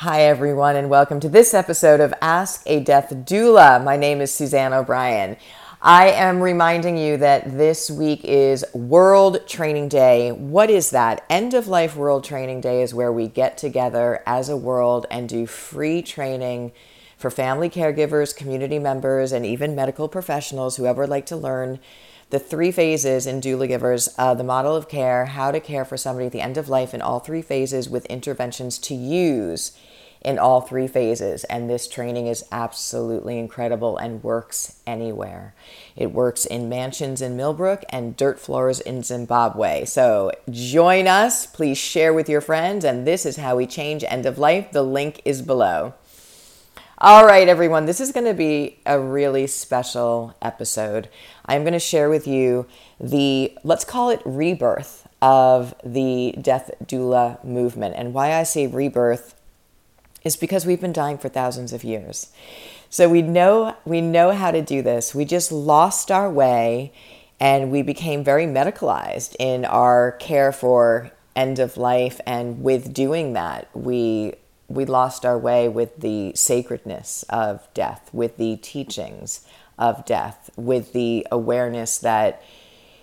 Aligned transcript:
Hi, 0.00 0.22
everyone, 0.22 0.76
and 0.76 0.88
welcome 0.88 1.20
to 1.20 1.28
this 1.28 1.52
episode 1.52 2.00
of 2.00 2.14
Ask 2.22 2.62
a 2.64 2.80
Death 2.80 3.10
Doula. 3.10 3.84
My 3.84 3.98
name 3.98 4.22
is 4.22 4.32
Suzanne 4.32 4.72
O'Brien. 4.72 5.36
I 5.82 6.06
am 6.12 6.40
reminding 6.40 6.96
you 6.96 7.18
that 7.18 7.58
this 7.58 7.90
week 7.90 8.24
is 8.24 8.64
World 8.72 9.46
Training 9.46 9.90
Day. 9.90 10.32
What 10.32 10.70
is 10.70 10.88
that? 10.92 11.26
End 11.28 11.52
of 11.52 11.68
Life 11.68 11.96
World 11.96 12.24
Training 12.24 12.62
Day 12.62 12.82
is 12.82 12.94
where 12.94 13.12
we 13.12 13.28
get 13.28 13.58
together 13.58 14.22
as 14.24 14.48
a 14.48 14.56
world 14.56 15.04
and 15.10 15.28
do 15.28 15.44
free 15.44 16.00
training 16.00 16.72
for 17.18 17.30
family 17.30 17.68
caregivers, 17.68 18.34
community 18.34 18.78
members, 18.78 19.32
and 19.32 19.44
even 19.44 19.74
medical 19.74 20.08
professionals, 20.08 20.78
whoever 20.78 21.02
would 21.02 21.10
like 21.10 21.26
to 21.26 21.36
learn 21.36 21.78
the 22.30 22.38
three 22.38 22.72
phases 22.72 23.26
in 23.26 23.42
Doulagivers 23.42 24.14
uh, 24.16 24.32
the 24.32 24.44
model 24.44 24.74
of 24.74 24.88
care, 24.88 25.26
how 25.26 25.50
to 25.50 25.60
care 25.60 25.84
for 25.84 25.98
somebody 25.98 26.24
at 26.24 26.32
the 26.32 26.40
end 26.40 26.56
of 26.56 26.70
life 26.70 26.94
in 26.94 27.02
all 27.02 27.18
three 27.18 27.42
phases 27.42 27.86
with 27.86 28.06
interventions 28.06 28.78
to 28.78 28.94
use 28.94 29.72
in 30.22 30.38
all 30.38 30.60
three 30.60 30.86
phases. 30.86 31.44
And 31.44 31.68
this 31.68 31.88
training 31.88 32.26
is 32.26 32.44
absolutely 32.52 33.38
incredible 33.38 33.96
and 33.96 34.22
works 34.22 34.80
anywhere. 34.86 35.54
It 35.96 36.12
works 36.12 36.44
in 36.44 36.68
mansions 36.68 37.22
in 37.22 37.36
Millbrook 37.36 37.84
and 37.88 38.16
dirt 38.16 38.38
floors 38.38 38.80
in 38.80 39.02
Zimbabwe. 39.02 39.84
So 39.84 40.30
join 40.50 41.06
us. 41.06 41.46
Please 41.46 41.78
share 41.78 42.12
with 42.12 42.28
your 42.28 42.40
friends. 42.40 42.84
And 42.84 43.06
this 43.06 43.24
is 43.24 43.36
how 43.36 43.56
we 43.56 43.66
change 43.66 44.04
end 44.04 44.26
of 44.26 44.38
life. 44.38 44.72
The 44.72 44.82
link 44.82 45.22
is 45.24 45.42
below. 45.42 45.94
All 47.02 47.24
right, 47.24 47.48
everyone, 47.48 47.86
this 47.86 47.98
is 47.98 48.12
going 48.12 48.26
to 48.26 48.34
be 48.34 48.78
a 48.84 49.00
really 49.00 49.46
special 49.46 50.36
episode. 50.42 51.08
I'm 51.46 51.62
going 51.62 51.72
to 51.72 51.78
share 51.78 52.10
with 52.10 52.26
you 52.26 52.66
the, 53.00 53.56
let's 53.64 53.86
call 53.86 54.10
it 54.10 54.20
rebirth 54.26 55.08
of 55.22 55.74
the 55.82 56.34
death 56.38 56.70
doula 56.84 57.42
movement. 57.42 57.94
And 57.96 58.12
why 58.12 58.34
I 58.34 58.42
say 58.42 58.66
rebirth 58.66 59.34
is 60.22 60.36
because 60.36 60.66
we've 60.66 60.80
been 60.80 60.92
dying 60.92 61.18
for 61.18 61.28
thousands 61.28 61.72
of 61.72 61.84
years. 61.84 62.30
So 62.88 63.08
we 63.08 63.22
know 63.22 63.76
we 63.84 64.00
know 64.00 64.32
how 64.32 64.50
to 64.50 64.62
do 64.62 64.82
this. 64.82 65.14
We 65.14 65.24
just 65.24 65.52
lost 65.52 66.10
our 66.10 66.30
way 66.30 66.92
and 67.38 67.70
we 67.70 67.82
became 67.82 68.22
very 68.22 68.46
medicalized 68.46 69.34
in 69.38 69.64
our 69.64 70.12
care 70.12 70.52
for 70.52 71.10
end 71.36 71.58
of 71.58 71.76
life 71.76 72.20
and 72.26 72.62
with 72.62 72.92
doing 72.92 73.32
that 73.34 73.68
we 73.72 74.34
we 74.70 74.84
lost 74.84 75.26
our 75.26 75.36
way 75.36 75.68
with 75.68 75.96
the 76.00 76.32
sacredness 76.36 77.24
of 77.28 77.66
death, 77.74 78.08
with 78.12 78.36
the 78.36 78.56
teachings 78.56 79.44
of 79.76 80.06
death, 80.06 80.48
with 80.56 80.92
the 80.92 81.26
awareness 81.32 81.98
that 81.98 82.40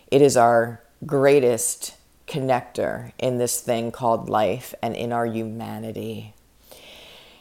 it 0.09 0.21
is 0.21 0.37
our 0.37 0.81
greatest 1.05 1.95
connector 2.25 3.11
in 3.19 3.37
this 3.37 3.59
thing 3.59 3.91
called 3.91 4.29
life 4.29 4.73
and 4.81 4.95
in 4.95 5.11
our 5.11 5.25
humanity. 5.25 6.33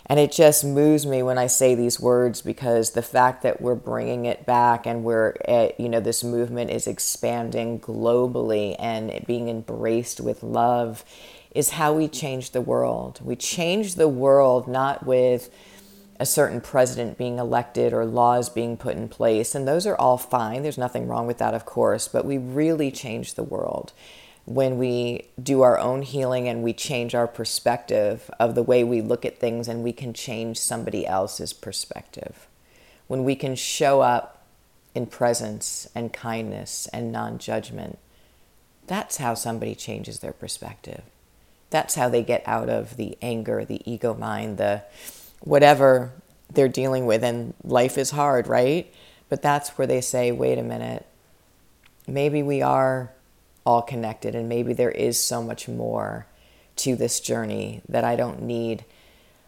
And 0.08 0.20
it 0.20 0.30
just 0.30 0.64
moves 0.64 1.04
me 1.04 1.22
when 1.22 1.36
I 1.36 1.48
say 1.48 1.74
these 1.74 1.98
words 1.98 2.40
because 2.40 2.92
the 2.92 3.02
fact 3.02 3.42
that 3.42 3.60
we're 3.60 3.74
bringing 3.74 4.24
it 4.24 4.46
back 4.46 4.86
and 4.86 5.02
we're, 5.02 5.34
at, 5.48 5.78
you 5.80 5.88
know, 5.88 5.98
this 5.98 6.22
movement 6.22 6.70
is 6.70 6.86
expanding 6.86 7.80
globally 7.80 8.76
and 8.78 9.24
being 9.26 9.48
embraced 9.48 10.20
with 10.20 10.44
love 10.44 11.04
is 11.56 11.70
how 11.70 11.92
we 11.92 12.06
change 12.06 12.52
the 12.52 12.60
world. 12.60 13.20
We 13.22 13.34
change 13.34 13.96
the 13.96 14.08
world 14.08 14.68
not 14.68 15.04
with 15.04 15.50
a 16.20 16.26
certain 16.26 16.60
president 16.60 17.18
being 17.18 17.38
elected 17.38 17.92
or 17.92 18.06
laws 18.06 18.48
being 18.48 18.76
put 18.76 18.96
in 18.96 19.08
place, 19.08 19.54
and 19.54 19.66
those 19.66 19.86
are 19.86 19.96
all 19.96 20.18
fine. 20.18 20.62
There's 20.62 20.78
nothing 20.78 21.08
wrong 21.08 21.26
with 21.26 21.38
that, 21.38 21.52
of 21.52 21.66
course, 21.66 22.08
but 22.08 22.24
we 22.24 22.38
really 22.38 22.90
change 22.90 23.34
the 23.34 23.42
world 23.42 23.92
when 24.46 24.78
we 24.78 25.28
do 25.42 25.62
our 25.62 25.78
own 25.78 26.02
healing 26.02 26.48
and 26.48 26.62
we 26.62 26.72
change 26.72 27.14
our 27.14 27.26
perspective 27.26 28.30
of 28.40 28.54
the 28.54 28.62
way 28.62 28.82
we 28.82 29.00
look 29.00 29.24
at 29.24 29.38
things 29.38 29.68
and 29.68 29.82
we 29.82 29.92
can 29.92 30.12
change 30.14 30.58
somebody 30.58 31.06
else's 31.06 31.52
perspective. 31.52 32.46
When 33.06 33.24
we 33.24 33.36
can 33.36 33.54
show 33.54 34.00
up 34.00 34.44
in 34.94 35.06
presence 35.06 35.88
and 35.94 36.12
kindness 36.12 36.88
and 36.92 37.12
non 37.12 37.38
judgment, 37.38 37.98
that's 38.86 39.18
how 39.18 39.34
somebody 39.34 39.74
changes 39.74 40.20
their 40.20 40.32
perspective 40.32 41.02
that's 41.70 41.94
how 41.94 42.08
they 42.08 42.22
get 42.22 42.42
out 42.46 42.68
of 42.68 42.96
the 42.96 43.18
anger, 43.20 43.64
the 43.64 43.80
ego 43.90 44.14
mind, 44.14 44.58
the 44.58 44.82
whatever 45.40 46.12
they're 46.52 46.68
dealing 46.68 47.06
with. 47.06 47.24
And 47.24 47.54
life 47.64 47.98
is 47.98 48.10
hard, 48.12 48.46
right? 48.46 48.92
But 49.28 49.42
that's 49.42 49.70
where 49.70 49.86
they 49.86 50.00
say, 50.00 50.32
wait 50.32 50.58
a 50.58 50.62
minute, 50.62 51.06
maybe 52.06 52.42
we 52.42 52.62
are 52.62 53.10
all 53.66 53.82
connected, 53.82 54.34
and 54.34 54.48
maybe 54.48 54.72
there 54.72 54.90
is 54.90 55.20
so 55.20 55.42
much 55.42 55.68
more 55.68 56.26
to 56.76 56.94
this 56.94 57.20
journey 57.20 57.82
that 57.88 58.04
I 58.04 58.16
don't 58.16 58.42
need 58.42 58.84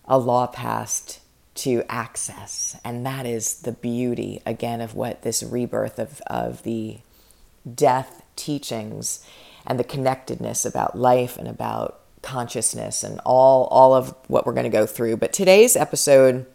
a 0.06 0.19
law 0.19 0.47
passed 0.47 1.21
to 1.55 1.83
access. 1.89 2.77
And 2.84 3.05
that 3.07 3.27
is 3.27 3.61
the 3.61 3.73
beauty, 3.73 4.43
again, 4.45 4.81
of 4.81 4.95
what 4.95 5.23
this 5.23 5.43
rebirth 5.43 5.99
of, 5.99 6.21
of 6.27 6.62
the 6.65 6.99
death 7.75 8.23
teachings 8.37 9.25
and 9.67 9.78
the 9.78 9.84
connectedness 9.84 10.65
about 10.65 10.99
life 10.99 11.37
and 11.37 11.49
about 11.49 12.01
consciousness 12.23 13.05
and 13.05 13.21
all 13.25 13.67
all 13.67 13.95
of 13.95 14.15
what 14.27 14.45
we're 14.45 14.53
going 14.53 14.65
to 14.65 14.71
go 14.71 14.87
through. 14.87 15.17
But 15.17 15.33
today's 15.33 15.77
episode 15.77 16.47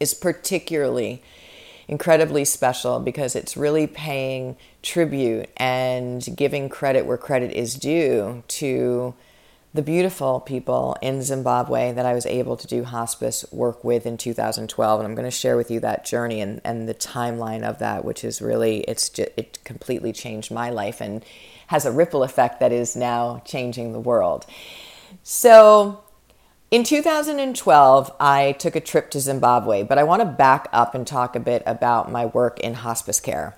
is 0.00 0.14
particularly 0.14 1.22
incredibly 1.88 2.44
special 2.44 3.00
because 3.00 3.34
it's 3.34 3.56
really 3.56 3.86
paying 3.86 4.56
tribute 4.82 5.48
and 5.56 6.26
giving 6.36 6.68
credit 6.68 7.06
where 7.06 7.16
credit 7.16 7.50
is 7.52 7.74
due 7.74 8.42
to 8.46 9.14
the 9.74 9.82
beautiful 9.82 10.40
people 10.40 10.96
in 11.02 11.22
Zimbabwe 11.22 11.92
that 11.92 12.06
I 12.06 12.14
was 12.14 12.26
able 12.26 12.56
to 12.56 12.66
do 12.66 12.84
hospice 12.84 13.44
work 13.50 13.84
with 13.84 14.06
in 14.06 14.16
2012. 14.16 15.00
And 15.00 15.06
I'm 15.06 15.14
going 15.14 15.26
to 15.26 15.30
share 15.30 15.56
with 15.56 15.70
you 15.70 15.80
that 15.80 16.04
journey 16.04 16.40
and, 16.40 16.60
and 16.64 16.88
the 16.88 16.94
timeline 16.94 17.62
of 17.62 17.78
that, 17.78 18.04
which 18.04 18.24
is 18.24 18.40
really, 18.40 18.80
it's 18.80 19.08
just, 19.08 19.30
it 19.36 19.58
completely 19.64 20.12
changed 20.12 20.50
my 20.50 20.70
life 20.70 21.00
and 21.00 21.24
has 21.68 21.84
a 21.84 21.92
ripple 21.92 22.22
effect 22.22 22.60
that 22.60 22.72
is 22.72 22.96
now 22.96 23.42
changing 23.44 23.92
the 23.92 24.00
world. 24.00 24.46
So, 25.22 26.02
in 26.70 26.84
2012, 26.84 28.12
I 28.20 28.52
took 28.52 28.76
a 28.76 28.80
trip 28.80 29.10
to 29.12 29.20
Zimbabwe, 29.20 29.82
but 29.82 29.96
I 29.96 30.02
want 30.02 30.20
to 30.20 30.26
back 30.26 30.68
up 30.70 30.94
and 30.94 31.06
talk 31.06 31.34
a 31.34 31.40
bit 31.40 31.62
about 31.64 32.12
my 32.12 32.26
work 32.26 32.60
in 32.60 32.74
hospice 32.74 33.20
care. 33.20 33.56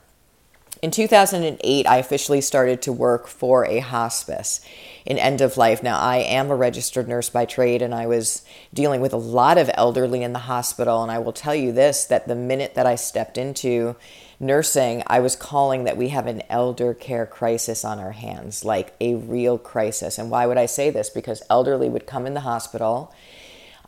In 0.83 0.91
2008, 0.91 1.87
I 1.87 1.97
officially 1.99 2.41
started 2.41 2.81
to 2.83 2.93
work 2.93 3.27
for 3.27 3.67
a 3.67 3.81
hospice 3.81 4.63
in 5.05 5.19
end 5.19 5.43
of 5.43 5.59
life. 5.59 5.83
Now, 5.83 5.99
I 5.99 6.19
am 6.19 6.51
a 6.51 6.57
registered 6.57 7.07
nurse 7.07 7.29
by 7.29 7.45
trade, 7.45 7.83
and 7.83 7.95
I 7.95 8.07
was 8.07 8.43
dealing 8.73 9.03
with 9.03 9.13
a 9.13 9.19
lot 9.19 9.59
of 9.59 9.71
elderly 9.75 10.23
in 10.23 10.33
the 10.33 10.39
hospital. 10.39 11.03
And 11.03 11.13
I 11.13 11.19
will 11.19 11.35
tell 11.35 11.55
you 11.55 11.71
this 11.71 12.05
that 12.07 12.29
the 12.29 12.35
minute 12.35 12.77
that 12.77 12.87
I 12.87 12.95
stepped 12.95 13.37
into 13.37 13.95
nursing, 14.39 15.03
I 15.07 15.21
was 15.21 15.37
calling 15.37 15.85
that 15.85 15.99
we 15.99 16.09
have 16.09 16.27
an 16.27 16.43
elder 16.49 16.95
care 16.95 17.27
crisis 17.27 17.85
on 17.85 17.99
our 17.99 18.13
hands, 18.13 18.65
like 18.65 18.95
a 19.03 19.17
real 19.17 19.59
crisis. 19.59 20.17
And 20.17 20.31
why 20.31 20.47
would 20.47 20.57
I 20.57 20.65
say 20.65 20.89
this? 20.89 21.11
Because 21.11 21.43
elderly 21.51 21.91
would 21.91 22.07
come 22.07 22.27
in 22.27 22.33
the 22.33 22.41
hospital. 22.41 23.13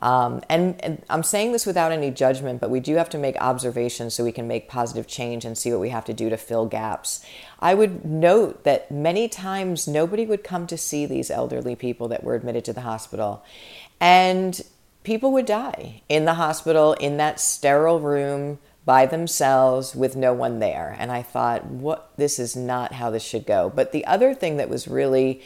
Um, 0.03 0.43
and, 0.49 0.83
and, 0.85 1.01
I'm 1.09 1.23
saying 1.23 1.53
this 1.53 1.65
without 1.65 1.93
any 1.93 2.11
judgment, 2.11 2.61
but 2.61 2.71
we 2.71 2.81
do 2.81 2.97
have 2.97 3.09
to 3.11 3.19
make 3.19 3.37
observations 3.41 4.15
so 4.15 4.25
we 4.25 4.33
can 4.33 4.49
make 4.49 4.69
positive 4.69 5.07
change 5.07 5.45
and 5.45 5.57
see 5.57 5.71
what 5.71 5.81
we 5.81 5.91
have 5.91 6.05
to 6.07 6.13
do 6.13 6.29
to 6.29 6.37
fill 6.37 6.67
gaps. 6.67 7.25
I 7.61 7.75
would 7.75 8.05
note 8.05 8.65
that 8.65 8.91
many 8.91 9.29
times 9.29 9.87
nobody 9.87 10.27
would 10.27 10.43
come 10.43 10.67
to 10.67 10.77
see 10.77 11.07
these 11.07 11.31
elderly 11.31 11.77
people 11.77 12.09
that 12.09 12.25
were 12.25 12.35
admitted 12.35 12.65
to 12.65 12.73
the 12.73 12.81
hospital. 12.81 13.45
And 14.01 14.61
people 15.05 15.31
would 15.33 15.47
die 15.47 16.03
in 16.09 16.25
the 16.25 16.35
hospital 16.35 16.95
in 16.95 17.17
that 17.19 17.39
sterile 17.39 18.01
room 18.01 18.59
by 18.85 19.07
themselves 19.07 19.95
with 19.95 20.17
no 20.17 20.33
one 20.33 20.59
there. 20.59 20.97
And 20.99 21.13
I 21.13 21.23
thought, 21.23 21.65
what 21.67 22.11
this 22.17 22.41
is 22.41 22.57
not 22.57 22.95
how 22.95 23.11
this 23.11 23.23
should 23.23 23.47
go. 23.47 23.71
But 23.73 23.93
the 23.93 24.05
other 24.07 24.35
thing 24.35 24.57
that 24.57 24.69
was 24.69 24.89
really 24.89 25.43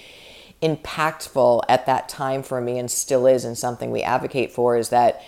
impactful 0.63 1.63
at 1.69 1.87
that 1.87 2.09
time 2.09 2.43
for 2.43 2.61
me 2.61 2.79
and 2.79 2.91
still 2.91 3.27
is 3.27 3.45
and 3.45 3.57
something 3.57 3.91
we 3.91 4.03
advocate 4.03 4.51
for 4.51 4.77
is 4.77 4.89
that 4.89 5.23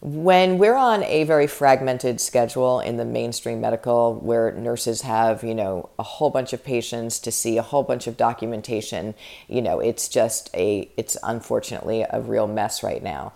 when 0.00 0.58
we're 0.58 0.74
on 0.74 1.04
a 1.04 1.22
very 1.22 1.46
fragmented 1.46 2.20
schedule 2.20 2.80
in 2.80 2.96
the 2.96 3.04
mainstream 3.04 3.60
medical 3.60 4.16
where 4.16 4.50
nurses 4.52 5.02
have 5.02 5.44
you 5.44 5.54
know 5.54 5.88
a 6.00 6.02
whole 6.02 6.30
bunch 6.30 6.52
of 6.52 6.64
patients 6.64 7.20
to 7.20 7.30
see 7.30 7.56
a 7.56 7.62
whole 7.62 7.84
bunch 7.84 8.08
of 8.08 8.16
documentation 8.16 9.14
you 9.46 9.62
know 9.62 9.78
it's 9.78 10.08
just 10.08 10.50
a 10.54 10.90
it's 10.96 11.16
unfortunately 11.22 12.04
a 12.10 12.20
real 12.20 12.48
mess 12.48 12.82
right 12.82 13.04
now 13.04 13.32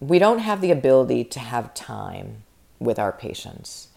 we 0.00 0.18
don't 0.18 0.40
have 0.40 0.60
the 0.60 0.70
ability 0.70 1.24
to 1.24 1.40
have 1.40 1.72
time 1.72 2.42
with 2.78 2.98
our 2.98 3.10
patients 3.10 3.88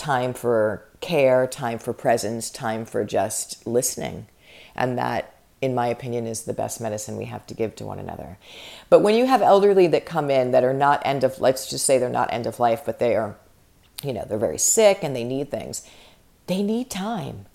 time 0.00 0.32
for 0.32 0.82
care, 1.00 1.46
time 1.46 1.78
for 1.78 1.92
presence, 1.92 2.48
time 2.48 2.86
for 2.86 3.04
just 3.04 3.66
listening. 3.66 4.26
And 4.74 4.96
that, 4.96 5.34
in 5.60 5.74
my 5.74 5.88
opinion, 5.88 6.26
is 6.26 6.42
the 6.44 6.52
best 6.52 6.80
medicine 6.80 7.16
we 7.16 7.26
have 7.26 7.46
to 7.46 7.54
give 7.54 7.76
to 7.76 7.84
one 7.84 7.98
another. 7.98 8.38
But 8.88 9.00
when 9.00 9.14
you 9.14 9.26
have 9.26 9.42
elderly 9.42 9.86
that 9.88 10.06
come 10.06 10.30
in 10.30 10.52
that 10.52 10.64
are 10.64 10.74
not 10.74 11.02
end 11.04 11.24
of, 11.24 11.40
let's 11.40 11.68
just 11.68 11.84
say 11.84 11.98
they're 11.98 12.08
not 12.08 12.32
end 12.32 12.46
of 12.46 12.58
life, 12.58 12.82
but 12.84 12.98
they 12.98 13.14
are, 13.14 13.36
you 14.02 14.12
know, 14.12 14.24
they're 14.26 14.38
very 14.38 14.58
sick 14.58 15.00
and 15.02 15.14
they 15.14 15.24
need 15.24 15.50
things, 15.50 15.86
they 16.46 16.62
need 16.62 16.90
time. 16.90 17.46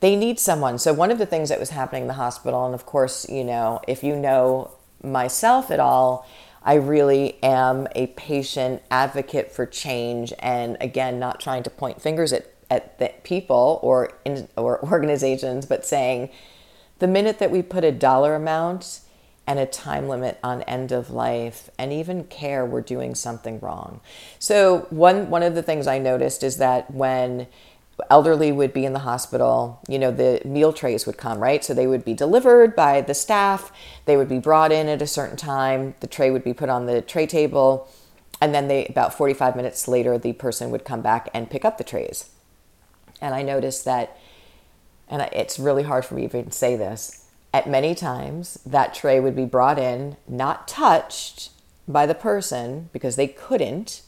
They 0.00 0.16
need 0.16 0.40
someone. 0.40 0.78
So, 0.78 0.92
one 0.92 1.12
of 1.12 1.18
the 1.18 1.26
things 1.26 1.48
that 1.48 1.60
was 1.60 1.70
happening 1.70 2.02
in 2.02 2.08
the 2.08 2.14
hospital, 2.14 2.66
and 2.66 2.74
of 2.74 2.84
course, 2.84 3.28
you 3.28 3.44
know, 3.44 3.80
if 3.86 4.02
you 4.02 4.16
know 4.16 4.72
myself 5.00 5.70
at 5.70 5.78
all, 5.78 6.26
I 6.64 6.74
really 6.74 7.42
am 7.42 7.88
a 7.94 8.08
patient 8.08 8.82
advocate 8.90 9.50
for 9.50 9.66
change 9.66 10.32
and 10.38 10.76
again 10.80 11.18
not 11.18 11.40
trying 11.40 11.62
to 11.64 11.70
point 11.70 12.00
fingers 12.00 12.32
at, 12.32 12.52
at 12.70 12.98
the 12.98 13.12
people 13.24 13.80
or 13.82 14.12
in, 14.24 14.48
or 14.56 14.82
organizations 14.90 15.66
but 15.66 15.84
saying 15.84 16.30
the 17.02 17.08
minute 17.08 17.40
that 17.40 17.50
we 17.50 17.62
put 17.62 17.82
a 17.82 17.90
dollar 17.90 18.36
amount 18.36 19.00
and 19.44 19.58
a 19.58 19.66
time 19.66 20.06
limit 20.06 20.38
on 20.40 20.62
end 20.62 20.92
of 20.92 21.10
life 21.10 21.68
and 21.76 21.92
even 21.92 22.22
care 22.22 22.64
we're 22.64 22.80
doing 22.80 23.12
something 23.12 23.58
wrong. 23.58 24.00
So 24.38 24.86
one 24.90 25.28
one 25.28 25.42
of 25.42 25.56
the 25.56 25.64
things 25.64 25.88
I 25.88 25.98
noticed 25.98 26.44
is 26.44 26.58
that 26.58 26.88
when 26.92 27.48
elderly 28.08 28.52
would 28.52 28.72
be 28.72 28.84
in 28.84 28.92
the 28.92 29.00
hospital, 29.00 29.80
you 29.88 29.98
know, 29.98 30.12
the 30.12 30.42
meal 30.44 30.72
trays 30.72 31.04
would 31.04 31.16
come, 31.16 31.40
right? 31.40 31.64
So 31.64 31.74
they 31.74 31.88
would 31.88 32.04
be 32.04 32.14
delivered 32.14 32.76
by 32.76 33.00
the 33.00 33.14
staff, 33.14 33.72
they 34.04 34.16
would 34.16 34.28
be 34.28 34.38
brought 34.38 34.70
in 34.70 34.86
at 34.86 35.02
a 35.02 35.06
certain 35.08 35.36
time, 35.36 35.96
the 35.98 36.06
tray 36.06 36.30
would 36.30 36.44
be 36.44 36.54
put 36.54 36.68
on 36.68 36.86
the 36.86 37.02
tray 37.02 37.26
table, 37.26 37.88
and 38.40 38.54
then 38.54 38.68
they 38.68 38.86
about 38.86 39.12
45 39.12 39.56
minutes 39.56 39.88
later 39.88 40.18
the 40.18 40.34
person 40.34 40.70
would 40.70 40.84
come 40.84 41.02
back 41.02 41.28
and 41.34 41.50
pick 41.50 41.64
up 41.64 41.78
the 41.78 41.84
trays. 41.84 42.30
And 43.20 43.34
I 43.34 43.42
noticed 43.42 43.84
that 43.86 44.16
and 45.12 45.28
it's 45.30 45.58
really 45.58 45.82
hard 45.82 46.06
for 46.06 46.14
me 46.14 46.24
even 46.24 46.46
to 46.46 46.52
say 46.52 46.74
this, 46.74 47.26
at 47.52 47.68
many 47.68 47.94
times 47.94 48.58
that 48.64 48.94
tray 48.94 49.20
would 49.20 49.36
be 49.36 49.44
brought 49.44 49.78
in, 49.78 50.16
not 50.26 50.66
touched 50.66 51.50
by 51.86 52.06
the 52.06 52.14
person 52.14 52.88
because 52.94 53.16
they 53.16 53.28
couldn't 53.28 54.02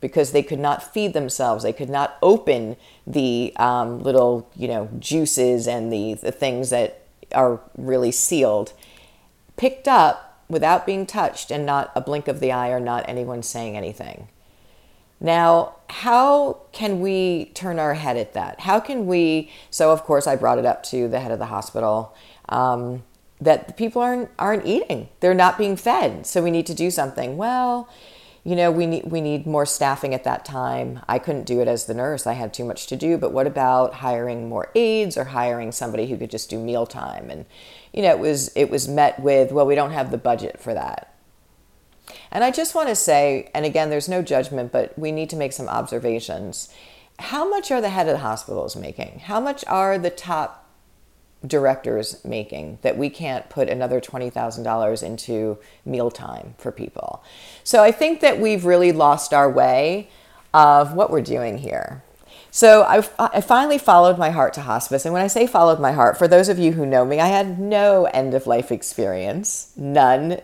because 0.00 0.32
they 0.32 0.42
could 0.42 0.58
not 0.58 0.94
feed 0.94 1.12
themselves. 1.12 1.62
They 1.62 1.74
could 1.74 1.90
not 1.90 2.16
open 2.22 2.76
the 3.06 3.52
um, 3.56 4.02
little, 4.02 4.50
you 4.56 4.66
know, 4.66 4.88
juices 4.98 5.68
and 5.68 5.92
the, 5.92 6.14
the 6.14 6.32
things 6.32 6.70
that 6.70 7.02
are 7.34 7.60
really 7.76 8.10
sealed. 8.10 8.72
Picked 9.58 9.86
up 9.86 10.42
without 10.48 10.86
being 10.86 11.04
touched 11.04 11.50
and 11.50 11.66
not 11.66 11.92
a 11.94 12.00
blink 12.00 12.28
of 12.28 12.40
the 12.40 12.50
eye 12.50 12.70
or 12.70 12.80
not 12.80 13.04
anyone 13.06 13.42
saying 13.42 13.76
anything. 13.76 14.28
Now, 15.20 15.76
how 15.88 16.62
can 16.72 17.00
we 17.00 17.46
turn 17.54 17.78
our 17.78 17.94
head 17.94 18.16
at 18.16 18.32
that? 18.32 18.60
How 18.60 18.80
can 18.80 19.06
we? 19.06 19.50
So, 19.70 19.92
of 19.92 20.02
course, 20.02 20.26
I 20.26 20.34
brought 20.36 20.58
it 20.58 20.64
up 20.64 20.82
to 20.84 21.08
the 21.08 21.20
head 21.20 21.30
of 21.30 21.38
the 21.38 21.46
hospital 21.46 22.14
um, 22.48 23.02
that 23.40 23.76
people 23.76 24.00
aren't 24.00 24.30
aren't 24.38 24.66
eating; 24.66 25.08
they're 25.20 25.34
not 25.34 25.58
being 25.58 25.76
fed. 25.76 26.26
So 26.26 26.42
we 26.42 26.50
need 26.50 26.66
to 26.66 26.74
do 26.74 26.90
something. 26.90 27.36
Well, 27.36 27.88
you 28.44 28.56
know, 28.56 28.70
we 28.70 28.86
need 28.86 29.04
we 29.10 29.20
need 29.20 29.46
more 29.46 29.66
staffing 29.66 30.14
at 30.14 30.24
that 30.24 30.46
time. 30.46 31.00
I 31.06 31.18
couldn't 31.18 31.44
do 31.44 31.60
it 31.60 31.68
as 31.68 31.84
the 31.84 31.94
nurse; 31.94 32.26
I 32.26 32.32
had 32.32 32.54
too 32.54 32.64
much 32.64 32.86
to 32.86 32.96
do. 32.96 33.18
But 33.18 33.32
what 33.32 33.46
about 33.46 33.94
hiring 33.94 34.48
more 34.48 34.70
aides 34.74 35.18
or 35.18 35.24
hiring 35.24 35.70
somebody 35.72 36.06
who 36.06 36.16
could 36.16 36.30
just 36.30 36.48
do 36.48 36.58
mealtime? 36.58 37.28
And 37.28 37.44
you 37.92 38.00
know, 38.02 38.10
it 38.10 38.18
was 38.18 38.52
it 38.56 38.70
was 38.70 38.88
met 38.88 39.20
with, 39.20 39.52
well, 39.52 39.66
we 39.66 39.74
don't 39.74 39.92
have 39.92 40.10
the 40.10 40.18
budget 40.18 40.60
for 40.60 40.72
that. 40.72 41.09
And 42.30 42.44
I 42.44 42.50
just 42.50 42.74
want 42.74 42.88
to 42.88 42.96
say, 42.96 43.50
and 43.54 43.64
again, 43.64 43.90
there's 43.90 44.08
no 44.08 44.22
judgment, 44.22 44.72
but 44.72 44.98
we 44.98 45.12
need 45.12 45.30
to 45.30 45.36
make 45.36 45.52
some 45.52 45.68
observations. 45.68 46.72
How 47.18 47.48
much 47.48 47.70
are 47.70 47.80
the 47.80 47.90
head 47.90 48.08
of 48.08 48.14
the 48.14 48.18
hospitals 48.18 48.76
making? 48.76 49.20
How 49.20 49.40
much 49.40 49.64
are 49.66 49.98
the 49.98 50.10
top 50.10 50.60
directors 51.46 52.22
making 52.24 52.78
that 52.82 52.98
we 52.98 53.08
can't 53.08 53.48
put 53.48 53.68
another 53.68 54.00
$20,000 54.00 55.02
into 55.02 55.58
mealtime 55.84 56.54
for 56.58 56.70
people. 56.70 57.22
So 57.64 57.82
I 57.82 57.92
think 57.92 58.20
that 58.20 58.38
we've 58.38 58.64
really 58.64 58.92
lost 58.92 59.32
our 59.32 59.50
way 59.50 60.10
of 60.52 60.92
what 60.92 61.10
we're 61.10 61.22
doing 61.22 61.58
here. 61.58 62.02
So 62.50 62.82
I, 62.82 63.08
I 63.18 63.40
finally 63.40 63.78
followed 63.78 64.18
my 64.18 64.30
heart 64.30 64.52
to 64.54 64.62
hospice. 64.62 65.04
And 65.04 65.14
when 65.14 65.22
I 65.22 65.28
say 65.28 65.46
followed 65.46 65.80
my 65.80 65.92
heart, 65.92 66.18
for 66.18 66.26
those 66.26 66.48
of 66.48 66.58
you 66.58 66.72
who 66.72 66.84
know 66.84 67.04
me, 67.04 67.20
I 67.20 67.28
had 67.28 67.60
no 67.60 68.06
end 68.06 68.34
of 68.34 68.46
life 68.46 68.72
experience, 68.72 69.72
none. 69.76 70.40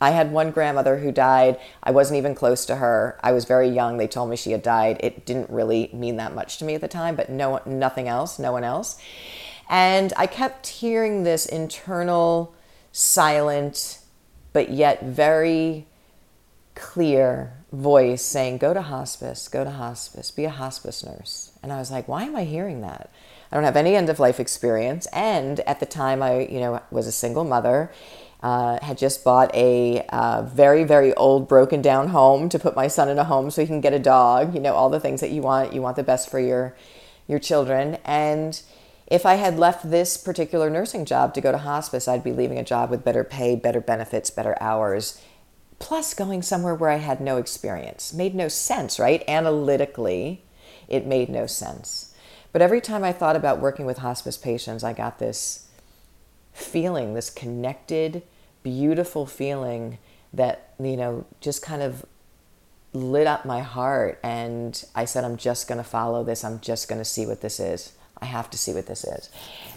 I 0.00 0.10
had 0.10 0.32
one 0.32 0.50
grandmother 0.50 0.98
who 0.98 1.12
died. 1.12 1.58
I 1.82 1.90
wasn't 1.90 2.18
even 2.18 2.34
close 2.34 2.64
to 2.66 2.76
her. 2.76 3.18
I 3.22 3.32
was 3.32 3.44
very 3.44 3.68
young. 3.68 3.98
They 3.98 4.08
told 4.08 4.30
me 4.30 4.36
she 4.36 4.52
had 4.52 4.62
died. 4.62 4.98
It 5.00 5.26
didn't 5.26 5.50
really 5.50 5.90
mean 5.92 6.16
that 6.16 6.34
much 6.34 6.58
to 6.58 6.64
me 6.64 6.74
at 6.74 6.80
the 6.80 6.88
time, 6.88 7.16
but 7.16 7.28
no 7.28 7.60
nothing 7.66 8.08
else, 8.08 8.38
no 8.38 8.52
one 8.52 8.64
else. 8.64 9.00
And 9.68 10.12
I 10.16 10.26
kept 10.26 10.66
hearing 10.66 11.22
this 11.22 11.46
internal, 11.46 12.54
silent, 12.92 14.00
but 14.52 14.70
yet 14.70 15.02
very 15.04 15.86
clear 16.74 17.52
voice 17.70 18.22
saying, 18.22 18.58
Go 18.58 18.72
to 18.72 18.82
hospice, 18.82 19.48
go 19.48 19.64
to 19.64 19.70
hospice, 19.70 20.30
be 20.30 20.44
a 20.44 20.50
hospice 20.50 21.04
nurse. 21.04 21.52
And 21.62 21.72
I 21.72 21.78
was 21.78 21.90
like, 21.90 22.08
Why 22.08 22.24
am 22.24 22.36
I 22.36 22.44
hearing 22.44 22.80
that? 22.80 23.10
I 23.52 23.56
don't 23.56 23.64
have 23.64 23.76
any 23.76 23.96
end 23.96 24.08
of 24.08 24.18
life 24.18 24.40
experience. 24.40 25.06
And 25.12 25.60
at 25.60 25.80
the 25.80 25.86
time, 25.86 26.22
I, 26.22 26.46
you 26.46 26.60
know, 26.60 26.80
was 26.90 27.06
a 27.06 27.12
single 27.12 27.44
mother. 27.44 27.92
Uh, 28.42 28.78
had 28.80 28.96
just 28.96 29.22
bought 29.22 29.54
a 29.54 30.00
uh, 30.08 30.40
very 30.42 30.82
very 30.82 31.12
old 31.14 31.46
broken 31.46 31.82
down 31.82 32.08
home 32.08 32.48
to 32.48 32.58
put 32.58 32.74
my 32.74 32.88
son 32.88 33.10
in 33.10 33.18
a 33.18 33.24
home 33.24 33.50
so 33.50 33.60
he 33.60 33.66
can 33.66 33.82
get 33.82 33.92
a 33.92 33.98
dog 33.98 34.54
you 34.54 34.60
know 34.60 34.72
all 34.72 34.88
the 34.88 34.98
things 34.98 35.20
that 35.20 35.30
you 35.30 35.42
want 35.42 35.74
you 35.74 35.82
want 35.82 35.94
the 35.94 36.02
best 36.02 36.30
for 36.30 36.40
your 36.40 36.74
your 37.28 37.38
children 37.38 37.98
and 38.02 38.62
if 39.10 39.26
I 39.26 39.34
had 39.34 39.58
left 39.58 39.90
this 39.90 40.16
particular 40.16 40.70
nursing 40.70 41.04
job 41.04 41.34
to 41.34 41.40
go 41.40 41.50
to 41.50 41.58
hospice, 41.58 42.06
I'd 42.06 42.22
be 42.22 42.32
leaving 42.32 42.58
a 42.58 42.64
job 42.64 42.90
with 42.90 43.04
better 43.04 43.24
pay, 43.24 43.56
better 43.56 43.80
benefits, 43.80 44.30
better 44.30 44.56
hours, 44.60 45.20
plus 45.80 46.14
going 46.14 46.42
somewhere 46.42 46.76
where 46.76 46.90
I 46.90 46.98
had 46.98 47.20
no 47.20 47.36
experience. 47.36 48.14
Made 48.14 48.36
no 48.36 48.46
sense, 48.46 49.00
right? 49.00 49.24
Analytically, 49.26 50.44
it 50.86 51.06
made 51.06 51.28
no 51.28 51.46
sense. 51.46 52.14
But 52.52 52.62
every 52.62 52.80
time 52.80 53.02
I 53.02 53.12
thought 53.12 53.34
about 53.34 53.60
working 53.60 53.84
with 53.84 53.98
hospice 53.98 54.36
patients, 54.36 54.84
I 54.84 54.92
got 54.92 55.18
this 55.18 55.66
feeling, 56.52 57.14
this 57.14 57.30
connected, 57.30 58.22
beautiful 58.62 59.26
feeling 59.26 59.98
that, 60.32 60.74
you 60.78 60.96
know, 60.96 61.24
just 61.40 61.62
kind 61.62 61.82
of 61.82 62.04
lit 62.92 63.26
up 63.26 63.44
my 63.44 63.60
heart. 63.60 64.18
And 64.22 64.82
I 64.94 65.04
said, 65.04 65.24
I'm 65.24 65.36
just 65.36 65.68
going 65.68 65.78
to 65.78 65.84
follow 65.84 66.24
this. 66.24 66.44
I'm 66.44 66.60
just 66.60 66.88
going 66.88 67.00
to 67.00 67.04
see 67.04 67.26
what 67.26 67.40
this 67.40 67.60
is. 67.60 67.92
I 68.22 68.26
have 68.26 68.50
to 68.50 68.58
see 68.58 68.72
what 68.72 68.86
this 68.86 69.04
is. 69.04 69.30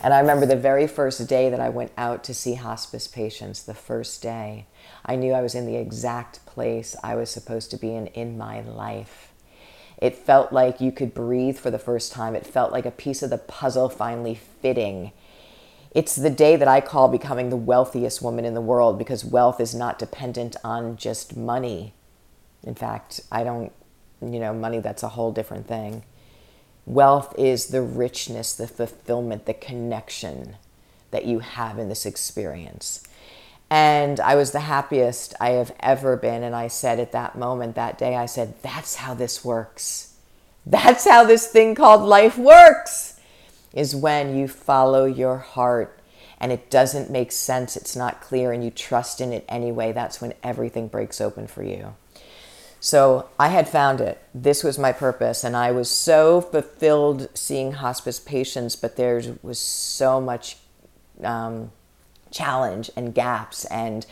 And 0.04 0.14
I 0.14 0.20
remember 0.20 0.46
the 0.46 0.58
very 0.58 0.86
first 0.86 1.26
day 1.28 1.50
that 1.50 1.62
I 1.62 1.70
went 1.70 1.92
out 1.98 2.24
to 2.26 2.34
see 2.34 2.56
hospice 2.56 3.08
patients, 3.08 3.64
the 3.64 3.74
first 3.74 4.22
day, 4.22 4.66
I 5.06 5.16
knew 5.16 5.34
I 5.34 5.42
was 5.42 5.56
in 5.56 5.66
the 5.66 5.78
exact 5.78 6.46
place 6.46 6.96
I 7.04 7.16
was 7.16 7.30
supposed 7.30 7.72
to 7.72 7.78
be 7.78 7.96
in 7.96 8.08
in 8.08 8.38
my 8.38 8.62
life. 8.62 9.32
It 9.98 10.18
felt 10.18 10.52
like 10.52 10.82
you 10.82 10.92
could 10.92 11.14
breathe 11.14 11.58
for 11.58 11.72
the 11.72 11.80
first 11.80 12.12
time. 12.12 12.36
It 12.36 12.46
felt 12.46 12.74
like 12.74 12.86
a 12.86 12.92
piece 12.92 13.24
of 13.24 13.30
the 13.30 13.38
puzzle 13.38 13.88
finally 13.88 14.36
fitting. 14.36 15.14
It's 15.94 16.16
the 16.16 16.30
day 16.30 16.56
that 16.56 16.68
I 16.68 16.82
call 16.82 17.08
becoming 17.08 17.50
the 17.50 17.58
wealthiest 17.58 18.22
woman 18.22 18.46
in 18.46 18.54
the 18.54 18.62
world 18.62 18.98
because 18.98 19.24
wealth 19.24 19.60
is 19.60 19.76
not 19.76 20.00
dependent 20.00 20.56
on 20.64 20.98
just 20.98 21.38
money. 21.38 21.94
In 22.64 22.74
fact, 22.74 23.22
I 23.32 23.44
don't, 23.44 23.72
you 24.22 24.40
know, 24.40 24.54
money, 24.54 24.80
that's 24.80 25.04
a 25.04 25.10
whole 25.10 25.32
different 25.32 25.68
thing. 25.68 26.04
Wealth 26.86 27.34
is 27.38 27.68
the 27.68 27.82
richness, 27.82 28.54
the 28.54 28.68
fulfillment, 28.68 29.46
the 29.46 29.54
connection 29.54 30.56
that 31.12 31.26
you 31.26 31.40
have 31.40 31.78
in 31.78 31.90
this 31.90 32.06
experience. 32.06 33.04
And 33.70 34.20
I 34.20 34.36
was 34.36 34.52
the 34.52 34.62
happiest 34.62 35.34
I 35.40 35.52
have 35.52 35.74
ever 35.80 36.18
been. 36.18 36.44
And 36.44 36.56
I 36.56 36.68
said 36.68 37.00
at 37.00 37.12
that 37.14 37.38
moment, 37.38 37.76
that 37.76 37.98
day, 37.98 38.16
I 38.16 38.26
said, 38.26 38.56
That's 38.62 38.96
how 38.96 39.14
this 39.14 39.46
works. 39.46 40.14
That's 40.66 41.08
how 41.08 41.24
this 41.24 41.48
thing 41.48 41.76
called 41.76 42.02
life 42.02 42.38
works, 42.38 43.13
is 43.74 43.96
when 43.96 44.36
you 44.36 44.48
follow 44.48 45.06
your 45.06 45.38
heart 45.38 46.00
and 46.40 46.52
it 46.52 46.70
doesn't 46.70 47.10
make 47.10 47.32
sense, 47.32 47.78
it's 47.78 47.96
not 47.96 48.22
clear, 48.22 48.52
and 48.52 48.64
you 48.64 48.70
trust 48.70 49.22
in 49.22 49.32
it 49.32 49.46
anyway. 49.48 49.92
That's 49.92 50.22
when 50.22 50.34
everything 50.44 50.88
breaks 50.88 51.22
open 51.22 51.48
for 51.48 51.64
you. 51.64 51.96
So 52.84 53.30
I 53.40 53.48
had 53.48 53.70
found 53.70 54.02
it. 54.02 54.22
This 54.36 54.62
was 54.62 54.78
my 54.78 54.92
purpose. 54.92 55.46
And 55.46 55.56
I 55.56 55.72
was 55.72 55.90
so 55.90 56.42
fulfilled 56.42 57.30
seeing 57.34 57.72
hospice 57.72 58.20
patients, 58.20 58.76
but 58.76 58.98
there 58.98 59.22
was 59.42 59.58
so 59.58 60.20
much 60.20 60.58
um, 61.24 61.72
challenge 62.30 62.92
and 62.98 63.16
gaps. 63.16 63.64
And 63.66 64.06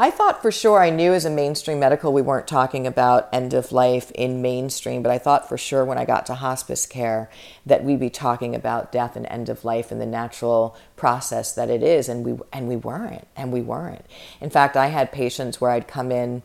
I 0.00 0.10
thought 0.10 0.40
for 0.40 0.50
sure 0.50 0.82
I 0.82 0.88
knew 0.88 1.12
as 1.12 1.26
a 1.26 1.30
mainstream 1.30 1.78
medical 1.78 2.10
we 2.10 2.22
weren't 2.22 2.48
talking 2.48 2.86
about 2.86 3.28
end 3.34 3.52
of 3.52 3.70
life 3.70 4.10
in 4.12 4.40
mainstream, 4.40 5.02
but 5.02 5.12
I 5.12 5.18
thought 5.18 5.46
for 5.46 5.58
sure 5.58 5.84
when 5.84 5.98
I 5.98 6.06
got 6.06 6.24
to 6.26 6.36
hospice 6.36 6.86
care 6.86 7.28
that 7.66 7.84
we'd 7.84 8.00
be 8.00 8.08
talking 8.08 8.54
about 8.54 8.92
death 8.92 9.14
and 9.14 9.26
end 9.26 9.50
of 9.50 9.62
life 9.62 9.92
and 9.92 10.00
the 10.00 10.06
natural 10.06 10.74
process 10.96 11.52
that 11.52 11.68
it 11.68 11.82
is. 11.82 12.08
And 12.08 12.24
we, 12.24 12.38
and 12.50 12.66
we 12.66 12.76
weren't. 12.76 13.28
And 13.36 13.52
we 13.52 13.60
weren't. 13.60 14.06
In 14.40 14.48
fact, 14.48 14.74
I 14.74 14.86
had 14.86 15.12
patients 15.12 15.60
where 15.60 15.70
I'd 15.70 15.86
come 15.86 16.10
in 16.10 16.44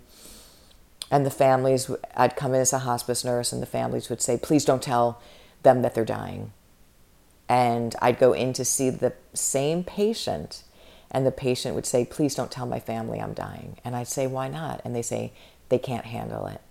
and 1.10 1.26
the 1.26 1.32
families 1.32 1.90
i'd 2.18 2.36
come 2.36 2.56
in 2.56 2.62
as 2.62 2.74
a 2.74 2.80
hospice 2.80 3.24
nurse 3.24 3.54
and 3.54 3.62
the 3.62 3.68
families 3.68 4.10
would 4.10 4.24
say 4.24 4.38
please 4.38 4.66
don't 4.66 4.82
tell 4.82 5.22
them 5.62 5.84
that 5.84 5.94
they're 5.94 6.04
dying 6.04 6.52
and 7.48 7.96
i'd 8.02 8.18
go 8.18 8.34
in 8.34 8.54
to 8.54 8.66
see 8.66 8.90
the 8.90 9.14
same 9.32 9.84
patient 9.84 10.64
and 11.16 11.26
the 11.26 11.32
patient 11.32 11.74
would 11.74 11.86
say 11.86 12.04
please 12.04 12.36
don't 12.36 12.52
tell 12.52 12.66
my 12.66 12.80
family 12.80 13.20
i'm 13.20 13.34
dying. 13.34 13.78
And 13.84 13.96
i'd 13.96 14.08
say 14.08 14.28
why 14.28 14.50
not? 14.50 14.82
And 14.84 14.96
they 14.96 15.02
say 15.02 15.32
they 15.70 15.80
can't 15.80 16.06
handle 16.06 16.46
it. 16.48 16.62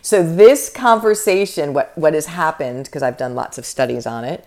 So 0.00 0.22
this 0.22 0.70
conversation 0.70 1.74
what, 1.74 1.92
what 1.98 2.14
has 2.14 2.26
happened 2.26 2.84
because 2.84 3.02
i've 3.02 3.18
done 3.18 3.34
lots 3.34 3.58
of 3.58 3.66
studies 3.66 4.06
on 4.06 4.24
it 4.24 4.46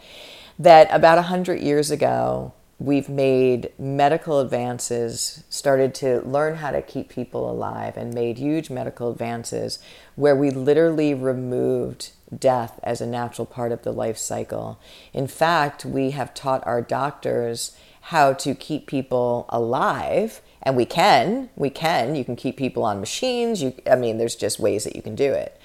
that 0.57 0.88
about 0.91 1.17
100 1.17 1.59
years 1.62 1.91
ago 1.91 2.53
we've 2.79 3.09
made 3.09 3.71
medical 3.77 4.39
advances, 4.39 5.43
started 5.50 5.93
to 5.93 6.21
learn 6.21 6.55
how 6.55 6.71
to 6.71 6.81
keep 6.81 7.09
people 7.09 7.51
alive, 7.51 7.98
and 7.98 8.13
made 8.13 8.38
huge 8.38 8.69
medical 8.69 9.12
advances 9.12 9.79
where 10.15 10.36
we 10.36 10.50
literally 10.50 11.13
removed 11.13 12.12
death 12.38 12.79
as 12.81 13.01
a 13.01 13.05
natural 13.05 13.45
part 13.45 13.74
of 13.74 13.81
the 13.81 13.91
life 13.91 14.17
cycle. 14.17 14.79
In 15.13 15.27
fact, 15.27 15.83
we 15.83 16.12
have 16.12 16.33
taught 16.33 16.65
our 16.65 16.81
doctors 16.81 17.75
how 18.09 18.33
to 18.33 18.55
keep 18.55 18.87
people 18.87 19.45
alive 19.49 20.41
and 20.63 20.75
we 20.75 20.83
can 20.83 21.47
we 21.55 21.69
can 21.69 22.15
you 22.15 22.25
can 22.25 22.35
keep 22.35 22.57
people 22.57 22.83
on 22.83 22.99
machines 22.99 23.61
you 23.61 23.71
i 23.89 23.95
mean 23.95 24.17
there's 24.17 24.35
just 24.35 24.59
ways 24.59 24.83
that 24.83 24.95
you 24.95 25.01
can 25.01 25.13
do 25.13 25.31
it. 25.31 25.59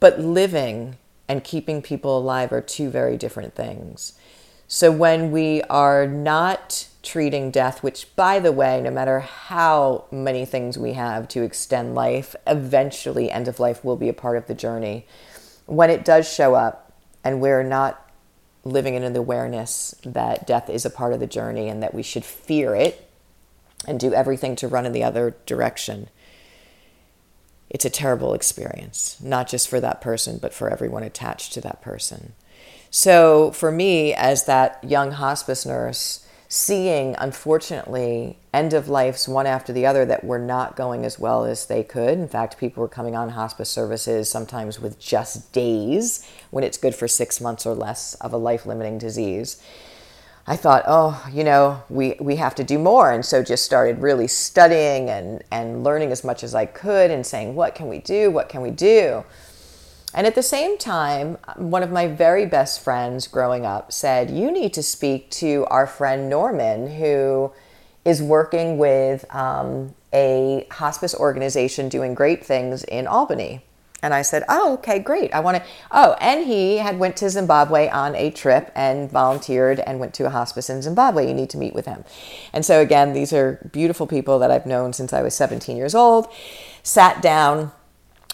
But 0.00 0.20
living 0.20 0.98
and 1.28 1.42
keeping 1.42 1.80
people 1.80 2.18
alive 2.18 2.52
are 2.52 2.60
two 2.60 2.90
very 2.90 3.16
different 3.16 3.54
things. 3.54 4.12
So 4.68 4.92
when 4.92 5.30
we 5.30 5.62
are 5.62 6.06
not 6.06 6.88
treating 7.02 7.50
death 7.50 7.82
which 7.82 8.14
by 8.16 8.38
the 8.38 8.52
way 8.52 8.78
no 8.82 8.90
matter 8.90 9.20
how 9.20 10.04
many 10.10 10.44
things 10.44 10.76
we 10.76 10.92
have 10.92 11.26
to 11.28 11.42
extend 11.42 11.94
life 11.94 12.36
eventually 12.46 13.30
end 13.30 13.48
of 13.48 13.58
life 13.58 13.82
will 13.82 13.96
be 13.96 14.10
a 14.10 14.12
part 14.12 14.36
of 14.36 14.46
the 14.46 14.54
journey. 14.54 15.06
When 15.64 15.88
it 15.88 16.04
does 16.04 16.30
show 16.30 16.54
up 16.54 16.92
and 17.24 17.40
we're 17.40 17.62
not 17.62 18.09
living 18.64 18.94
in 18.94 19.12
the 19.12 19.20
awareness 19.20 19.94
that 20.04 20.46
death 20.46 20.68
is 20.68 20.84
a 20.84 20.90
part 20.90 21.12
of 21.12 21.20
the 21.20 21.26
journey 21.26 21.68
and 21.68 21.82
that 21.82 21.94
we 21.94 22.02
should 22.02 22.24
fear 22.24 22.74
it 22.74 23.10
and 23.86 23.98
do 23.98 24.12
everything 24.12 24.56
to 24.56 24.68
run 24.68 24.86
in 24.86 24.92
the 24.92 25.02
other 25.02 25.34
direction, 25.46 26.08
it's 27.70 27.84
a 27.84 27.90
terrible 27.90 28.34
experience, 28.34 29.16
not 29.22 29.48
just 29.48 29.68
for 29.68 29.80
that 29.80 30.00
person, 30.00 30.38
but 30.38 30.52
for 30.52 30.68
everyone 30.68 31.02
attached 31.02 31.52
to 31.54 31.60
that 31.60 31.80
person. 31.80 32.34
So, 32.90 33.52
for 33.52 33.70
me, 33.70 34.12
as 34.12 34.46
that 34.46 34.82
young 34.82 35.12
hospice 35.12 35.64
nurse, 35.64 36.26
seeing, 36.52 37.14
unfortunately, 37.16 38.36
end 38.52 38.74
of 38.74 38.88
lives 38.88 39.28
one 39.28 39.46
after 39.46 39.72
the 39.72 39.86
other 39.86 40.04
that 40.04 40.24
were 40.24 40.38
not 40.38 40.74
going 40.74 41.04
as 41.04 41.16
well 41.16 41.44
as 41.44 41.66
they 41.66 41.84
could. 41.84 42.18
In 42.18 42.26
fact, 42.26 42.58
people 42.58 42.80
were 42.80 42.88
coming 42.88 43.14
on 43.14 43.30
hospice 43.30 43.70
services 43.70 44.28
sometimes 44.28 44.80
with 44.80 44.98
just 44.98 45.52
days 45.52 46.28
when 46.50 46.64
it's 46.64 46.76
good 46.76 46.92
for 46.92 47.06
six 47.06 47.40
months 47.40 47.66
or 47.66 47.74
less 47.74 48.14
of 48.14 48.32
a 48.32 48.36
life 48.36 48.66
limiting 48.66 48.98
disease. 48.98 49.62
I 50.44 50.56
thought, 50.56 50.82
oh, 50.88 51.24
you 51.32 51.44
know, 51.44 51.84
we, 51.88 52.16
we 52.18 52.34
have 52.36 52.56
to 52.56 52.64
do 52.64 52.80
more. 52.80 53.12
And 53.12 53.24
so 53.24 53.44
just 53.44 53.64
started 53.64 54.00
really 54.00 54.26
studying 54.26 55.08
and, 55.08 55.44
and 55.52 55.84
learning 55.84 56.10
as 56.10 56.24
much 56.24 56.42
as 56.42 56.52
I 56.52 56.66
could 56.66 57.12
and 57.12 57.24
saying, 57.24 57.54
what 57.54 57.76
can 57.76 57.86
we 57.86 57.98
do? 57.98 58.28
What 58.32 58.48
can 58.48 58.60
we 58.60 58.72
do? 58.72 59.24
And 60.12 60.26
at 60.26 60.34
the 60.34 60.42
same 60.42 60.76
time, 60.76 61.38
one 61.56 61.82
of 61.82 61.90
my 61.90 62.08
very 62.08 62.46
best 62.46 62.82
friends 62.82 63.28
growing 63.28 63.64
up 63.64 63.92
said, 63.92 64.30
You 64.30 64.50
need 64.50 64.74
to 64.74 64.82
speak 64.82 65.30
to 65.32 65.66
our 65.70 65.86
friend 65.86 66.28
Norman, 66.28 66.90
who 66.96 67.52
is 68.04 68.22
working 68.22 68.78
with 68.78 69.24
um, 69.34 69.94
a 70.12 70.66
hospice 70.72 71.14
organization 71.14 71.88
doing 71.88 72.14
great 72.14 72.44
things 72.44 72.82
in 72.84 73.06
Albany. 73.06 73.62
And 74.02 74.14
I 74.14 74.22
said, 74.22 74.44
"Oh, 74.48 74.74
okay, 74.74 74.98
great. 74.98 75.32
I 75.34 75.40
want 75.40 75.58
to." 75.58 75.62
Oh, 75.90 76.16
and 76.20 76.46
he 76.46 76.78
had 76.78 76.98
went 76.98 77.16
to 77.18 77.28
Zimbabwe 77.28 77.88
on 77.90 78.16
a 78.16 78.30
trip 78.30 78.72
and 78.74 79.10
volunteered 79.10 79.80
and 79.80 80.00
went 80.00 80.14
to 80.14 80.24
a 80.24 80.30
hospice 80.30 80.70
in 80.70 80.80
Zimbabwe. 80.80 81.28
You 81.28 81.34
need 81.34 81.50
to 81.50 81.58
meet 81.58 81.74
with 81.74 81.84
him. 81.84 82.04
And 82.54 82.64
so 82.64 82.80
again, 82.80 83.12
these 83.12 83.30
are 83.32 83.68
beautiful 83.72 84.06
people 84.06 84.38
that 84.38 84.50
I've 84.50 84.64
known 84.64 84.94
since 84.94 85.12
I 85.12 85.20
was 85.20 85.34
17 85.34 85.76
years 85.76 85.94
old. 85.94 86.28
Sat 86.82 87.20
down 87.20 87.72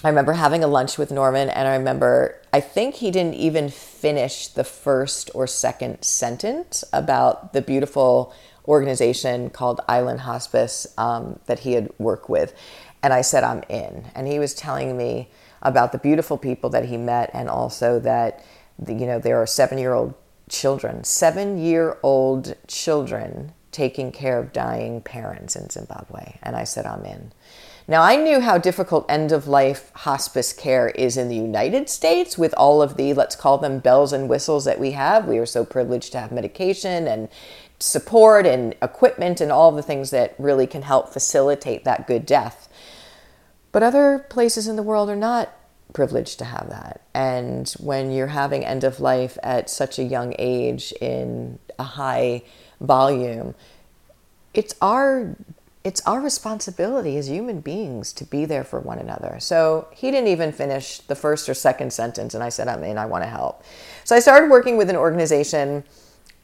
I 0.07 0.09
remember 0.09 0.35
having 0.35 0.63
a 0.63 0.69
lunch 0.69 0.99
with 0.99 1.11
Norman, 1.11 1.51
and 1.51 1.67
I 1.67 1.75
remember, 1.75 2.41
I 2.53 2.61
think 2.61 2.95
he 2.95 3.11
didn't 3.11 3.35
even 3.35 3.69
finish 3.69 4.47
the 4.47 4.63
first 4.63 5.33
or 5.35 5.49
second 5.49 6.05
sentence 6.05 6.85
about 6.93 7.53
the 7.53 7.61
beautiful 7.61 8.33
organization 8.69 9.51
called 9.51 9.81
Island 9.89 10.21
Hospice 10.21 10.87
um, 10.97 11.41
that 11.47 11.59
he 11.59 11.73
had 11.73 11.91
worked 11.99 12.31
with. 12.31 12.55
And 13.03 13.13
I 13.13 13.23
said, 13.23 13.43
I'm 13.43 13.65
in. 13.69 14.05
And 14.15 14.29
he 14.29 14.39
was 14.39 14.55
telling 14.55 14.97
me 14.97 15.29
about 15.61 15.91
the 15.91 15.99
beautiful 15.99 16.39
people 16.39 16.71
that 16.71 16.85
he 16.85 16.97
met, 16.97 17.29
and 17.35 17.49
also 17.49 17.99
that, 17.99 18.45
you 18.87 19.07
know, 19.07 19.19
there 19.19 19.43
are 19.43 19.47
seven 19.47 19.77
year 19.77 19.93
old 19.93 20.15
children, 20.49 21.03
seven 21.03 21.59
year 21.59 21.99
old 22.05 22.55
children 22.69 23.55
taking 23.73 24.13
care 24.13 24.39
of 24.39 24.53
dying 24.53 25.01
parents 25.01 25.57
in 25.57 25.69
Zimbabwe. 25.69 26.39
And 26.45 26.55
I 26.55 26.63
said, 26.63 26.87
I'm 26.87 27.05
in. 27.05 27.33
Now, 27.89 28.03
I 28.03 28.17
knew 28.17 28.41
how 28.41 28.59
difficult 28.59 29.07
end 29.09 29.31
of 29.31 29.47
life 29.47 29.93
hospice 29.95 30.53
care 30.53 30.89
is 30.89 31.17
in 31.17 31.29
the 31.29 31.37
United 31.37 31.89
States 31.89 32.37
with 32.37 32.53
all 32.57 32.83
of 32.83 32.97
the, 32.97 33.15
let's 33.15 33.37
call 33.37 33.59
them 33.59 33.79
bells 33.79 34.13
and 34.13 34.29
whistles 34.29 34.65
that 34.65 34.81
we 34.81 34.91
have. 34.93 35.27
We 35.27 35.39
are 35.39 35.47
so 35.47 35.65
privileged 35.65 36.11
to 36.13 36.19
have 36.19 36.33
medication 36.33 37.07
and 37.07 37.29
support 37.79 38.45
and 38.45 38.75
equipment 38.83 39.41
and 39.41 39.53
all 39.53 39.71
the 39.71 39.83
things 39.83 40.11
that 40.11 40.35
really 40.37 40.67
can 40.67 40.83
help 40.83 41.13
facilitate 41.13 41.85
that 41.85 42.09
good 42.09 42.27
death. 42.27 42.69
But 43.71 43.85
other 43.85 44.19
places 44.31 44.67
in 44.67 44.75
the 44.75 44.83
world 44.83 45.09
are 45.09 45.15
not 45.15 45.53
privileged 45.93 46.41
to 46.41 46.45
have 46.45 46.69
that. 46.69 47.03
And 47.15 47.73
when 47.79 48.11
you're 48.11 48.29
having 48.29 48.65
end 48.65 48.83
of 48.83 48.99
life 48.99 49.39
at 49.45 49.71
such 49.71 50.01
a 50.01 50.05
young 50.05 50.35
age 50.41 50.93
in 51.01 51.61
a 51.79 51.85
high 51.85 52.43
volume, 52.81 53.55
it's 54.55 54.75
our 54.81 55.37
it's 55.87 56.05
our 56.05 56.21
responsibility 56.21 57.17
as 57.17 57.29
human 57.29 57.61
beings 57.61 58.13
to 58.13 58.25
be 58.25 58.45
there 58.45 58.65
for 58.65 58.81
one 58.81 58.99
another. 58.99 59.37
So 59.39 59.87
he 59.93 60.11
didn't 60.11 60.27
even 60.27 60.51
finish 60.51 60.99
the 60.99 61.15
first 61.15 61.49
or 61.49 61.55
second 61.55 61.93
sentence, 61.93 62.35
and 62.35 62.43
I 62.43 62.49
said, 62.49 62.67
I'm 62.67 62.83
in, 62.83 62.99
I 62.99 63.07
want 63.07 63.23
to 63.23 63.31
help. 63.31 63.63
So 64.03 64.17
I 64.17 64.19
started 64.19 64.51
working 64.51 64.77
with 64.77 64.91
an 64.91 64.97
organization 64.97 65.85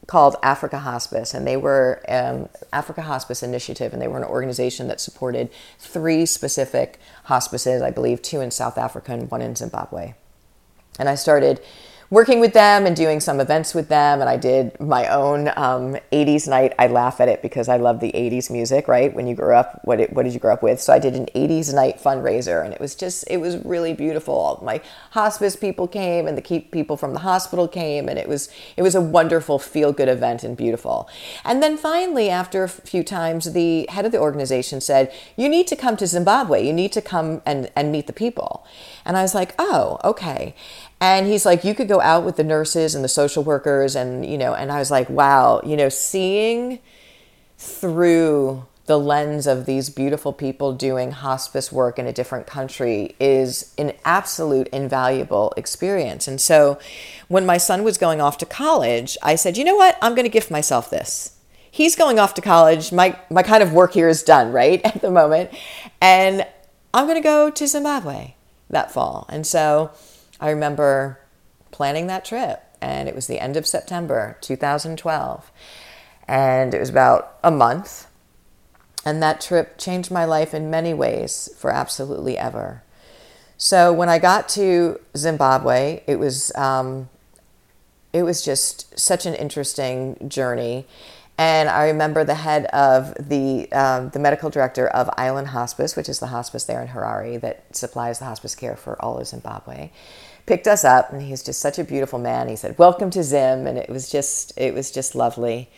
called 0.06 0.36
Africa 0.44 0.78
Hospice, 0.78 1.34
and 1.34 1.44
they 1.44 1.56
were 1.56 2.04
um, 2.08 2.48
Africa 2.72 3.02
Hospice 3.02 3.42
Initiative, 3.42 3.92
and 3.92 4.00
they 4.00 4.06
were 4.06 4.18
an 4.18 4.22
organization 4.22 4.86
that 4.86 5.00
supported 5.00 5.50
three 5.76 6.24
specific 6.24 7.00
hospices, 7.24 7.82
I 7.82 7.90
believe 7.90 8.22
two 8.22 8.40
in 8.40 8.52
South 8.52 8.78
Africa 8.78 9.12
and 9.12 9.28
one 9.28 9.42
in 9.42 9.56
Zimbabwe. 9.56 10.14
And 11.00 11.08
I 11.08 11.16
started 11.16 11.60
working 12.12 12.40
with 12.40 12.52
them 12.52 12.84
and 12.84 12.94
doing 12.94 13.20
some 13.20 13.40
events 13.40 13.74
with 13.74 13.88
them. 13.88 14.20
And 14.20 14.28
I 14.28 14.36
did 14.36 14.78
my 14.78 15.06
own 15.06 15.48
um, 15.56 15.96
80s 16.12 16.46
night. 16.46 16.74
I 16.78 16.88
laugh 16.88 17.22
at 17.22 17.28
it 17.28 17.40
because 17.40 17.70
I 17.70 17.78
love 17.78 18.00
the 18.00 18.12
80s 18.12 18.50
music, 18.50 18.86
right? 18.86 19.14
When 19.14 19.26
you 19.26 19.34
grew 19.34 19.54
up, 19.54 19.80
what, 19.84 19.98
what 20.12 20.24
did 20.24 20.34
you 20.34 20.38
grow 20.38 20.52
up 20.52 20.62
with? 20.62 20.78
So 20.78 20.92
I 20.92 20.98
did 20.98 21.14
an 21.14 21.24
80s 21.34 21.72
night 21.72 21.98
fundraiser 21.98 22.62
and 22.62 22.74
it 22.74 22.80
was 22.80 22.94
just, 22.94 23.24
it 23.30 23.38
was 23.38 23.56
really 23.64 23.94
beautiful. 23.94 24.60
My 24.62 24.82
hospice 25.12 25.56
people 25.56 25.88
came 25.88 26.26
and 26.26 26.36
the 26.36 26.60
people 26.60 26.98
from 26.98 27.14
the 27.14 27.20
hospital 27.20 27.66
came 27.66 28.10
and 28.10 28.18
it 28.18 28.28
was, 28.28 28.50
it 28.76 28.82
was 28.82 28.94
a 28.94 29.00
wonderful 29.00 29.58
feel 29.58 29.90
good 29.90 30.10
event 30.10 30.44
and 30.44 30.54
beautiful. 30.54 31.08
And 31.46 31.62
then 31.62 31.78
finally, 31.78 32.28
after 32.28 32.62
a 32.62 32.68
few 32.68 33.04
times, 33.04 33.54
the 33.54 33.86
head 33.88 34.04
of 34.04 34.12
the 34.12 34.20
organization 34.20 34.82
said, 34.82 35.10
you 35.38 35.48
need 35.48 35.66
to 35.68 35.76
come 35.76 35.96
to 35.96 36.06
Zimbabwe. 36.06 36.62
You 36.62 36.74
need 36.74 36.92
to 36.92 37.00
come 37.00 37.40
and, 37.46 37.70
and 37.74 37.90
meet 37.90 38.06
the 38.06 38.12
people. 38.12 38.66
And 39.06 39.16
I 39.16 39.22
was 39.22 39.34
like, 39.34 39.54
oh, 39.58 39.98
okay. 40.04 40.54
And 41.02 41.26
he's 41.26 41.44
like, 41.44 41.64
you 41.64 41.74
could 41.74 41.88
go 41.88 42.00
out 42.00 42.22
with 42.22 42.36
the 42.36 42.44
nurses 42.44 42.94
and 42.94 43.02
the 43.02 43.08
social 43.08 43.42
workers. 43.42 43.96
And, 43.96 44.24
you 44.24 44.38
know, 44.38 44.54
and 44.54 44.70
I 44.70 44.78
was 44.78 44.88
like, 44.88 45.10
wow, 45.10 45.60
you 45.66 45.76
know, 45.76 45.88
seeing 45.88 46.78
through 47.58 48.66
the 48.86 49.00
lens 49.00 49.48
of 49.48 49.66
these 49.66 49.90
beautiful 49.90 50.32
people 50.32 50.72
doing 50.72 51.10
hospice 51.10 51.72
work 51.72 51.98
in 51.98 52.06
a 52.06 52.12
different 52.12 52.46
country 52.46 53.16
is 53.18 53.74
an 53.78 53.94
absolute 54.04 54.68
invaluable 54.68 55.52
experience. 55.56 56.28
And 56.28 56.40
so 56.40 56.78
when 57.26 57.44
my 57.44 57.56
son 57.56 57.82
was 57.82 57.98
going 57.98 58.20
off 58.20 58.38
to 58.38 58.46
college, 58.46 59.18
I 59.24 59.34
said, 59.34 59.56
you 59.56 59.64
know 59.64 59.74
what? 59.74 59.98
I'm 60.00 60.14
going 60.14 60.24
to 60.24 60.30
gift 60.30 60.52
myself 60.52 60.88
this. 60.88 61.36
He's 61.68 61.96
going 61.96 62.20
off 62.20 62.34
to 62.34 62.40
college. 62.40 62.92
My, 62.92 63.18
my 63.28 63.42
kind 63.42 63.64
of 63.64 63.72
work 63.72 63.92
here 63.92 64.08
is 64.08 64.22
done, 64.22 64.52
right, 64.52 64.80
at 64.84 65.02
the 65.02 65.10
moment. 65.10 65.50
And 66.00 66.46
I'm 66.94 67.06
going 67.06 67.20
to 67.20 67.26
go 67.26 67.50
to 67.50 67.66
Zimbabwe 67.66 68.34
that 68.70 68.92
fall. 68.92 69.26
And 69.28 69.44
so 69.44 69.90
I 70.42 70.50
remember 70.50 71.20
planning 71.70 72.08
that 72.08 72.24
trip, 72.24 72.60
and 72.80 73.08
it 73.08 73.14
was 73.14 73.28
the 73.28 73.38
end 73.38 73.56
of 73.56 73.64
September 73.64 74.36
2012. 74.40 75.52
And 76.26 76.74
it 76.74 76.80
was 76.80 76.90
about 76.90 77.38
a 77.44 77.50
month. 77.50 78.08
And 79.04 79.22
that 79.22 79.40
trip 79.40 79.78
changed 79.78 80.10
my 80.10 80.24
life 80.24 80.52
in 80.52 80.68
many 80.68 80.92
ways 80.92 81.48
for 81.56 81.70
absolutely 81.70 82.36
ever. 82.36 82.82
So 83.56 83.92
when 83.92 84.08
I 84.08 84.18
got 84.18 84.48
to 84.50 85.00
Zimbabwe, 85.16 86.02
it 86.08 86.18
was 86.18 86.52
um, 86.56 87.08
it 88.12 88.24
was 88.24 88.44
just 88.44 88.98
such 88.98 89.26
an 89.26 89.34
interesting 89.34 90.28
journey. 90.28 90.86
And 91.38 91.68
I 91.68 91.86
remember 91.86 92.24
the 92.24 92.34
head 92.34 92.66
of 92.66 93.14
the 93.14 93.70
um, 93.72 94.10
the 94.10 94.18
medical 94.18 94.50
director 94.50 94.88
of 94.88 95.08
Island 95.16 95.48
Hospice, 95.48 95.96
which 95.96 96.08
is 96.08 96.18
the 96.18 96.28
hospice 96.28 96.64
there 96.64 96.82
in 96.82 96.88
Harare 96.88 97.40
that 97.40 97.74
supplies 97.74 98.18
the 98.18 98.24
hospice 98.24 98.54
care 98.54 98.76
for 98.76 99.00
all 99.00 99.18
of 99.18 99.26
Zimbabwe 99.26 99.90
picked 100.46 100.66
us 100.66 100.84
up 100.84 101.12
and 101.12 101.22
he's 101.22 101.42
just 101.42 101.60
such 101.60 101.78
a 101.78 101.84
beautiful 101.84 102.18
man. 102.18 102.48
He 102.48 102.56
said 102.56 102.78
welcome 102.78 103.10
to 103.10 103.22
zim 103.22 103.66
and 103.66 103.78
it 103.78 103.88
was 103.88 104.10
just 104.10 104.52
it 104.56 104.74
was 104.74 104.90
just 104.90 105.14
lovely. 105.14 105.70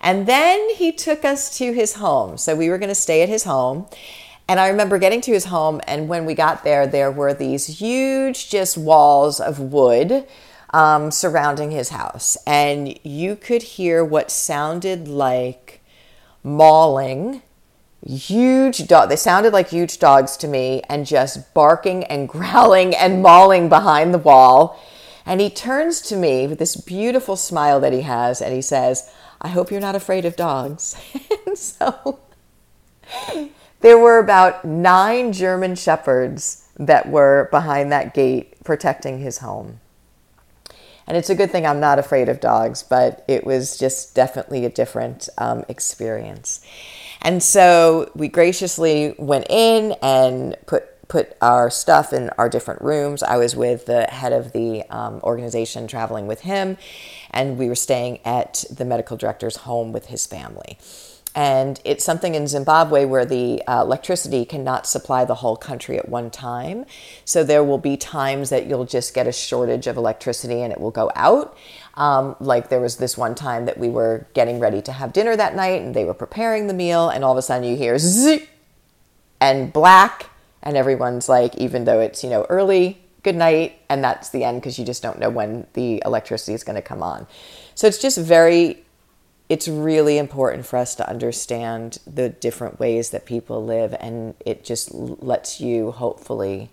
And 0.00 0.26
then 0.26 0.70
he 0.70 0.92
took 0.92 1.24
us 1.24 1.56
to 1.58 1.72
his 1.72 1.94
home. 1.94 2.38
So 2.38 2.54
we 2.54 2.68
were 2.68 2.78
going 2.78 2.88
to 2.88 2.94
stay 2.94 3.22
at 3.22 3.28
his 3.28 3.44
home. 3.44 3.86
And 4.48 4.58
i 4.60 4.68
remember 4.68 4.98
getting 4.98 5.20
to 5.22 5.32
his 5.32 5.46
home 5.46 5.80
and 5.86 6.08
when 6.08 6.26
we 6.26 6.34
got 6.34 6.64
there 6.64 6.86
there 6.86 7.10
were 7.10 7.32
these 7.32 7.66
huge 7.66 8.50
just 8.50 8.76
walls 8.76 9.40
of 9.40 9.58
wood 9.58 10.26
um, 10.72 11.10
surrounding 11.10 11.70
his 11.70 11.90
house. 11.90 12.36
And 12.46 12.98
you 13.04 13.36
could 13.36 13.62
hear 13.62 14.04
what 14.04 14.30
sounded 14.30 15.08
like 15.08 15.80
mauling 16.42 17.42
huge 18.06 18.86
dog 18.88 19.08
they 19.08 19.16
sounded 19.16 19.52
like 19.52 19.68
huge 19.68 19.98
dogs 19.98 20.36
to 20.38 20.48
me 20.48 20.82
and 20.88 21.06
just 21.06 21.54
barking 21.54 22.04
and 22.04 22.28
growling 22.28 22.94
and 22.94 23.22
mauling 23.22 23.68
behind 23.68 24.12
the 24.12 24.18
wall. 24.18 24.80
And 25.24 25.40
he 25.40 25.50
turns 25.50 26.00
to 26.02 26.16
me 26.16 26.48
with 26.48 26.58
this 26.58 26.74
beautiful 26.74 27.36
smile 27.36 27.78
that 27.80 27.92
he 27.92 28.02
has 28.02 28.40
and 28.40 28.54
he 28.54 28.62
says 28.62 29.10
i 29.40 29.48
hope 29.48 29.70
you're 29.70 29.80
not 29.80 29.94
afraid 29.96 30.24
of 30.24 30.36
dogs. 30.36 30.96
And 31.46 31.58
so 31.58 32.20
there 33.80 33.98
were 33.98 34.18
about 34.18 34.64
nine 34.64 35.32
german 35.32 35.74
shepherds 35.74 36.68
that 36.76 37.10
were 37.10 37.48
behind 37.50 37.92
that 37.92 38.14
gate 38.14 38.54
protecting 38.64 39.18
his 39.18 39.38
home. 39.38 39.80
And 41.06 41.16
it's 41.16 41.28
a 41.28 41.34
good 41.34 41.50
thing 41.50 41.66
i'm 41.66 41.80
not 41.80 41.98
afraid 41.98 42.28
of 42.28 42.40
dogs 42.40 42.82
but 42.82 43.24
it 43.28 43.44
was 43.44 43.76
just 43.76 44.14
definitely 44.14 44.64
a 44.64 44.70
different 44.70 45.28
um, 45.36 45.64
experience 45.68 46.64
and 47.22 47.42
so 47.42 48.10
we 48.14 48.28
graciously 48.28 49.14
went 49.18 49.46
in 49.48 49.92
and 50.02 50.56
put 50.66 50.88
put 51.08 51.36
our 51.42 51.68
stuff 51.68 52.14
in 52.14 52.30
our 52.38 52.48
different 52.48 52.80
rooms. 52.80 53.22
I 53.22 53.36
was 53.36 53.54
with 53.54 53.84
the 53.84 54.04
head 54.04 54.32
of 54.32 54.52
the 54.52 54.82
um, 54.88 55.20
organization 55.22 55.86
traveling 55.86 56.26
with 56.26 56.40
him, 56.40 56.78
and 57.30 57.58
we 57.58 57.68
were 57.68 57.74
staying 57.74 58.20
at 58.24 58.64
the 58.70 58.86
medical 58.86 59.18
director's 59.18 59.56
home 59.56 59.92
with 59.92 60.06
his 60.06 60.26
family. 60.26 60.78
And 61.34 61.80
it's 61.84 62.04
something 62.04 62.34
in 62.34 62.46
Zimbabwe 62.46 63.06
where 63.06 63.24
the 63.24 63.62
uh, 63.66 63.80
electricity 63.80 64.44
cannot 64.44 64.86
supply 64.86 65.24
the 65.24 65.36
whole 65.36 65.56
country 65.56 65.98
at 65.98 66.08
one 66.08 66.30
time. 66.30 66.84
So 67.24 67.42
there 67.42 67.64
will 67.64 67.78
be 67.78 67.96
times 67.96 68.50
that 68.50 68.66
you'll 68.66 68.84
just 68.84 69.14
get 69.14 69.26
a 69.26 69.32
shortage 69.32 69.86
of 69.86 69.96
electricity 69.96 70.60
and 70.60 70.72
it 70.72 70.80
will 70.80 70.90
go 70.90 71.10
out. 71.16 71.56
Um, 71.94 72.36
like 72.38 72.68
there 72.68 72.80
was 72.80 72.96
this 72.96 73.16
one 73.16 73.34
time 73.34 73.64
that 73.66 73.78
we 73.78 73.88
were 73.88 74.26
getting 74.34 74.60
ready 74.60 74.82
to 74.82 74.92
have 74.92 75.12
dinner 75.12 75.34
that 75.36 75.54
night 75.54 75.80
and 75.80 75.94
they 75.94 76.04
were 76.04 76.14
preparing 76.14 76.66
the 76.66 76.74
meal, 76.74 77.08
and 77.08 77.24
all 77.24 77.32
of 77.32 77.38
a 77.38 77.42
sudden 77.42 77.68
you 77.68 77.76
hear 77.76 77.98
zzz 77.98 78.46
and 79.40 79.72
black, 79.72 80.30
and 80.62 80.76
everyone's 80.76 81.28
like, 81.28 81.56
even 81.56 81.84
though 81.84 82.00
it's, 82.00 82.22
you 82.22 82.30
know, 82.30 82.46
early, 82.48 82.98
good 83.22 83.36
night, 83.36 83.80
and 83.88 84.02
that's 84.02 84.30
the 84.30 84.44
end 84.44 84.60
because 84.60 84.78
you 84.78 84.84
just 84.84 85.02
don't 85.02 85.18
know 85.18 85.30
when 85.30 85.66
the 85.72 86.02
electricity 86.04 86.54
is 86.54 86.64
going 86.64 86.76
to 86.76 86.82
come 86.82 87.02
on. 87.02 87.26
So 87.74 87.86
it's 87.86 87.98
just 87.98 88.18
very, 88.18 88.84
it's 89.52 89.68
really 89.68 90.16
important 90.16 90.64
for 90.64 90.78
us 90.78 90.94
to 90.94 91.06
understand 91.06 91.98
the 92.06 92.30
different 92.30 92.80
ways 92.80 93.10
that 93.10 93.26
people 93.26 93.62
live, 93.62 93.94
and 94.00 94.34
it 94.46 94.64
just 94.64 94.94
lets 94.94 95.60
you 95.60 95.90
hopefully, 95.90 96.70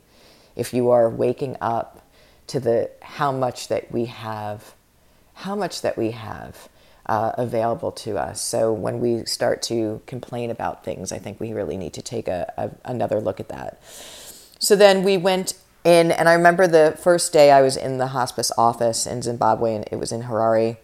if 0.55 0.73
you 0.73 0.89
are 0.89 1.09
waking 1.09 1.57
up 1.59 2.07
to 2.47 2.57
the 2.61 2.89
how 3.01 3.33
much 3.33 3.67
that 3.67 3.91
we 3.91 4.05
have 4.05 4.73
how 5.45 5.55
much 5.55 5.81
that 5.81 5.97
we 5.97 6.11
have 6.11 6.69
uh, 7.05 7.31
available 7.37 7.91
to 7.91 8.17
us. 8.17 8.41
So 8.41 8.73
when 8.73 8.99
we 8.99 9.25
start 9.25 9.61
to 9.63 10.01
complain 10.05 10.49
about 10.49 10.83
things, 10.83 11.11
I 11.11 11.19
think 11.19 11.39
we 11.39 11.53
really 11.53 11.77
need 11.77 11.93
to 11.93 12.01
take 12.01 12.27
a, 12.27 12.51
a, 12.57 12.71
another 12.83 13.21
look 13.21 13.39
at 13.39 13.49
that. 13.49 13.81
So 14.59 14.75
then 14.75 15.03
we 15.03 15.17
went 15.17 15.53
in, 15.83 16.11
and 16.11 16.27
I 16.27 16.33
remember 16.33 16.67
the 16.67 16.97
first 16.99 17.31
day 17.31 17.51
I 17.51 17.61
was 17.61 17.77
in 17.77 17.99
the 17.99 18.07
hospice 18.07 18.51
office 18.57 19.07
in 19.07 19.21
Zimbabwe, 19.21 19.75
and 19.75 19.85
it 19.91 19.95
was 19.95 20.11
in 20.11 20.23
Harare. 20.23 20.77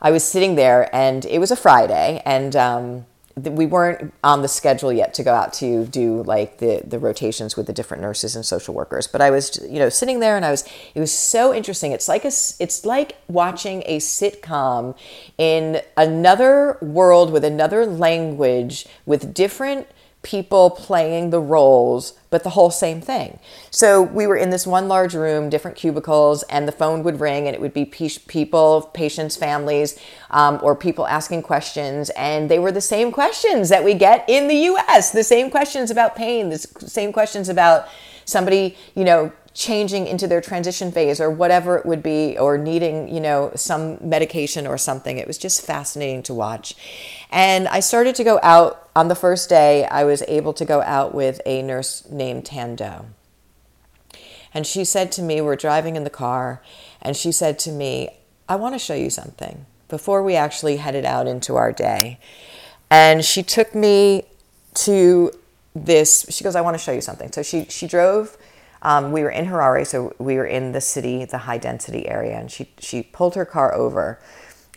I 0.00 0.10
was 0.10 0.24
sitting 0.24 0.54
there, 0.54 0.94
and 0.94 1.24
it 1.24 1.38
was 1.38 1.50
a 1.50 1.56
Friday, 1.56 2.22
and 2.24 2.54
um, 2.54 3.06
we 3.36 3.66
weren't 3.66 4.12
on 4.24 4.42
the 4.42 4.48
schedule 4.48 4.92
yet 4.92 5.14
to 5.14 5.22
go 5.22 5.32
out 5.32 5.52
to 5.52 5.86
do 5.86 6.22
like 6.24 6.58
the 6.58 6.82
the 6.84 6.98
rotations 6.98 7.56
with 7.56 7.66
the 7.66 7.72
different 7.72 8.02
nurses 8.02 8.34
and 8.34 8.44
social 8.44 8.74
workers 8.74 9.06
but 9.06 9.20
i 9.20 9.30
was 9.30 9.64
you 9.70 9.78
know 9.78 9.88
sitting 9.88 10.18
there 10.18 10.34
and 10.34 10.44
i 10.44 10.50
was 10.50 10.64
it 10.98 11.00
was 11.00 11.12
so 11.12 11.54
interesting. 11.54 11.92
It's 11.92 12.08
like 12.08 12.24
a 12.24 12.28
it's 12.28 12.84
like 12.84 13.16
watching 13.28 13.82
a 13.86 13.98
sitcom 13.98 14.96
in 15.36 15.80
another 15.96 16.76
world 16.80 17.32
with 17.32 17.44
another 17.44 17.86
language 17.86 18.86
with 19.06 19.32
different 19.32 19.86
people 20.22 20.70
playing 20.70 21.30
the 21.30 21.40
roles, 21.40 22.14
but 22.28 22.42
the 22.42 22.50
whole 22.50 22.70
same 22.70 23.00
thing. 23.00 23.38
So 23.70 24.02
we 24.02 24.26
were 24.26 24.36
in 24.36 24.50
this 24.50 24.66
one 24.66 24.88
large 24.88 25.14
room, 25.14 25.48
different 25.48 25.76
cubicles, 25.76 26.42
and 26.44 26.66
the 26.66 26.72
phone 26.72 27.02
would 27.04 27.20
ring, 27.20 27.46
and 27.46 27.54
it 27.54 27.60
would 27.60 27.72
be 27.72 27.84
people, 27.84 28.90
patients, 28.92 29.36
families, 29.36 29.98
um, 30.30 30.58
or 30.62 30.74
people 30.74 31.06
asking 31.06 31.42
questions, 31.42 32.10
and 32.10 32.50
they 32.50 32.58
were 32.58 32.72
the 32.72 32.80
same 32.80 33.12
questions 33.12 33.68
that 33.68 33.84
we 33.84 33.94
get 33.94 34.24
in 34.28 34.48
the 34.48 34.56
U.S. 34.56 35.12
The 35.12 35.24
same 35.24 35.50
questions 35.50 35.90
about 35.90 36.16
pain, 36.16 36.50
the 36.50 36.58
same 36.58 37.12
questions 37.12 37.48
about 37.48 37.88
somebody, 38.24 38.76
you 38.94 39.04
know, 39.04 39.32
changing 39.58 40.06
into 40.06 40.28
their 40.28 40.40
transition 40.40 40.92
phase 40.92 41.20
or 41.20 41.28
whatever 41.28 41.76
it 41.76 41.84
would 41.84 42.00
be 42.00 42.38
or 42.38 42.56
needing 42.56 43.12
you 43.12 43.18
know 43.18 43.50
some 43.56 43.98
medication 44.00 44.68
or 44.68 44.78
something. 44.78 45.18
It 45.18 45.26
was 45.26 45.36
just 45.36 45.66
fascinating 45.66 46.22
to 46.22 46.32
watch. 46.32 46.76
And 47.30 47.66
i 47.66 47.80
started 47.80 48.14
to 48.14 48.24
go 48.24 48.38
out 48.44 48.88
on 48.94 49.08
the 49.08 49.16
first 49.16 49.48
day 49.48 49.84
i 49.86 50.04
was 50.04 50.22
able 50.28 50.52
to 50.52 50.64
go 50.64 50.80
out 50.82 51.12
with 51.12 51.40
a 51.44 51.60
nurse 51.62 52.08
named 52.08 52.46
tando. 52.46 53.06
And 54.54 54.64
she 54.64 54.84
said 54.84 55.10
to 55.12 55.22
me 55.22 55.40
we're 55.40 55.56
driving 55.56 55.96
in 55.96 56.04
the 56.04 56.18
car 56.24 56.62
and 57.02 57.16
she 57.16 57.32
said 57.32 57.58
to 57.60 57.72
me 57.72 58.10
i 58.48 58.54
want 58.54 58.76
to 58.76 58.78
show 58.78 58.94
you 58.94 59.10
something 59.10 59.66
before 59.88 60.22
we 60.22 60.36
actually 60.36 60.76
headed 60.76 61.04
out 61.04 61.26
into 61.26 61.56
our 61.56 61.72
day. 61.72 62.20
And 62.90 63.24
she 63.24 63.42
took 63.42 63.74
me 63.74 64.22
to 64.86 65.32
this 65.74 66.26
she 66.30 66.44
goes 66.44 66.54
i 66.54 66.60
want 66.60 66.78
to 66.78 66.82
show 66.82 66.92
you 66.92 67.00
something. 67.00 67.32
So 67.32 67.42
she 67.42 67.64
she 67.64 67.88
drove 67.88 68.38
um, 68.82 69.12
we 69.12 69.22
were 69.22 69.30
in 69.30 69.46
Harare, 69.46 69.86
so 69.86 70.14
we 70.18 70.36
were 70.36 70.46
in 70.46 70.72
the 70.72 70.80
city, 70.80 71.24
the 71.24 71.38
high 71.38 71.58
density 71.58 72.08
area, 72.08 72.38
and 72.38 72.50
she 72.50 72.70
she 72.78 73.02
pulled 73.02 73.34
her 73.34 73.44
car 73.44 73.74
over, 73.74 74.20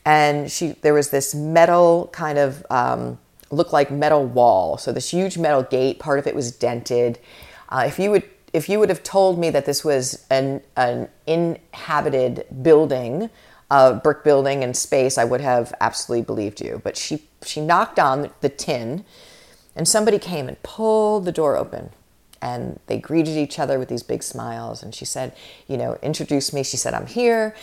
and 0.06 0.52
she 0.52 0.70
there 0.82 0.94
was 0.94 1.10
this 1.10 1.36
metal 1.36 2.10
kind 2.12 2.38
of 2.38 2.66
um, 2.70 3.20
looked 3.52 3.74
like 3.74 3.92
metal 3.92 4.26
wall, 4.26 4.78
so 4.78 4.92
this 4.92 5.12
huge 5.12 5.38
metal 5.38 5.64
gate. 5.64 6.00
Part 6.00 6.18
of 6.20 6.28
it 6.28 6.36
was 6.36 6.52
dented. 6.52 7.20
Uh, 7.70 7.84
if 7.86 8.00
you 8.00 8.12
would 8.12 8.24
if 8.54 8.68
you 8.68 8.80
would 8.80 8.90
have 8.90 9.04
told 9.04 9.38
me 9.38 9.50
that 9.52 9.66
this 9.66 9.86
was 9.86 10.26
an 10.32 10.62
an 10.76 11.08
inhabited 11.28 12.46
building, 12.64 13.30
a 13.70 13.94
brick 13.94 14.24
building 14.24 14.64
and 14.64 14.76
space, 14.76 15.20
I 15.20 15.26
would 15.26 15.42
have 15.42 15.74
absolutely 15.80 16.26
believed 16.26 16.60
you. 16.60 16.82
But 16.84 16.98
she 16.98 17.28
she 17.44 17.62
knocked 17.62 18.00
on 18.00 18.32
the 18.42 18.50
tin, 18.50 19.06
and 19.76 19.88
somebody 19.88 20.18
came 20.18 20.48
and 20.48 20.62
pulled 20.64 21.26
the 21.26 21.32
door 21.32 21.56
open 21.56 21.92
and 22.42 22.80
they 22.88 22.98
greeted 22.98 23.38
each 23.38 23.60
other 23.60 23.78
with 23.80 23.90
these 23.90 24.04
big 24.04 24.24
smiles. 24.24 24.84
And 24.84 24.94
she 24.94 25.06
said, 25.06 25.36
you 25.68 25.78
know, 25.78 25.98
introduce 26.02 26.54
me. 26.54 26.64
She 26.64 26.78
said, 26.78 26.94
I'm 26.94 27.08
here, 27.08 27.56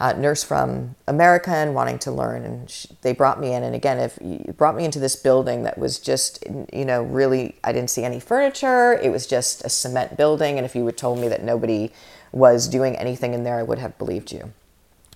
nurse 0.00 0.42
from 0.42 0.96
America 1.06 1.50
and 1.50 1.74
wanting 1.74 1.98
to 2.00 2.10
learn. 2.10 2.44
And 2.44 2.68
she, 2.68 2.88
they 3.02 3.12
brought 3.12 3.38
me 3.40 3.52
in. 3.52 3.62
And 3.62 3.74
again, 3.74 3.98
if 3.98 4.18
you 4.20 4.52
brought 4.56 4.76
me 4.76 4.84
into 4.84 4.98
this 4.98 5.14
building 5.16 5.62
that 5.62 5.78
was 5.78 5.98
just, 5.98 6.44
you 6.72 6.84
know, 6.84 7.02
really, 7.02 7.56
I 7.62 7.72
didn't 7.72 7.90
see 7.90 8.02
any 8.02 8.18
furniture. 8.18 8.94
It 8.94 9.10
was 9.10 9.26
just 9.26 9.64
a 9.64 9.68
cement 9.68 10.16
building. 10.16 10.56
And 10.56 10.64
if 10.64 10.74
you 10.74 10.84
had 10.86 10.96
told 10.96 11.18
me 11.18 11.28
that 11.28 11.42
nobody 11.42 11.92
was 12.32 12.66
doing 12.66 12.96
anything 12.96 13.34
in 13.34 13.44
there, 13.44 13.58
I 13.58 13.62
would 13.62 13.78
have 13.78 13.96
believed 13.98 14.32
you. 14.32 14.52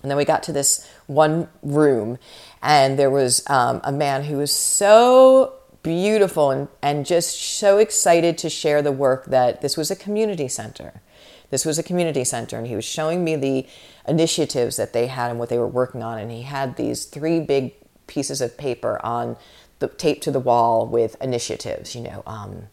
And 0.03 0.11
then 0.11 0.17
we 0.17 0.25
got 0.25 0.43
to 0.43 0.53
this 0.53 0.87
one 1.07 1.49
room, 1.63 2.19
and 2.61 2.99
there 2.99 3.09
was 3.09 3.43
um, 3.49 3.81
a 3.83 3.91
man 3.91 4.25
who 4.25 4.37
was 4.37 4.53
so 4.53 5.55
beautiful 5.87 6.51
and, 6.51 6.67
and 6.81 7.05
just 7.05 7.41
so 7.41 7.77
excited 7.77 8.37
to 8.39 8.49
share 8.49 8.81
the 8.81 8.91
work 8.91 9.25
that 9.27 9.61
this 9.61 9.77
was 9.77 9.89
a 9.89 9.95
community 9.95 10.49
center. 10.49 11.01
This 11.49 11.63
was 11.63 11.79
a 11.79 11.83
community 11.83 12.25
center, 12.25 12.57
and 12.57 12.67
he 12.67 12.75
was 12.75 12.83
showing 12.83 13.23
me 13.23 13.37
the 13.37 13.65
initiatives 14.05 14.75
that 14.75 14.91
they 14.91 15.07
had 15.07 15.29
and 15.29 15.39
what 15.39 15.47
they 15.47 15.57
were 15.57 15.65
working 15.65 16.03
on. 16.03 16.19
And 16.19 16.29
he 16.29 16.41
had 16.41 16.75
these 16.75 17.05
three 17.05 17.39
big 17.39 17.73
pieces 18.05 18.41
of 18.41 18.57
paper 18.57 18.99
on 19.01 19.37
the 19.79 19.87
tape 19.87 20.21
to 20.23 20.31
the 20.31 20.41
wall 20.41 20.85
with 20.85 21.15
initiatives, 21.21 21.95
you 21.95 22.01
know, 22.01 22.21
um, 22.27 22.63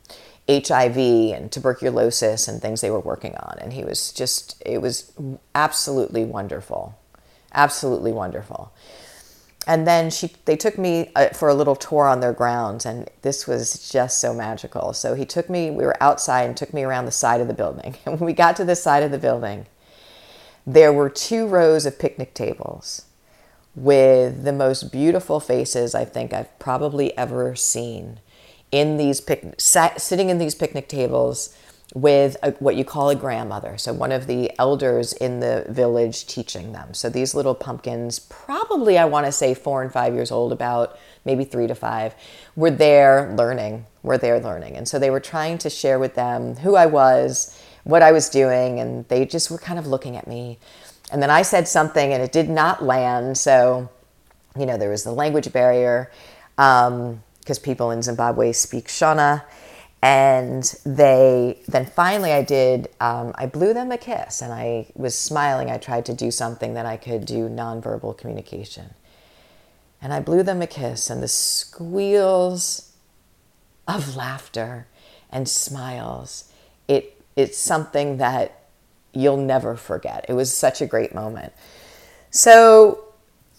HIV 0.48 0.96
and 0.96 1.52
tuberculosis 1.52 2.48
and 2.48 2.60
things 2.60 2.80
they 2.80 2.90
were 2.90 2.98
working 2.98 3.36
on. 3.36 3.58
And 3.60 3.72
he 3.72 3.84
was 3.84 4.10
just, 4.10 4.60
it 4.66 4.78
was 4.78 5.12
absolutely 5.54 6.24
wonderful. 6.24 6.98
Absolutely 7.52 8.10
wonderful 8.10 8.72
and 9.66 9.86
then 9.86 10.10
she 10.10 10.30
they 10.44 10.56
took 10.56 10.78
me 10.78 11.10
uh, 11.16 11.28
for 11.28 11.48
a 11.48 11.54
little 11.54 11.76
tour 11.76 12.06
on 12.06 12.20
their 12.20 12.32
grounds 12.32 12.84
and 12.84 13.08
this 13.22 13.46
was 13.46 13.90
just 13.90 14.20
so 14.20 14.34
magical. 14.34 14.92
So 14.92 15.14
he 15.14 15.24
took 15.24 15.48
me 15.48 15.70
we 15.70 15.84
were 15.84 16.02
outside 16.02 16.42
and 16.42 16.56
took 16.56 16.74
me 16.74 16.82
around 16.82 17.06
the 17.06 17.12
side 17.12 17.40
of 17.40 17.48
the 17.48 17.54
building. 17.54 17.96
And 18.04 18.14
when 18.20 18.26
we 18.26 18.32
got 18.32 18.56
to 18.56 18.64
the 18.64 18.76
side 18.76 19.02
of 19.02 19.10
the 19.10 19.18
building 19.18 19.66
there 20.66 20.92
were 20.92 21.10
two 21.10 21.46
rows 21.46 21.84
of 21.86 21.98
picnic 21.98 22.34
tables 22.34 23.06
with 23.74 24.44
the 24.44 24.52
most 24.52 24.92
beautiful 24.92 25.40
faces 25.40 25.94
i 25.94 26.04
think 26.04 26.32
i've 26.32 26.58
probably 26.58 27.16
ever 27.18 27.54
seen 27.54 28.20
in 28.70 28.96
these 28.96 29.22
sitting 29.58 30.30
in 30.30 30.38
these 30.38 30.54
picnic 30.54 30.88
tables 30.88 31.56
with 31.94 32.36
a, 32.42 32.50
what 32.52 32.74
you 32.74 32.84
call 32.84 33.08
a 33.08 33.14
grandmother. 33.14 33.78
So, 33.78 33.92
one 33.92 34.12
of 34.12 34.26
the 34.26 34.50
elders 34.58 35.12
in 35.12 35.40
the 35.40 35.64
village 35.68 36.26
teaching 36.26 36.72
them. 36.72 36.92
So, 36.92 37.08
these 37.08 37.34
little 37.34 37.54
pumpkins, 37.54 38.18
probably 38.18 38.98
I 38.98 39.04
want 39.04 39.26
to 39.26 39.32
say 39.32 39.54
four 39.54 39.82
and 39.82 39.92
five 39.92 40.12
years 40.12 40.30
old, 40.30 40.52
about 40.52 40.98
maybe 41.24 41.44
three 41.44 41.68
to 41.68 41.74
five, 41.74 42.14
were 42.56 42.70
there 42.70 43.32
learning, 43.36 43.86
were 44.02 44.18
there 44.18 44.40
learning. 44.40 44.76
And 44.76 44.88
so, 44.88 44.98
they 44.98 45.10
were 45.10 45.20
trying 45.20 45.56
to 45.58 45.70
share 45.70 45.98
with 45.98 46.16
them 46.16 46.56
who 46.56 46.74
I 46.74 46.86
was, 46.86 47.58
what 47.84 48.02
I 48.02 48.10
was 48.10 48.28
doing, 48.28 48.80
and 48.80 49.06
they 49.08 49.24
just 49.24 49.50
were 49.50 49.58
kind 49.58 49.78
of 49.78 49.86
looking 49.86 50.16
at 50.16 50.26
me. 50.26 50.58
And 51.12 51.22
then 51.22 51.30
I 51.30 51.42
said 51.42 51.68
something 51.68 52.12
and 52.12 52.22
it 52.22 52.32
did 52.32 52.48
not 52.48 52.82
land. 52.82 53.38
So, 53.38 53.88
you 54.58 54.66
know, 54.66 54.76
there 54.76 54.90
was 54.90 55.04
the 55.04 55.12
language 55.12 55.52
barrier 55.52 56.10
because 56.56 56.88
um, 56.88 57.62
people 57.62 57.90
in 57.90 58.02
Zimbabwe 58.02 58.52
speak 58.52 58.88
Shona. 58.88 59.44
And 60.04 60.62
they 60.84 61.62
then 61.66 61.86
finally, 61.86 62.30
I 62.30 62.42
did, 62.42 62.90
um, 63.00 63.32
I 63.36 63.46
blew 63.46 63.72
them 63.72 63.90
a 63.90 63.96
kiss 63.96 64.42
and 64.42 64.52
I 64.52 64.88
was 64.94 65.16
smiling. 65.16 65.70
I 65.70 65.78
tried 65.78 66.04
to 66.04 66.12
do 66.12 66.30
something 66.30 66.74
that 66.74 66.84
I 66.84 66.98
could 66.98 67.24
do 67.24 67.48
nonverbal 67.48 68.18
communication. 68.18 68.92
And 70.02 70.12
I 70.12 70.20
blew 70.20 70.42
them 70.42 70.60
a 70.60 70.66
kiss, 70.66 71.08
and 71.08 71.22
the 71.22 71.28
squeals 71.28 72.92
of 73.88 74.14
laughter 74.14 74.86
and 75.30 75.48
smiles, 75.48 76.52
it, 76.86 77.18
it's 77.34 77.56
something 77.56 78.18
that 78.18 78.66
you'll 79.14 79.38
never 79.38 79.74
forget. 79.74 80.26
It 80.28 80.34
was 80.34 80.54
such 80.54 80.82
a 80.82 80.86
great 80.86 81.14
moment. 81.14 81.54
So, 82.28 83.03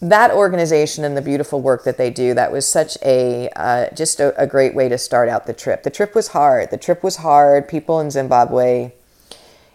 that 0.01 0.31
organization 0.31 1.03
and 1.03 1.15
the 1.15 1.21
beautiful 1.21 1.61
work 1.61 1.83
that 1.85 1.97
they 1.97 2.09
do, 2.09 2.33
that 2.33 2.51
was 2.51 2.67
such 2.67 2.97
a 3.01 3.49
uh, 3.55 3.89
just 3.95 4.19
a, 4.19 4.39
a 4.41 4.45
great 4.45 4.75
way 4.75 4.89
to 4.89 4.97
start 4.97 5.29
out 5.29 5.45
the 5.45 5.53
trip. 5.53 5.83
The 5.83 5.89
trip 5.89 6.13
was 6.13 6.29
hard. 6.29 6.71
The 6.71 6.77
trip 6.77 7.03
was 7.03 7.17
hard. 7.17 7.67
People 7.67 7.99
in 7.99 8.11
Zimbabwe 8.11 8.91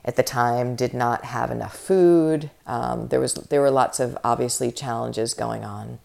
at 0.04 0.16
the 0.16 0.22
time 0.22 0.76
did 0.76 0.94
not 0.94 1.24
have 1.26 1.50
enough 1.50 1.76
food. 1.76 2.50
Um, 2.66 3.09
there 3.09 3.20
was 3.20 3.35
there 3.35 3.61
were 3.61 3.70
lots 3.70 4.00
of 4.00 4.16
obviously 4.22 4.70
challenges 4.70 5.35
going 5.35 5.64
on, 5.64 5.98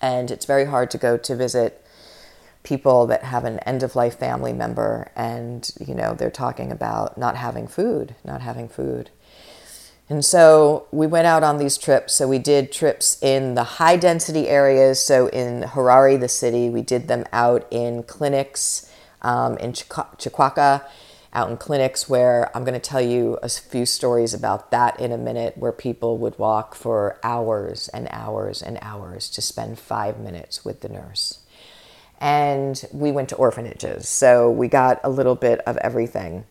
and 0.00 0.30
it's 0.30 0.46
very 0.46 0.66
hard 0.66 0.90
to 0.92 0.98
go 0.98 1.16
to 1.16 1.36
visit 1.36 1.80
people 2.62 3.06
that 3.06 3.24
have 3.24 3.44
an 3.44 3.58
end 3.60 3.82
of 3.82 3.94
life 3.94 4.18
family 4.18 4.52
member, 4.52 5.10
and 5.14 5.70
you 5.86 5.94
know 5.94 6.14
they're 6.14 6.30
talking 6.30 6.72
about 6.72 7.16
not 7.16 7.36
having 7.36 7.68
food, 7.68 8.16
not 8.24 8.40
having 8.40 8.68
food. 8.68 9.10
And 10.08 10.24
so 10.24 10.86
we 10.90 11.06
went 11.06 11.26
out 11.26 11.42
on 11.42 11.58
these 11.58 11.78
trips. 11.78 12.14
So 12.14 12.28
we 12.28 12.38
did 12.38 12.70
trips 12.70 13.22
in 13.22 13.54
the 13.54 13.64
high 13.64 13.96
density 13.96 14.48
areas. 14.48 15.00
So 15.00 15.28
in 15.28 15.62
Harare, 15.62 16.20
the 16.20 16.28
city, 16.28 16.68
we 16.68 16.82
did 16.82 17.08
them 17.08 17.24
out 17.32 17.66
in 17.70 18.02
clinics 18.02 18.90
um, 19.22 19.56
in 19.56 19.72
Chikwaka, 19.72 20.84
out 21.32 21.50
in 21.50 21.56
clinics 21.56 22.08
where 22.08 22.54
I'm 22.54 22.64
going 22.64 22.78
to 22.78 22.90
tell 22.90 23.00
you 23.00 23.38
a 23.42 23.48
few 23.48 23.86
stories 23.86 24.34
about 24.34 24.70
that 24.70 25.00
in 25.00 25.10
a 25.10 25.18
minute, 25.18 25.56
where 25.56 25.72
people 25.72 26.18
would 26.18 26.38
walk 26.38 26.74
for 26.74 27.18
hours 27.22 27.88
and 27.88 28.06
hours 28.10 28.62
and 28.62 28.78
hours 28.82 29.30
to 29.30 29.40
spend 29.40 29.78
five 29.78 30.20
minutes 30.20 30.64
with 30.64 30.80
the 30.80 30.90
nurse. 30.90 31.38
And 32.20 32.84
we 32.92 33.10
went 33.10 33.30
to 33.30 33.36
orphanages. 33.36 34.08
So 34.08 34.50
we 34.50 34.68
got 34.68 35.00
a 35.02 35.10
little 35.10 35.34
bit 35.34 35.60
of 35.60 35.78
everything 35.78 36.44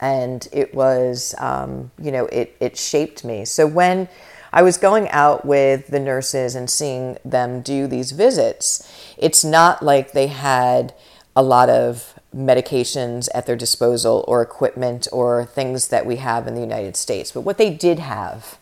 and 0.00 0.48
it 0.52 0.74
was 0.74 1.34
um, 1.38 1.90
you 2.00 2.10
know 2.10 2.26
it, 2.26 2.56
it 2.60 2.76
shaped 2.76 3.24
me. 3.24 3.44
So 3.44 3.66
when 3.66 4.08
i 4.52 4.62
was 4.62 4.76
going 4.76 5.08
out 5.10 5.44
with 5.44 5.86
the 5.88 6.00
nurses 6.00 6.56
and 6.56 6.68
seeing 6.68 7.16
them 7.24 7.60
do 7.60 7.86
these 7.86 8.10
visits 8.10 8.92
it's 9.16 9.44
not 9.44 9.80
like 9.80 10.10
they 10.10 10.26
had 10.26 10.92
a 11.36 11.42
lot 11.42 11.70
of 11.70 12.18
medications 12.34 13.28
at 13.34 13.46
their 13.46 13.56
disposal 13.56 14.24
or 14.28 14.42
equipment 14.42 15.08
or 15.12 15.44
things 15.44 15.88
that 15.88 16.06
we 16.06 16.16
have 16.16 16.46
in 16.46 16.54
the 16.54 16.60
united 16.60 16.96
states. 16.96 17.32
But 17.32 17.42
what 17.42 17.58
they 17.58 17.70
did 17.70 17.98
have 17.98 18.58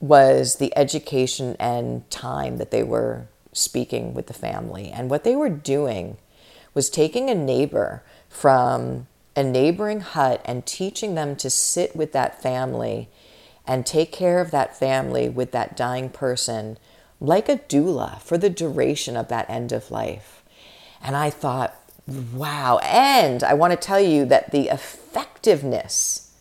was 0.00 0.56
the 0.56 0.76
education 0.76 1.56
and 1.58 2.08
time 2.10 2.58
that 2.58 2.70
they 2.70 2.82
were 2.82 3.26
speaking 3.52 4.14
with 4.14 4.26
the 4.26 4.34
family. 4.34 4.90
And 4.90 5.10
what 5.10 5.24
they 5.24 5.36
were 5.36 5.48
doing 5.48 6.16
was 6.74 6.90
taking 6.90 7.30
a 7.30 7.34
neighbor 7.34 8.02
from 8.28 9.06
a 9.36 9.42
neighboring 9.42 10.00
hut 10.00 10.40
and 10.44 10.64
teaching 10.66 11.14
them 11.14 11.36
to 11.36 11.50
sit 11.50 11.94
with 11.96 12.12
that 12.12 12.40
family 12.40 13.08
and 13.66 13.86
take 13.86 14.12
care 14.12 14.40
of 14.40 14.50
that 14.50 14.76
family 14.76 15.28
with 15.28 15.52
that 15.52 15.76
dying 15.76 16.10
person 16.10 16.78
like 17.20 17.48
a 17.48 17.56
doula 17.56 18.20
for 18.20 18.36
the 18.36 18.50
duration 18.50 19.16
of 19.16 19.28
that 19.28 19.48
end 19.48 19.72
of 19.72 19.90
life. 19.90 20.42
And 21.02 21.16
I 21.16 21.30
thought, 21.30 21.74
wow. 22.06 22.78
And 22.82 23.42
I 23.42 23.54
want 23.54 23.72
to 23.72 23.76
tell 23.76 24.00
you 24.00 24.24
that 24.26 24.52
the 24.52 24.68
effectiveness 24.68 26.32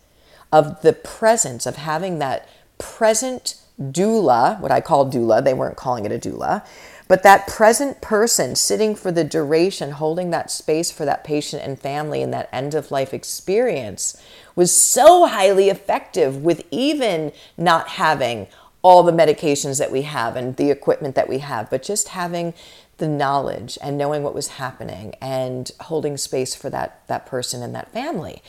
of 0.51 0.81
the 0.81 0.93
presence 0.93 1.65
of 1.65 1.77
having 1.77 2.19
that 2.19 2.47
present 2.77 3.55
doula, 3.79 4.59
what 4.59 4.71
I 4.71 4.81
call 4.81 5.09
doula, 5.11 5.43
they 5.43 5.53
weren't 5.53 5.77
calling 5.77 6.05
it 6.05 6.11
a 6.11 6.19
doula, 6.19 6.65
but 7.13 7.21
that 7.21 7.45
present 7.45 8.01
person 8.01 8.55
sitting 8.55 8.95
for 8.95 9.11
the 9.11 9.23
duration, 9.23 9.91
holding 9.91 10.31
that 10.31 10.49
space 10.49 10.89
for 10.89 11.05
that 11.05 11.23
patient 11.23 11.61
and 11.61 11.79
family 11.79 12.23
in 12.23 12.31
that 12.31 12.49
end 12.51 12.73
of 12.73 12.89
life 12.89 13.13
experience 13.13 14.19
was 14.55 14.75
so 14.75 15.27
highly 15.27 15.69
effective 15.69 16.37
with 16.37 16.65
even 16.71 17.31
not 17.55 17.87
having 17.87 18.47
all 18.81 19.03
the 19.03 19.11
medications 19.11 19.77
that 19.77 19.91
we 19.91 20.01
have 20.01 20.35
and 20.35 20.55
the 20.55 20.71
equipment 20.71 21.13
that 21.13 21.29
we 21.29 21.37
have, 21.37 21.69
but 21.69 21.83
just 21.83 22.07
having 22.07 22.51
the 22.97 23.07
knowledge 23.07 23.77
and 23.83 23.95
knowing 23.95 24.23
what 24.23 24.33
was 24.33 24.47
happening 24.47 25.13
and 25.21 25.69
holding 25.81 26.17
space 26.17 26.55
for 26.55 26.71
that, 26.71 27.07
that 27.07 27.27
person 27.27 27.61
and 27.61 27.75
that 27.75 27.93
family. 27.93 28.41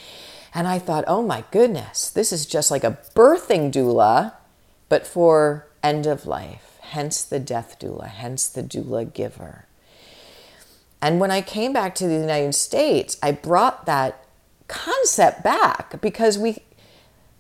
And 0.55 0.67
I 0.67 0.79
thought, 0.79 1.05
oh 1.07 1.23
my 1.23 1.45
goodness, 1.51 2.09
this 2.09 2.33
is 2.33 2.47
just 2.47 2.71
like 2.71 2.83
a 2.83 2.97
birthing 3.15 3.71
doula, 3.71 4.33
but 4.89 5.07
for 5.07 5.67
end 5.83 6.07
of 6.07 6.25
life 6.25 6.74
hence 6.91 7.25
the 7.25 7.41
death 7.41 7.79
doula, 7.79 8.09
hence 8.09 8.49
the 8.49 8.63
doula 8.63 9.13
giver. 9.13 9.67
And 11.01 11.21
when 11.21 11.31
I 11.31 11.43
came 11.43 11.73
back 11.73 11.95
to 11.97 12.07
the 12.07 12.15
United 12.15 12.55
States, 12.55 13.19
I 13.23 13.33
brought 13.33 13.87
that 13.87 14.25
concept 14.69 15.45
back 15.45 16.01
because 16.01 16.39
we 16.39 16.59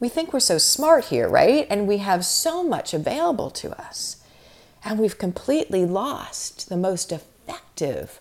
we 0.00 0.08
think 0.10 0.32
we're 0.32 0.40
so 0.40 0.58
smart 0.58 1.06
here, 1.06 1.28
right? 1.28 1.66
And 1.70 1.88
we 1.88 1.98
have 1.98 2.26
so 2.26 2.62
much 2.62 2.92
available 2.92 3.50
to 3.52 3.70
us. 3.80 4.18
And 4.84 4.98
we've 4.98 5.16
completely 5.16 5.86
lost 5.86 6.68
the 6.68 6.76
most 6.76 7.10
effective 7.10 8.20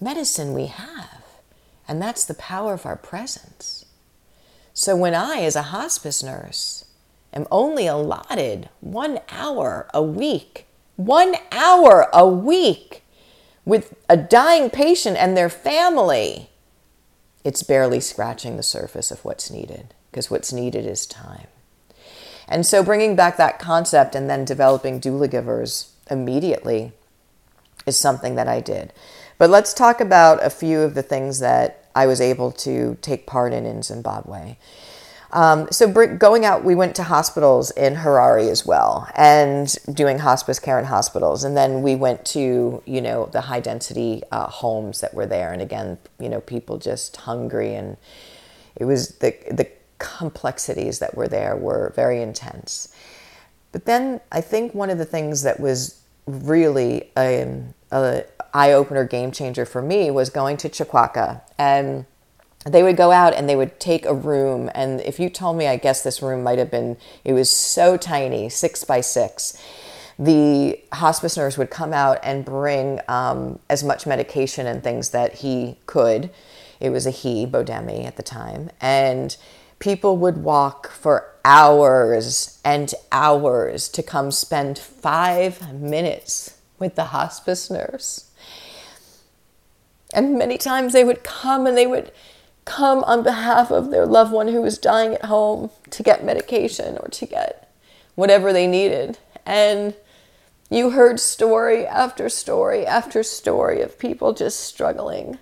medicine 0.00 0.54
we 0.54 0.66
have. 0.66 1.24
And 1.86 2.00
that's 2.00 2.24
the 2.24 2.32
power 2.32 2.72
of 2.72 2.86
our 2.86 2.96
presence. 2.96 3.84
So 4.72 4.96
when 4.96 5.14
I, 5.14 5.40
as 5.42 5.56
a 5.56 5.62
hospice 5.76 6.22
nurse, 6.22 6.86
am 7.32 7.46
only 7.50 7.86
allotted 7.86 8.68
one 8.80 9.20
hour 9.30 9.88
a 9.94 10.02
week, 10.02 10.66
one 10.96 11.36
hour 11.52 12.08
a 12.12 12.26
week 12.26 13.02
with 13.64 13.94
a 14.08 14.16
dying 14.16 14.70
patient 14.70 15.16
and 15.16 15.36
their 15.36 15.48
family, 15.48 16.50
it's 17.44 17.62
barely 17.62 18.00
scratching 18.00 18.56
the 18.56 18.62
surface 18.62 19.10
of 19.10 19.24
what's 19.24 19.50
needed 19.50 19.94
because 20.10 20.30
what's 20.30 20.52
needed 20.52 20.86
is 20.86 21.06
time. 21.06 21.46
And 22.48 22.66
so 22.66 22.82
bringing 22.82 23.14
back 23.14 23.36
that 23.36 23.60
concept 23.60 24.14
and 24.14 24.28
then 24.28 24.44
developing 24.44 25.00
Doulagivers 25.00 25.90
immediately 26.10 26.92
is 27.86 27.96
something 27.96 28.34
that 28.34 28.48
I 28.48 28.60
did. 28.60 28.92
But 29.38 29.50
let's 29.50 29.72
talk 29.72 30.00
about 30.00 30.44
a 30.44 30.50
few 30.50 30.80
of 30.80 30.94
the 30.94 31.02
things 31.02 31.38
that 31.38 31.88
I 31.94 32.06
was 32.06 32.20
able 32.20 32.50
to 32.52 32.98
take 33.00 33.26
part 33.26 33.52
in 33.52 33.66
in 33.66 33.82
Zimbabwe. 33.82 34.56
Um, 35.32 35.68
so 35.70 35.90
going 35.90 36.44
out, 36.44 36.64
we 36.64 36.74
went 36.74 36.96
to 36.96 37.04
hospitals 37.04 37.70
in 37.72 37.94
Harare 37.94 38.50
as 38.50 38.66
well, 38.66 39.08
and 39.14 39.74
doing 39.92 40.18
hospice 40.18 40.58
care 40.58 40.78
in 40.78 40.86
hospitals. 40.86 41.44
And 41.44 41.56
then 41.56 41.82
we 41.82 41.94
went 41.94 42.24
to 42.26 42.82
you 42.84 43.00
know 43.00 43.26
the 43.26 43.42
high 43.42 43.60
density 43.60 44.22
uh, 44.32 44.46
homes 44.46 45.00
that 45.00 45.14
were 45.14 45.26
there, 45.26 45.52
and 45.52 45.62
again, 45.62 45.98
you 46.18 46.28
know, 46.28 46.40
people 46.40 46.78
just 46.78 47.16
hungry, 47.16 47.74
and 47.74 47.96
it 48.76 48.84
was 48.84 49.08
the 49.18 49.34
the 49.50 49.68
complexities 49.98 50.98
that 50.98 51.14
were 51.14 51.28
there 51.28 51.54
were 51.56 51.92
very 51.94 52.20
intense. 52.20 52.88
But 53.72 53.84
then 53.84 54.20
I 54.32 54.40
think 54.40 54.74
one 54.74 54.90
of 54.90 54.98
the 54.98 55.04
things 55.04 55.42
that 55.42 55.60
was 55.60 56.00
really 56.26 57.10
a, 57.16 57.62
a 57.92 58.24
eye 58.52 58.72
opener, 58.72 59.04
game 59.04 59.30
changer 59.30 59.64
for 59.64 59.82
me 59.82 60.10
was 60.10 60.30
going 60.30 60.56
to 60.58 60.68
Chikwaka 60.68 61.42
and 61.58 62.06
they 62.66 62.82
would 62.82 62.96
go 62.96 63.10
out 63.10 63.32
and 63.32 63.48
they 63.48 63.56
would 63.56 63.80
take 63.80 64.04
a 64.04 64.14
room 64.14 64.70
and 64.74 65.00
if 65.00 65.18
you 65.18 65.30
told 65.30 65.56
me 65.56 65.66
i 65.66 65.76
guess 65.76 66.02
this 66.02 66.20
room 66.20 66.42
might 66.42 66.58
have 66.58 66.70
been 66.70 66.96
it 67.24 67.32
was 67.32 67.50
so 67.50 67.96
tiny 67.96 68.48
six 68.48 68.84
by 68.84 69.00
six 69.00 69.56
the 70.20 70.78
hospice 70.92 71.38
nurse 71.38 71.56
would 71.56 71.70
come 71.70 71.94
out 71.94 72.18
and 72.22 72.44
bring 72.44 73.00
um, 73.08 73.58
as 73.70 73.82
much 73.82 74.06
medication 74.06 74.66
and 74.66 74.82
things 74.82 75.10
that 75.10 75.36
he 75.36 75.78
could. 75.86 76.28
It 76.78 76.90
was 76.90 77.06
a 77.06 77.10
he 77.10 77.46
bodemi 77.46 78.04
at 78.04 78.16
the 78.16 78.22
time. 78.22 78.68
And 78.82 79.34
people 79.78 80.18
would 80.18 80.36
walk 80.36 80.90
for 80.90 81.32
hours 81.42 82.60
and 82.62 82.92
hours 83.10 83.88
to 83.88 84.02
come 84.02 84.30
spend 84.30 84.78
five 84.78 85.72
minutes 85.72 86.58
with 86.78 86.96
the 86.96 87.04
hospice 87.04 87.70
nurse. 87.70 88.30
And 90.12 90.36
many 90.38 90.58
times 90.58 90.92
they 90.92 91.04
would 91.04 91.24
come 91.24 91.66
and 91.66 91.78
they 91.78 91.86
would 91.86 92.12
come 92.64 93.02
on 93.04 93.22
behalf 93.22 93.70
of 93.70 93.90
their 93.90 94.06
loved 94.06 94.32
one 94.32 94.48
who 94.48 94.62
was 94.62 94.78
dying 94.78 95.14
at 95.14 95.24
home 95.24 95.70
to 95.90 96.02
get 96.02 96.24
medication 96.24 96.98
or 96.98 97.08
to 97.08 97.26
get 97.26 97.70
whatever 98.14 98.52
they 98.52 98.66
needed. 98.66 99.18
And 99.46 99.94
you 100.70 100.90
heard 100.90 101.18
story 101.18 101.86
after 101.86 102.28
story 102.28 102.86
after 102.86 103.22
story 103.22 103.80
of 103.80 103.98
people 103.98 104.32
just 104.32 104.60
struggling. 104.60 105.38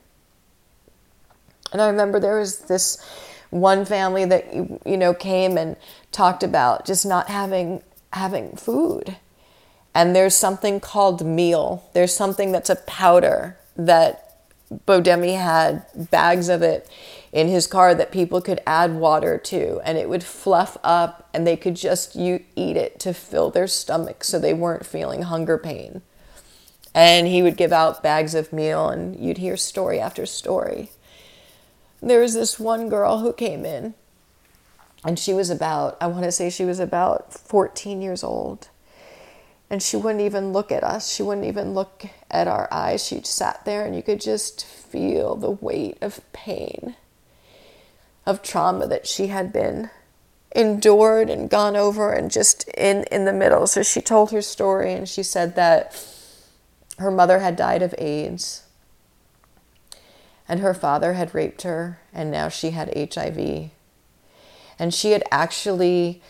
And 1.72 1.82
I 1.82 1.88
remember 1.88 2.18
there 2.18 2.38
was 2.38 2.60
this 2.60 3.04
one 3.50 3.84
family 3.84 4.24
that 4.24 4.54
you 4.54 4.96
know 4.96 5.14
came 5.14 5.56
and 5.56 5.76
talked 6.12 6.42
about 6.42 6.86
just 6.86 7.04
not 7.04 7.28
having 7.28 7.82
having 8.12 8.56
food. 8.56 9.16
And 9.94 10.14
there's 10.14 10.34
something 10.34 10.80
called 10.80 11.24
meal. 11.26 11.88
There's 11.92 12.14
something 12.14 12.52
that's 12.52 12.70
a 12.70 12.76
powder 12.76 13.58
that 13.76 14.27
Bodemi 14.72 15.38
had 15.38 15.86
bags 16.10 16.48
of 16.48 16.62
it 16.62 16.88
in 17.32 17.48
his 17.48 17.66
car 17.66 17.94
that 17.94 18.12
people 18.12 18.40
could 18.40 18.60
add 18.66 18.94
water 18.94 19.38
to 19.38 19.80
and 19.84 19.96
it 19.96 20.08
would 20.08 20.24
fluff 20.24 20.76
up 20.82 21.28
and 21.32 21.46
they 21.46 21.56
could 21.56 21.74
just 21.74 22.14
you 22.14 22.44
eat 22.56 22.76
it 22.76 23.00
to 23.00 23.14
fill 23.14 23.50
their 23.50 23.66
stomach 23.66 24.24
so 24.24 24.38
they 24.38 24.54
weren't 24.54 24.84
feeling 24.86 25.22
hunger 25.22 25.58
pain. 25.58 26.02
And 26.94 27.26
he 27.26 27.42
would 27.42 27.56
give 27.56 27.72
out 27.72 28.02
bags 28.02 28.34
of 28.34 28.52
meal 28.52 28.88
and 28.88 29.18
you'd 29.18 29.38
hear 29.38 29.56
story 29.56 30.00
after 30.00 30.26
story. 30.26 30.90
There 32.02 32.20
was 32.20 32.34
this 32.34 32.58
one 32.58 32.88
girl 32.88 33.20
who 33.20 33.32
came 33.32 33.64
in 33.64 33.94
and 35.04 35.18
she 35.18 35.32
was 35.32 35.48
about 35.48 35.96
I 36.00 36.08
want 36.08 36.24
to 36.24 36.32
say 36.32 36.50
she 36.50 36.64
was 36.64 36.80
about 36.80 37.32
14 37.32 38.02
years 38.02 38.22
old 38.22 38.68
and 39.70 39.82
she 39.82 39.96
wouldn't 39.96 40.22
even 40.22 40.52
look 40.52 40.72
at 40.72 40.82
us. 40.82 41.12
She 41.12 41.22
wouldn't 41.22 41.46
even 41.46 41.74
look 41.74 42.06
at 42.30 42.48
our 42.48 42.68
eyes. 42.72 43.04
She 43.04 43.20
sat 43.22 43.64
there, 43.64 43.84
and 43.84 43.94
you 43.94 44.02
could 44.02 44.20
just 44.20 44.64
feel 44.64 45.34
the 45.34 45.50
weight 45.50 45.98
of 46.00 46.20
pain, 46.32 46.96
of 48.24 48.42
trauma 48.42 48.86
that 48.86 49.06
she 49.06 49.26
had 49.26 49.52
been 49.52 49.90
endured 50.52 51.28
and 51.28 51.50
gone 51.50 51.76
over 51.76 52.12
and 52.12 52.30
just 52.30 52.66
in, 52.68 53.04
in 53.12 53.26
the 53.26 53.32
middle. 53.32 53.66
So 53.66 53.82
she 53.82 54.00
told 54.00 54.30
her 54.30 54.40
story, 54.40 54.94
and 54.94 55.08
she 55.08 55.22
said 55.22 55.54
that 55.56 56.02
her 56.98 57.10
mother 57.10 57.40
had 57.40 57.54
died 57.54 57.82
of 57.82 57.94
AIDS, 57.98 58.64
and 60.48 60.60
her 60.60 60.72
father 60.72 61.12
had 61.12 61.34
raped 61.34 61.62
her, 61.62 62.00
and 62.12 62.30
now 62.30 62.48
she 62.48 62.70
had 62.70 62.96
HIV. 62.96 63.70
And 64.78 64.94
she 64.94 65.10
had 65.10 65.24
actually 65.30 66.22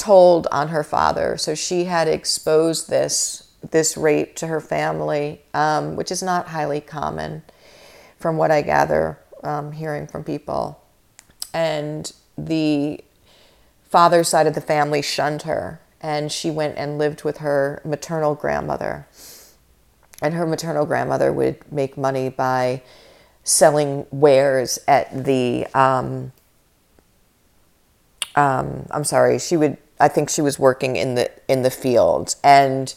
told 0.00 0.46
on 0.50 0.68
her 0.68 0.82
father. 0.82 1.36
So 1.36 1.54
she 1.54 1.84
had 1.84 2.08
exposed 2.08 2.88
this 2.88 3.46
this 3.70 3.94
rape 3.94 4.34
to 4.36 4.46
her 4.46 4.60
family, 4.60 5.42
um, 5.52 5.94
which 5.94 6.10
is 6.10 6.22
not 6.22 6.48
highly 6.48 6.80
common, 6.80 7.42
from 8.18 8.38
what 8.38 8.50
I 8.50 8.62
gather, 8.62 9.18
um, 9.44 9.72
hearing 9.72 10.06
from 10.06 10.24
people. 10.24 10.82
And 11.52 12.10
the 12.38 13.04
father's 13.82 14.28
side 14.28 14.46
of 14.46 14.54
the 14.54 14.62
family 14.62 15.02
shunned 15.02 15.42
her, 15.42 15.78
and 16.00 16.32
she 16.32 16.50
went 16.50 16.78
and 16.78 16.96
lived 16.96 17.22
with 17.22 17.38
her 17.38 17.82
maternal 17.84 18.34
grandmother. 18.34 19.06
And 20.22 20.32
her 20.32 20.46
maternal 20.46 20.86
grandmother 20.86 21.30
would 21.30 21.70
make 21.70 21.98
money 21.98 22.30
by 22.30 22.82
selling 23.44 24.06
wares 24.10 24.78
at 24.88 25.24
the 25.24 25.66
um, 25.74 26.32
um, 28.36 28.86
I'm 28.90 29.04
sorry, 29.04 29.38
she 29.38 29.56
would 29.56 29.76
I 30.00 30.08
think 30.08 30.30
she 30.30 30.40
was 30.40 30.58
working 30.58 30.96
in 30.96 31.14
the 31.14 31.30
in 31.46 31.62
the 31.62 31.70
field, 31.70 32.34
and 32.42 32.92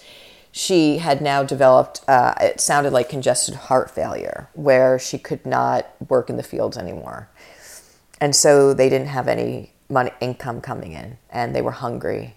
she 0.52 1.00
had 1.00 1.22
now 1.22 1.44
developed. 1.44 2.02
Uh, 2.08 2.34
it 2.40 2.62
sounded 2.62 2.94
like 2.94 3.10
congested 3.10 3.56
heart 3.56 3.92
failure, 3.92 4.50
where 4.54 4.98
she 4.98 5.18
could 5.18 5.46
not 5.46 5.88
work 6.10 6.30
in 6.30 6.38
the 6.38 6.44
fields 6.44 6.78
anymore, 6.78 7.30
and 8.22 8.36
so 8.36 8.74
they 8.74 8.90
didn't 8.90 9.08
have 9.08 9.28
any 9.28 9.74
money 9.90 10.12
income 10.22 10.62
coming 10.62 10.94
in, 10.94 11.18
and 11.30 11.54
they 11.54 11.62
were 11.62 11.72
hungry, 11.72 12.36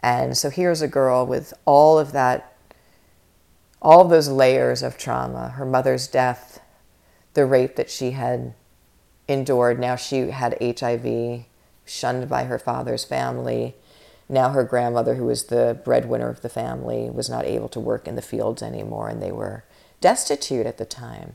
and 0.00 0.38
so 0.38 0.48
here's 0.50 0.82
a 0.82 0.88
girl 0.88 1.26
with 1.26 1.52
all 1.64 1.98
of 1.98 2.12
that, 2.12 2.56
all 3.82 4.02
of 4.02 4.10
those 4.10 4.28
layers 4.28 4.82
of 4.82 4.96
trauma: 4.96 5.50
her 5.50 5.66
mother's 5.66 6.06
death, 6.06 6.60
the 7.34 7.44
rape 7.44 7.74
that 7.74 7.90
she 7.90 8.12
had 8.12 8.54
endured. 9.26 9.80
Now 9.80 9.96
she 9.96 10.30
had 10.30 10.56
HIV 10.60 11.44
shunned 11.84 12.28
by 12.28 12.44
her 12.44 12.58
father's 12.58 13.04
family. 13.04 13.74
Now 14.30 14.50
her 14.50 14.62
grandmother, 14.62 15.16
who 15.16 15.24
was 15.24 15.46
the 15.46 15.76
breadwinner 15.84 16.28
of 16.28 16.40
the 16.40 16.48
family, 16.48 17.10
was 17.10 17.28
not 17.28 17.44
able 17.44 17.68
to 17.70 17.80
work 17.80 18.06
in 18.06 18.14
the 18.14 18.22
fields 18.22 18.62
anymore, 18.62 19.08
and 19.08 19.20
they 19.20 19.32
were 19.32 19.64
destitute 20.00 20.66
at 20.66 20.78
the 20.78 20.84
time. 20.84 21.34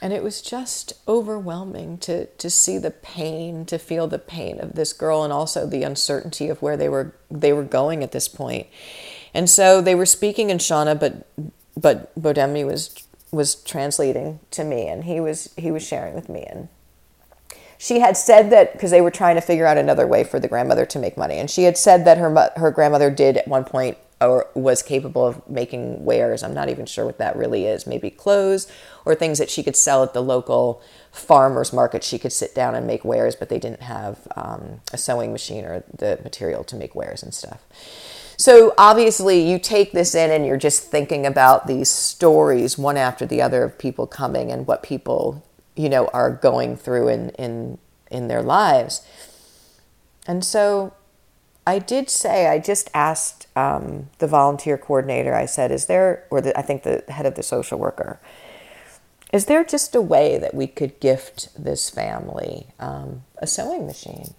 And 0.00 0.14
it 0.14 0.22
was 0.22 0.40
just 0.40 0.94
overwhelming 1.06 1.98
to, 1.98 2.26
to 2.26 2.48
see 2.48 2.78
the 2.78 2.90
pain, 2.90 3.66
to 3.66 3.78
feel 3.78 4.08
the 4.08 4.18
pain 4.18 4.58
of 4.58 4.74
this 4.74 4.94
girl, 4.94 5.24
and 5.24 5.32
also 5.32 5.66
the 5.66 5.82
uncertainty 5.82 6.48
of 6.48 6.62
where 6.62 6.76
they 6.78 6.88
were 6.88 7.14
they 7.30 7.52
were 7.52 7.62
going 7.62 8.02
at 8.02 8.12
this 8.12 8.26
point. 8.26 8.66
And 9.34 9.50
so 9.50 9.82
they 9.82 9.94
were 9.94 10.06
speaking 10.06 10.48
in 10.48 10.56
Shona, 10.56 10.98
but 10.98 11.26
but 11.76 12.14
Bodemi 12.18 12.64
was 12.64 12.94
was 13.30 13.56
translating 13.56 14.40
to 14.52 14.64
me, 14.64 14.86
and 14.86 15.04
he 15.04 15.20
was 15.20 15.52
he 15.58 15.70
was 15.70 15.86
sharing 15.86 16.14
with 16.14 16.30
me, 16.30 16.44
and 16.44 16.68
she 17.78 18.00
had 18.00 18.16
said 18.16 18.50
that 18.50 18.72
because 18.72 18.90
they 18.90 19.00
were 19.00 19.10
trying 19.10 19.36
to 19.36 19.40
figure 19.40 19.66
out 19.66 19.78
another 19.78 20.06
way 20.06 20.24
for 20.24 20.40
the 20.40 20.48
grandmother 20.48 20.86
to 20.86 20.98
make 20.98 21.16
money, 21.16 21.36
and 21.36 21.50
she 21.50 21.64
had 21.64 21.76
said 21.76 22.04
that 22.04 22.18
her 22.18 22.52
her 22.56 22.70
grandmother 22.70 23.10
did 23.10 23.36
at 23.36 23.48
one 23.48 23.64
point 23.64 23.98
or 24.20 24.48
was 24.54 24.82
capable 24.82 25.26
of 25.26 25.48
making 25.48 26.04
wares. 26.04 26.42
I'm 26.42 26.54
not 26.54 26.70
even 26.70 26.86
sure 26.86 27.04
what 27.04 27.18
that 27.18 27.36
really 27.36 27.66
is. 27.66 27.86
Maybe 27.86 28.10
clothes 28.10 28.70
or 29.04 29.14
things 29.14 29.38
that 29.38 29.50
she 29.50 29.62
could 29.62 29.76
sell 29.76 30.02
at 30.02 30.14
the 30.14 30.22
local 30.22 30.82
farmers 31.12 31.72
market. 31.72 32.02
She 32.02 32.18
could 32.18 32.32
sit 32.32 32.54
down 32.54 32.74
and 32.74 32.86
make 32.86 33.04
wares, 33.04 33.36
but 33.36 33.50
they 33.50 33.58
didn't 33.58 33.82
have 33.82 34.26
um, 34.34 34.80
a 34.92 34.96
sewing 34.96 35.32
machine 35.32 35.64
or 35.64 35.84
the 35.94 36.18
material 36.24 36.64
to 36.64 36.76
make 36.76 36.94
wares 36.94 37.22
and 37.22 37.34
stuff. 37.34 37.62
So 38.38 38.74
obviously, 38.76 39.48
you 39.48 39.58
take 39.58 39.92
this 39.92 40.14
in 40.14 40.30
and 40.30 40.46
you're 40.46 40.58
just 40.58 40.90
thinking 40.90 41.26
about 41.26 41.66
these 41.66 41.90
stories 41.90 42.76
one 42.76 42.96
after 42.96 43.24
the 43.26 43.40
other 43.40 43.64
of 43.64 43.78
people 43.78 44.06
coming 44.06 44.50
and 44.50 44.66
what 44.66 44.82
people 44.82 45.45
you 45.76 45.88
know, 45.88 46.08
are 46.08 46.30
going 46.30 46.76
through 46.76 47.08
in, 47.08 47.30
in, 47.30 47.78
in 48.10 48.28
their 48.28 48.42
lives. 48.42 49.06
And 50.26 50.44
so 50.44 50.94
I 51.66 51.78
did 51.78 52.08
say, 52.10 52.48
I 52.48 52.58
just 52.58 52.90
asked 52.94 53.46
um, 53.56 54.08
the 54.18 54.26
volunteer 54.26 54.78
coordinator, 54.78 55.34
I 55.34 55.46
said, 55.46 55.70
is 55.70 55.86
there, 55.86 56.24
or 56.30 56.40
the, 56.40 56.56
I 56.58 56.62
think 56.62 56.82
the 56.82 57.04
head 57.08 57.26
of 57.26 57.34
the 57.34 57.42
social 57.42 57.78
worker, 57.78 58.20
is 59.32 59.46
there 59.46 59.64
just 59.64 59.94
a 59.94 60.00
way 60.00 60.38
that 60.38 60.54
we 60.54 60.66
could 60.66 61.00
gift 61.00 61.48
this 61.62 61.90
family 61.90 62.68
um, 62.78 63.24
a 63.38 63.46
sewing 63.46 63.86
machine 63.86 64.34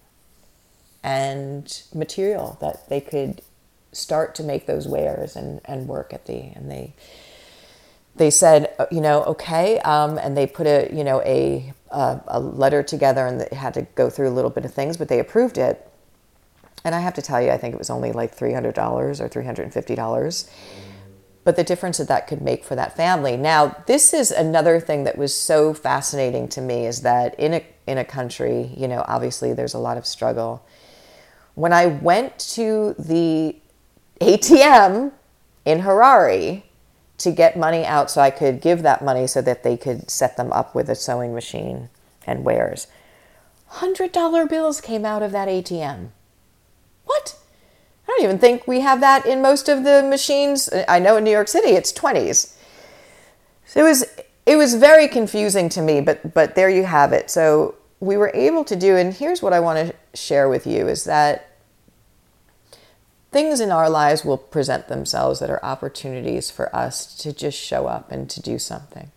and 1.04 1.84
material 1.94 2.58
that 2.62 2.88
they 2.90 3.02
could 3.02 3.42
start 3.92 4.34
to 4.36 4.44
make 4.44 4.66
those 4.66 4.88
wares 4.88 5.36
and, 5.36 5.62
and 5.66 5.88
work 5.88 6.14
at 6.14 6.26
the, 6.26 6.52
and 6.56 6.72
they, 6.72 6.94
they 8.18 8.30
said, 8.30 8.74
uh, 8.80 8.86
you 8.92 9.02
know, 9.02 9.24
okay, 9.24 9.80
um, 9.80 10.18
and 10.18 10.36
they 10.36 10.48
put 10.48 10.68
a, 10.68 10.90
you 10.94 11.04
know, 11.04 11.22
a, 11.22 11.74
a, 11.92 12.22
a 12.28 12.40
letter 12.40 12.84
together, 12.84 13.26
and 13.26 13.42
they 13.42 13.56
had 13.56 13.74
to 13.76 13.84
go 13.96 14.10
through 14.10 14.30
a 14.30 14.36
little 14.36 14.50
bit 14.50 14.66
of 14.66 14.74
things, 14.74 14.98
but 14.98 15.08
they 15.08 15.20
approved 15.20 15.58
it. 15.58 15.88
And 16.84 16.96
I 16.96 17.00
have 17.00 17.14
to 17.16 17.22
tell 17.22 17.42
you, 17.42 17.52
I 17.52 17.58
think 17.58 17.74
it 17.74 17.78
was 17.78 17.90
only 17.90 18.12
like 18.12 18.34
three 18.34 18.54
hundred 18.54 18.76
dollars 18.76 19.20
or 19.20 19.28
three 19.28 19.46
hundred 19.46 19.64
and 19.64 19.74
fifty 19.74 19.96
dollars. 19.96 20.50
But 21.44 21.56
the 21.56 21.64
difference 21.64 21.98
that 21.98 22.10
that 22.10 22.28
could 22.28 22.42
make 22.42 22.66
for 22.66 22.76
that 22.76 22.98
family. 22.98 23.38
Now, 23.38 23.76
this 23.88 24.14
is 24.14 24.32
another 24.32 24.80
thing 24.82 25.06
that 25.06 25.18
was 25.18 25.34
so 25.34 25.74
fascinating 25.74 26.50
to 26.50 26.62
me 26.62 26.86
is 26.86 27.02
that 27.02 27.40
in 27.40 27.54
a 27.56 27.66
in 27.88 27.98
a 27.98 28.06
country, 28.06 28.72
you 28.76 28.88
know, 28.88 29.04
obviously 29.08 29.54
there's 29.54 29.74
a 29.74 29.80
lot 29.80 29.98
of 29.98 30.06
struggle. 30.06 30.66
When 31.56 31.74
I 31.74 31.88
went 31.88 32.38
to 32.56 32.96
the 33.00 33.56
ATM 34.22 35.12
in 35.66 35.80
Harare, 35.82 36.64
to 37.20 37.32
get 37.32 37.58
money 37.58 37.86
out 37.86 38.12
so 38.12 38.22
I 38.22 38.30
could 38.30 38.62
give 38.62 38.84
that 38.84 39.04
money 39.04 39.28
so 39.28 39.42
that 39.42 39.64
they 39.64 39.76
could 39.76 40.10
set 40.10 40.38
them 40.38 40.52
up 40.52 40.76
with 40.76 40.90
a 40.90 40.96
sewing 40.96 41.34
machine 41.34 41.90
and 42.26 42.44
wares. 42.44 42.88
$100 43.74 44.50
bills 44.50 44.82
came 44.82 45.06
out 45.06 45.24
of 45.24 45.32
that 45.32 45.48
ATM. 45.48 46.10
What? 47.06 47.38
I 48.08 48.12
don't 48.12 48.24
even 48.24 48.40
think 48.40 48.68
we 48.68 48.82
have 48.82 49.02
that 49.02 49.26
in 49.26 49.42
most 49.42 49.68
of 49.68 49.84
the 49.84 50.04
machines. 50.04 50.70
I 50.88 51.00
know 51.00 51.18
in 51.18 51.24
New 51.24 51.32
York 51.32 51.48
City 51.48 51.70
it's 51.70 51.92
20s. 51.92 52.54
So 53.66 53.82
it 53.82 53.84
was 53.84 54.06
it 54.46 54.56
was 54.56 54.76
very 54.76 55.10
confusing 55.10 55.68
to 55.70 55.82
me, 55.82 56.00
but 56.00 56.34
but 56.34 56.56
there 56.56 56.70
you 56.70 56.86
have 56.86 57.12
it. 57.12 57.30
So 57.30 57.76
we 58.00 58.16
were 58.16 58.32
able 58.34 58.64
to 58.64 58.76
do 58.76 58.96
and 58.96 59.14
here's 59.14 59.42
what 59.42 59.52
I 59.52 59.60
want 59.60 59.90
to 59.90 60.18
share 60.18 60.48
with 60.48 60.66
you 60.66 60.88
is 60.88 61.04
that 61.04 61.57
things 63.38 63.60
in 63.60 63.70
our 63.70 63.88
lives 63.88 64.26
will 64.26 64.40
present 64.40 64.88
themselves 64.88 65.40
that 65.40 65.48
are 65.48 65.64
opportunities 65.64 66.50
for 66.50 66.76
us 66.76 67.16
to 67.18 67.32
just 67.32 67.56
show 67.56 67.86
up 67.86 68.12
and 68.12 68.28
to 68.32 68.42
do 68.42 68.58
something. 68.58 69.12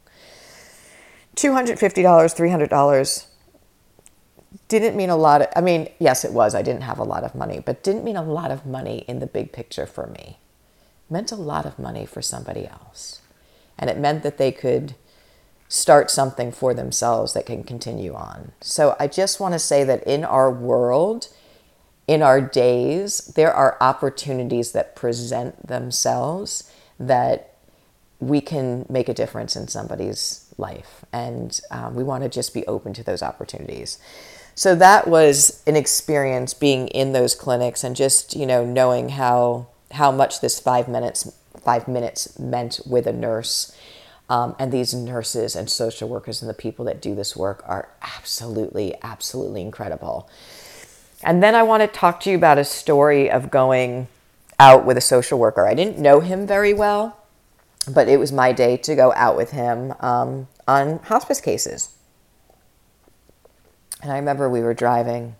$250, 1.37 1.79
$300 1.79 3.27
didn't 4.69 4.95
mean 4.95 5.09
a 5.09 5.17
lot. 5.17 5.41
Of, 5.41 5.49
I 5.57 5.63
mean, 5.63 5.89
yes, 5.99 6.23
it 6.23 6.35
was. 6.35 6.55
I 6.55 6.61
didn't 6.61 6.83
have 6.83 6.99
a 6.99 7.03
lot 7.03 7.25
of 7.25 7.35
money, 7.35 7.61
but 7.65 7.83
didn't 7.83 8.05
mean 8.05 8.19
a 8.19 8.23
lot 8.23 8.51
of 8.51 8.67
money 8.67 9.07
in 9.09 9.21
the 9.21 9.27
big 9.27 9.53
picture 9.53 9.87
for 9.87 10.07
me. 10.09 10.37
It 11.09 11.11
meant 11.11 11.33
a 11.33 11.37
lot 11.37 11.65
of 11.65 11.79
money 11.79 12.05
for 12.05 12.21
somebody 12.21 12.67
else. 12.67 13.23
And 13.79 13.89
it 13.89 13.97
meant 13.97 14.23
that 14.23 14.37
they 14.37 14.53
could 14.53 14.97
start 15.67 16.11
something 16.11 16.53
for 16.53 16.75
themselves 16.75 17.33
that 17.33 17.47
can 17.47 17.65
continue 17.65 18.13
on. 18.13 18.53
So 18.61 18.97
I 19.01 19.07
just 19.07 19.41
want 19.41 19.55
to 19.55 19.59
say 19.59 19.83
that 19.85 20.07
in 20.07 20.25
our 20.25 20.51
world, 20.51 21.29
in 22.11 22.23
our 22.23 22.41
days, 22.41 23.19
there 23.37 23.53
are 23.55 23.77
opportunities 23.81 24.73
that 24.73 24.97
present 24.97 25.65
themselves 25.65 26.69
that 26.99 27.55
we 28.19 28.41
can 28.41 28.85
make 28.89 29.09
a 29.09 29.15
difference 29.15 29.55
in 29.55 29.69
somebody's 29.69 30.53
life. 30.59 31.05
And 31.13 31.61
um, 31.71 31.95
we 31.95 32.03
want 32.03 32.25
to 32.25 32.29
just 32.29 32.53
be 32.53 32.67
open 32.67 32.95
to 32.95 33.05
those 33.05 33.23
opportunities. 33.23 34.01
So 34.57 34.75
that 34.75 35.07
was 35.07 35.63
an 35.69 35.77
experience 35.77 36.53
being 36.53 36.89
in 36.89 37.13
those 37.13 37.37
clinics 37.37 37.85
and 37.85 37.95
just, 37.95 38.35
you 38.35 38.45
know, 38.45 38.65
knowing 38.65 39.11
how 39.11 39.69
how 39.93 40.11
much 40.11 40.41
this 40.41 40.59
five 40.59 40.89
minutes 40.89 41.31
five 41.63 41.87
minutes 41.87 42.41
meant 42.41 42.81
with 42.85 43.07
a 43.07 43.13
nurse. 43.13 43.73
Um, 44.29 44.57
and 44.59 44.73
these 44.73 44.95
nurses 44.95 45.55
and 45.55 45.71
social 45.71 46.09
workers 46.09 46.43
and 46.43 46.51
the 46.51 46.55
people 46.55 46.85
that 46.87 47.01
do 47.01 47.15
this 47.15 47.37
work 47.37 47.63
are 47.67 47.89
absolutely, 48.03 48.97
absolutely 49.01 49.63
incredible. 49.63 50.29
And 51.23 51.43
then 51.43 51.55
I 51.55 51.63
want 51.63 51.83
to 51.83 51.87
talk 51.87 52.21
to 52.21 52.31
you 52.31 52.37
about 52.37 52.59
a 52.59 52.65
story 52.65 53.31
of 53.31 53.51
going 53.51 54.09
out 54.59 54.87
with 54.87 54.97
a 54.97 55.03
social 55.03 55.39
worker. 55.39 55.67
I 55.67 55.75
didn't 55.75 55.99
know 55.99 56.21
him 56.21 56.47
very 56.47 56.73
well, 56.73 57.19
but 57.89 58.09
it 58.09 58.19
was 58.19 58.33
my 58.33 58.53
day 58.53 58.77
to 58.79 58.95
go 58.95 59.13
out 59.15 59.37
with 59.37 59.51
him 59.51 59.95
um, 60.01 60.49
on 60.67 60.99
hospice 61.01 61.41
cases. 61.41 61.95
And 64.03 64.13
I 64.13 64.17
remember 64.17 64.49
we 64.49 64.61
were 64.61 64.75
driving, 64.75 65.37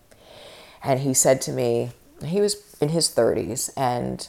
and 0.83 1.01
he 1.01 1.15
said 1.15 1.41
to 1.43 1.53
me, 1.53 1.93
he 2.25 2.41
was 2.41 2.77
in 2.81 2.91
his 2.91 3.09
30s, 3.09 3.71
and 3.77 4.29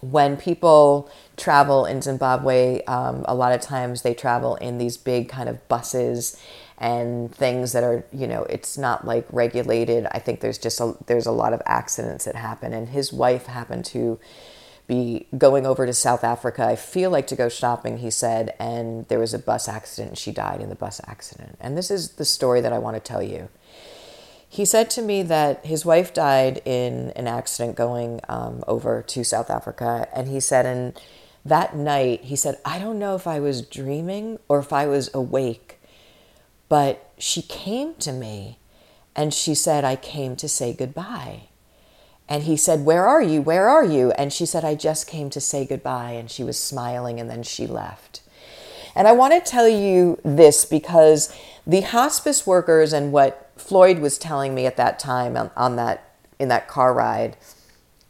when 0.00 0.36
people 0.36 1.10
travel 1.36 1.84
in 1.84 2.02
Zimbabwe, 2.02 2.82
um, 2.84 3.24
a 3.26 3.34
lot 3.34 3.52
of 3.52 3.60
times 3.60 4.02
they 4.02 4.14
travel 4.14 4.56
in 4.56 4.78
these 4.78 4.96
big 4.96 5.28
kind 5.28 5.48
of 5.48 5.66
buses 5.68 6.40
and 6.78 7.34
things 7.34 7.72
that 7.72 7.82
are, 7.82 8.04
you 8.12 8.26
know, 8.26 8.44
it's 8.44 8.78
not 8.78 9.04
like 9.04 9.26
regulated. 9.32 10.06
I 10.12 10.18
think 10.20 10.40
there's 10.40 10.58
just 10.58 10.80
a, 10.80 10.96
there's 11.06 11.26
a 11.26 11.32
lot 11.32 11.52
of 11.52 11.60
accidents 11.66 12.24
that 12.24 12.36
happen. 12.36 12.72
And 12.72 12.88
his 12.88 13.12
wife 13.12 13.46
happened 13.46 13.84
to 13.86 14.18
be 14.86 15.26
going 15.36 15.66
over 15.66 15.84
to 15.86 15.92
South 15.92 16.24
Africa. 16.24 16.64
I 16.64 16.76
feel 16.76 17.10
like 17.10 17.26
to 17.28 17.36
go 17.36 17.48
shopping, 17.48 17.98
he 17.98 18.10
said, 18.10 18.54
and 18.58 19.06
there 19.08 19.18
was 19.18 19.34
a 19.34 19.38
bus 19.38 19.68
accident. 19.68 20.10
And 20.10 20.18
she 20.18 20.32
died 20.32 20.60
in 20.60 20.68
the 20.68 20.74
bus 20.74 21.00
accident. 21.06 21.56
And 21.60 21.76
this 21.76 21.90
is 21.90 22.12
the 22.12 22.24
story 22.24 22.60
that 22.60 22.72
I 22.72 22.78
want 22.78 22.96
to 22.96 23.00
tell 23.00 23.22
you. 23.22 23.48
He 24.48 24.64
said 24.64 24.88
to 24.90 25.02
me 25.02 25.22
that 25.24 25.66
his 25.66 25.84
wife 25.84 26.14
died 26.14 26.62
in 26.64 27.10
an 27.16 27.26
accident 27.26 27.76
going 27.76 28.20
um, 28.30 28.64
over 28.66 29.02
to 29.02 29.22
South 29.24 29.50
Africa. 29.50 30.08
And 30.14 30.28
he 30.28 30.40
said, 30.40 30.64
and 30.64 30.98
that 31.44 31.76
night, 31.76 32.24
he 32.24 32.36
said, 32.36 32.58
I 32.64 32.78
don't 32.78 32.98
know 32.98 33.14
if 33.14 33.26
I 33.26 33.40
was 33.40 33.60
dreaming 33.60 34.38
or 34.48 34.58
if 34.58 34.72
I 34.72 34.86
was 34.86 35.10
awake, 35.12 35.67
but 36.68 37.12
she 37.18 37.42
came 37.42 37.94
to 37.96 38.12
me 38.12 38.58
and 39.16 39.34
she 39.34 39.54
said, 39.54 39.84
I 39.84 39.96
came 39.96 40.36
to 40.36 40.48
say 40.48 40.72
goodbye. 40.72 41.48
And 42.28 42.42
he 42.42 42.56
said, 42.56 42.84
Where 42.84 43.06
are 43.06 43.22
you? 43.22 43.40
Where 43.40 43.68
are 43.68 43.84
you? 43.84 44.12
And 44.12 44.32
she 44.32 44.44
said, 44.46 44.64
I 44.64 44.74
just 44.74 45.06
came 45.06 45.30
to 45.30 45.40
say 45.40 45.64
goodbye. 45.64 46.12
And 46.12 46.30
she 46.30 46.44
was 46.44 46.58
smiling 46.58 47.18
and 47.18 47.30
then 47.30 47.42
she 47.42 47.66
left. 47.66 48.20
And 48.94 49.08
I 49.08 49.12
want 49.12 49.32
to 49.32 49.50
tell 49.50 49.68
you 49.68 50.18
this 50.24 50.64
because 50.64 51.34
the 51.66 51.80
hospice 51.80 52.46
workers 52.46 52.92
and 52.92 53.12
what 53.12 53.50
Floyd 53.56 53.98
was 54.00 54.18
telling 54.18 54.54
me 54.54 54.66
at 54.66 54.76
that 54.76 54.98
time 54.98 55.36
on, 55.56 55.76
that 55.76 56.16
in 56.38 56.48
that 56.48 56.68
car 56.68 56.92
ride 56.92 57.36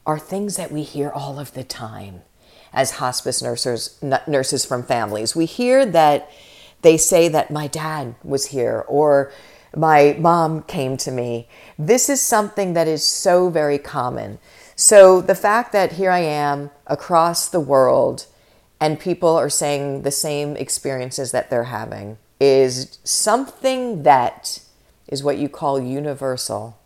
are 0.07 0.19
things 0.19 0.57
that 0.57 0.73
we 0.73 0.83
hear 0.83 1.11
all 1.11 1.39
of 1.39 1.55
the 1.55 1.65
time 1.65 2.23
as 2.73 2.93
hospice 2.93 3.43
nurses 3.43 3.99
nurses 4.27 4.65
from 4.65 4.83
families. 4.83 5.35
We 5.37 5.47
hear 5.47 5.87
that 5.87 6.31
they 6.83 6.97
say 6.97 7.29
that 7.29 7.51
my 7.51 7.67
dad 7.67 8.15
was 8.23 8.47
here 8.47 8.85
or 8.89 9.33
my 9.77 10.17
mom 10.19 10.63
came 10.63 10.97
to 10.99 11.11
me. 11.11 11.49
This 11.79 12.09
is 12.09 12.21
something 12.21 12.73
that 12.73 12.89
is 12.89 13.07
so 13.07 13.51
very 13.51 13.79
common. 13.79 14.39
So 14.77 15.21
the 15.21 15.35
fact 15.35 15.73
that 15.73 15.93
here 15.93 16.11
I 16.11 16.21
am 16.21 16.71
across 16.87 17.49
the 17.49 17.61
world 17.61 18.27
and 18.81 19.01
people 19.01 19.37
are 19.37 19.51
saying 19.51 20.03
the 20.03 20.11
same 20.11 20.57
experiences 20.57 21.33
that 21.33 21.51
they're 21.51 21.65
having 21.65 22.19
is 22.41 22.99
something 23.03 24.05
that 24.05 24.61
is 25.09 25.23
what 25.23 25.39
you 25.39 25.49
call 25.49 25.81
universal. 25.81 26.79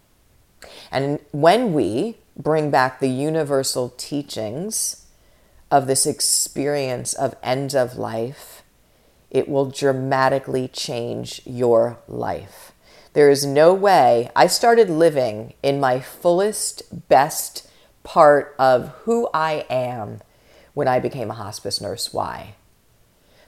And 0.90 1.18
when 1.32 1.72
we 1.72 2.16
bring 2.36 2.70
back 2.70 3.00
the 3.00 3.10
universal 3.10 3.90
teachings 3.96 5.06
of 5.70 5.86
this 5.86 6.06
experience 6.06 7.12
of 7.12 7.34
end 7.42 7.74
of 7.74 7.96
life, 7.98 8.61
it 9.32 9.48
will 9.48 9.64
dramatically 9.70 10.68
change 10.68 11.40
your 11.46 11.98
life. 12.06 12.72
There 13.14 13.30
is 13.30 13.46
no 13.46 13.72
way 13.72 14.30
I 14.36 14.46
started 14.46 14.90
living 14.90 15.54
in 15.62 15.80
my 15.80 16.00
fullest, 16.00 17.08
best 17.08 17.66
part 18.04 18.54
of 18.58 18.88
who 19.04 19.28
I 19.32 19.64
am 19.70 20.20
when 20.74 20.86
I 20.86 21.00
became 21.00 21.30
a 21.30 21.34
hospice 21.34 21.80
nurse. 21.80 22.12
Why? 22.12 22.54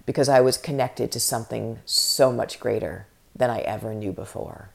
Because 0.07 0.29
I 0.29 0.41
was 0.41 0.57
connected 0.57 1.13
to 1.13 1.21
something 1.21 1.81
so 1.85 2.33
much 2.33 2.61
greater 2.61 3.07
than 3.37 3.51
I 3.51 3.61
ever 3.61 3.95
knew 3.95 4.13
before. 4.13 4.71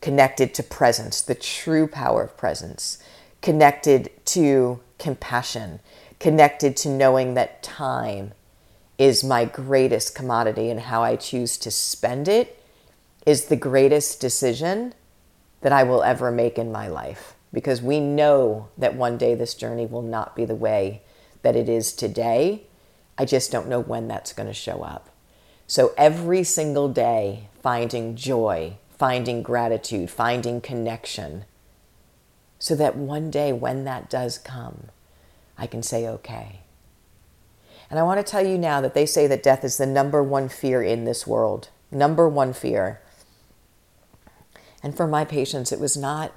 Connected 0.00 0.54
to 0.54 0.62
presence, 0.62 1.20
the 1.22 1.34
true 1.34 1.88
power 1.88 2.22
of 2.22 2.36
presence. 2.36 2.98
Connected 3.42 4.10
to 4.26 4.80
compassion. 4.98 5.80
Connected 6.20 6.76
to 6.78 6.88
knowing 6.88 7.34
that 7.34 7.64
time 7.64 8.32
is 8.98 9.22
my 9.22 9.44
greatest 9.44 10.14
commodity 10.14 10.70
and 10.70 10.80
how 10.80 11.02
I 11.02 11.16
choose 11.16 11.58
to 11.58 11.70
spend 11.70 12.28
it 12.28 12.62
is 13.26 13.46
the 13.46 13.56
greatest 13.56 14.20
decision 14.20 14.94
that 15.60 15.72
I 15.72 15.82
will 15.82 16.02
ever 16.02 16.30
make 16.30 16.58
in 16.58 16.72
my 16.72 16.88
life. 16.88 17.34
Because 17.52 17.82
we 17.82 18.00
know 18.00 18.68
that 18.78 18.94
one 18.94 19.18
day 19.18 19.34
this 19.34 19.54
journey 19.54 19.86
will 19.86 20.02
not 20.02 20.36
be 20.36 20.44
the 20.44 20.54
way 20.54 21.02
that 21.42 21.56
it 21.56 21.68
is 21.68 21.92
today. 21.92 22.62
I 23.18 23.24
just 23.24 23.50
don't 23.50 23.68
know 23.68 23.80
when 23.80 24.08
that's 24.08 24.32
going 24.32 24.48
to 24.48 24.54
show 24.54 24.82
up. 24.82 25.10
So 25.66 25.92
every 25.96 26.44
single 26.44 26.88
day, 26.88 27.48
finding 27.62 28.14
joy, 28.14 28.76
finding 28.90 29.42
gratitude, 29.42 30.10
finding 30.10 30.60
connection, 30.60 31.44
so 32.58 32.74
that 32.76 32.96
one 32.96 33.30
day 33.30 33.52
when 33.52 33.84
that 33.84 34.08
does 34.08 34.38
come, 34.38 34.88
I 35.58 35.66
can 35.66 35.82
say, 35.82 36.08
okay. 36.08 36.60
And 37.90 37.98
I 37.98 38.02
want 38.02 38.24
to 38.24 38.30
tell 38.30 38.44
you 38.44 38.58
now 38.58 38.80
that 38.80 38.94
they 38.94 39.06
say 39.06 39.26
that 39.26 39.42
death 39.42 39.64
is 39.64 39.76
the 39.76 39.86
number 39.86 40.22
one 40.22 40.48
fear 40.48 40.82
in 40.82 41.04
this 41.04 41.26
world. 41.26 41.68
Number 41.90 42.28
one 42.28 42.52
fear. 42.52 43.00
And 44.82 44.96
for 44.96 45.06
my 45.06 45.24
patients, 45.24 45.72
it 45.72 45.80
was 45.80 45.96
not, 45.96 46.32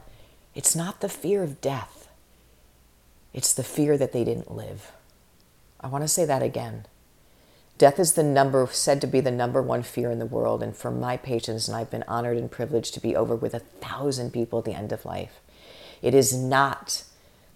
it's 0.56 0.76
not 0.76 1.02
the 1.02 1.10
fear 1.10 1.44
of 1.44 1.62
death. 1.62 2.08
It's 3.34 3.54
the 3.54 3.64
fear 3.64 3.98
that 3.98 4.12
they 4.12 4.24
didn't 4.24 4.56
live. 4.56 4.92
I 5.80 5.88
want 5.88 6.04
to 6.04 6.08
say 6.08 6.26
that 6.26 6.44
again. 6.44 6.86
Death 7.78 8.00
is 8.00 8.14
the 8.14 8.24
number 8.24 8.68
said 8.72 9.00
to 9.02 9.08
be 9.08 9.22
the 9.22 9.32
number 9.32 9.62
one 9.62 9.84
fear 9.84 10.12
in 10.12 10.20
the 10.20 10.26
world, 10.26 10.62
and 10.62 10.76
for 10.76 10.92
my 10.92 11.16
patients, 11.16 11.68
and 11.68 11.78
I've 11.78 11.90
been 11.90 12.04
honored 12.10 12.38
and 12.38 12.52
privileged 12.52 12.94
to 12.96 13.00
be 13.00 13.16
over 13.16 13.36
with 13.36 13.54
a 13.54 13.60
thousand 13.60 14.34
people 14.34 14.60
at 14.60 14.66
the 14.66 14.74
end 14.74 14.92
of 14.92 15.06
life. 15.06 15.40
It 16.02 16.14
is 16.14 16.34
not 16.34 17.04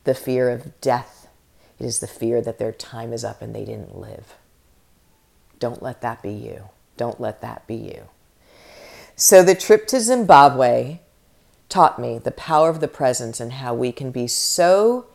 the 0.05 0.13
fear 0.13 0.49
of 0.49 0.79
death. 0.79 1.22
It 1.83 1.87
is 1.87 1.99
the 1.99 2.07
fear 2.07 2.39
that 2.39 2.59
their 2.59 2.71
time 2.71 3.11
is 3.11 3.25
up 3.25 3.41
and 3.41 3.53
they 3.53 3.65
didn't 3.65 3.99
live. 3.99 4.35
Don't 5.59 5.83
let 5.83 5.99
that 5.99 6.23
be 6.23 6.31
you. 6.31 6.69
Don't 6.95 7.19
let 7.19 7.41
that 7.41 7.67
be 7.67 7.75
you. 7.75 8.07
So, 9.17 9.43
the 9.43 9.53
trip 9.53 9.85
to 9.87 9.99
Zimbabwe 9.99 10.99
taught 11.67 11.99
me 11.99 12.19
the 12.19 12.31
power 12.31 12.69
of 12.69 12.79
the 12.79 12.87
presence 12.87 13.41
and 13.41 13.51
how 13.51 13.73
we 13.73 13.91
can 13.91 14.11
be 14.11 14.27
so 14.27 15.07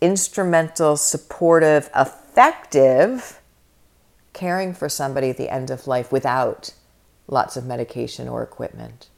instrumental, 0.00 0.96
supportive, 0.96 1.90
effective 1.94 3.40
caring 4.32 4.74
for 4.74 4.88
somebody 4.88 5.30
at 5.30 5.36
the 5.36 5.48
end 5.48 5.70
of 5.70 5.86
life 5.86 6.10
without 6.10 6.74
lots 7.28 7.56
of 7.56 7.64
medication 7.64 8.28
or 8.28 8.42
equipment. 8.42 9.10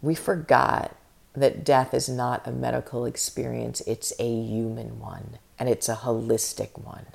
We 0.00 0.14
forgot 0.14 0.96
that 1.34 1.64
death 1.64 1.92
is 1.94 2.08
not 2.08 2.46
a 2.46 2.52
medical 2.52 3.04
experience, 3.04 3.80
it's 3.86 4.12
a 4.18 4.28
human 4.28 5.00
one, 5.00 5.38
and 5.58 5.68
it's 5.68 5.88
a 5.88 5.96
holistic 5.96 6.78
one. 6.78 7.06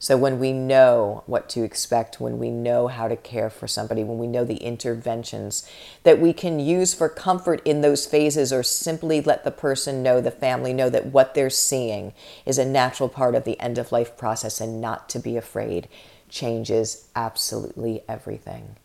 So, 0.00 0.16
when 0.16 0.38
we 0.38 0.52
know 0.52 1.24
what 1.26 1.48
to 1.50 1.64
expect, 1.64 2.20
when 2.20 2.38
we 2.38 2.50
know 2.50 2.86
how 2.86 3.08
to 3.08 3.16
care 3.16 3.50
for 3.50 3.66
somebody, 3.66 4.04
when 4.04 4.18
we 4.18 4.28
know 4.28 4.44
the 4.44 4.58
interventions 4.58 5.68
that 6.04 6.20
we 6.20 6.32
can 6.32 6.60
use 6.60 6.94
for 6.94 7.08
comfort 7.08 7.60
in 7.64 7.80
those 7.80 8.06
phases, 8.06 8.52
or 8.52 8.62
simply 8.62 9.20
let 9.20 9.42
the 9.42 9.50
person 9.50 10.02
know, 10.02 10.20
the 10.20 10.30
family 10.30 10.72
know 10.72 10.88
that 10.88 11.06
what 11.06 11.34
they're 11.34 11.50
seeing 11.50 12.12
is 12.46 12.58
a 12.58 12.64
natural 12.64 13.08
part 13.08 13.34
of 13.34 13.42
the 13.42 13.58
end 13.58 13.76
of 13.76 13.90
life 13.90 14.16
process 14.16 14.60
and 14.60 14.80
not 14.80 15.08
to 15.08 15.18
be 15.18 15.36
afraid 15.36 15.88
changes 16.28 17.08
absolutely 17.16 18.02
everything. 18.08 18.76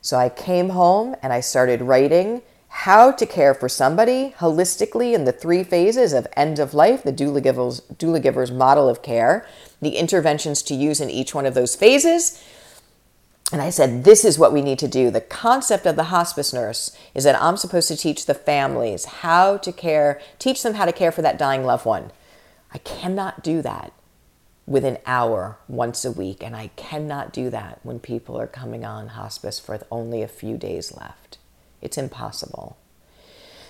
So 0.00 0.16
I 0.16 0.28
came 0.28 0.70
home 0.70 1.16
and 1.22 1.32
I 1.32 1.40
started 1.40 1.82
writing 1.82 2.42
how 2.72 3.10
to 3.10 3.26
care 3.26 3.52
for 3.52 3.68
somebody 3.68 4.34
holistically 4.38 5.12
in 5.12 5.24
the 5.24 5.32
three 5.32 5.64
phases 5.64 6.12
of 6.12 6.26
end 6.36 6.58
of 6.60 6.72
life, 6.72 7.02
the 7.02 7.12
Doulagivers, 7.12 7.82
doula 7.96 8.22
giver's 8.22 8.52
model 8.52 8.88
of 8.88 9.02
care, 9.02 9.44
the 9.82 9.96
interventions 9.96 10.62
to 10.62 10.74
use 10.74 11.00
in 11.00 11.10
each 11.10 11.34
one 11.34 11.46
of 11.46 11.54
those 11.54 11.74
phases. 11.74 12.42
And 13.52 13.60
I 13.60 13.70
said, 13.70 14.04
this 14.04 14.24
is 14.24 14.38
what 14.38 14.52
we 14.52 14.62
need 14.62 14.78
to 14.78 14.88
do. 14.88 15.10
The 15.10 15.20
concept 15.20 15.84
of 15.84 15.96
the 15.96 16.04
hospice 16.04 16.52
nurse 16.52 16.96
is 17.12 17.24
that 17.24 17.40
I'm 17.42 17.56
supposed 17.56 17.88
to 17.88 17.96
teach 17.96 18.26
the 18.26 18.34
families 18.34 19.04
how 19.04 19.56
to 19.58 19.72
care, 19.72 20.20
teach 20.38 20.62
them 20.62 20.74
how 20.74 20.84
to 20.84 20.92
care 20.92 21.10
for 21.10 21.22
that 21.22 21.38
dying 21.38 21.64
loved 21.64 21.84
one. 21.84 22.12
I 22.72 22.78
cannot 22.78 23.42
do 23.42 23.62
that 23.62 23.92
with 24.64 24.84
an 24.84 24.98
hour 25.04 25.58
once 25.66 26.04
a 26.04 26.12
week. 26.12 26.44
And 26.44 26.54
I 26.54 26.68
cannot 26.76 27.32
do 27.32 27.50
that 27.50 27.80
when 27.82 27.98
people 27.98 28.38
are 28.38 28.46
coming 28.46 28.84
on 28.84 29.08
hospice 29.08 29.58
for 29.58 29.80
only 29.90 30.22
a 30.22 30.28
few 30.28 30.56
days 30.56 30.96
left. 30.96 31.38
It's 31.82 31.98
impossible. 31.98 32.76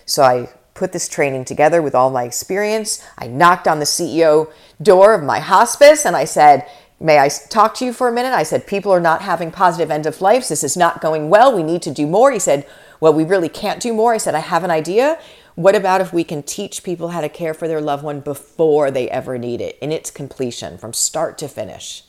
So 0.05 0.23
I 0.23 0.49
put 0.75 0.93
this 0.93 1.09
training 1.09 1.45
together 1.45 1.83
with 1.83 1.95
all 1.95 2.11
my 2.11 2.25
experience. 2.25 3.05
I 3.19 3.27
knocked 3.27 3.69
on 3.69 3.79
the 3.79 3.85
CEO 3.85 4.51
door 4.81 5.15
of 5.15 5.23
my 5.23 5.39
hospice 5.41 6.05
and 6.05 6.17
I 6.17 6.25
said, 6.25 6.67
May 7.03 7.19
I 7.19 7.29
talk 7.29 7.75
to 7.77 7.87
you 7.87 7.95
for 7.95 8.09
a 8.09 8.13
minute? 8.13 8.35
I 8.35 8.43
said, 8.43 8.67
People 8.67 8.93
are 8.93 9.01
not 9.01 9.23
having 9.23 9.51
positive 9.51 9.91
end 9.91 10.05
of 10.05 10.21
lives. 10.21 10.49
This 10.49 10.63
is 10.63 10.77
not 10.77 11.01
going 11.01 11.31
well. 11.31 11.55
We 11.55 11.63
need 11.63 11.81
to 11.83 11.91
do 11.91 12.07
more. 12.07 12.31
He 12.31 12.39
said, 12.39 12.67
Well, 13.01 13.15
we 13.15 13.25
really 13.25 13.49
can't 13.49 13.81
do 13.81 13.95
more. 13.95 14.13
I 14.13 14.19
said, 14.19 14.35
I 14.35 14.41
have 14.41 14.65
an 14.65 14.71
idea. 14.71 15.19
What 15.55 15.75
about 15.75 16.01
if 16.01 16.13
we 16.13 16.25
can 16.25 16.43
teach 16.43 16.83
people 16.83 17.09
how 17.09 17.21
to 17.23 17.29
care 17.29 17.55
for 17.55 17.69
their 17.69 17.81
loved 17.81 18.05
one 18.05 18.21
before 18.21 18.91
they 18.91 19.09
ever 19.11 19.39
need 19.39 19.61
it 19.61 19.79
in 19.81 19.93
its 19.93 20.11
completion 20.11 20.77
from 20.77 20.93
start 20.93 21.39
to 21.39 21.49
finish? 21.49 22.05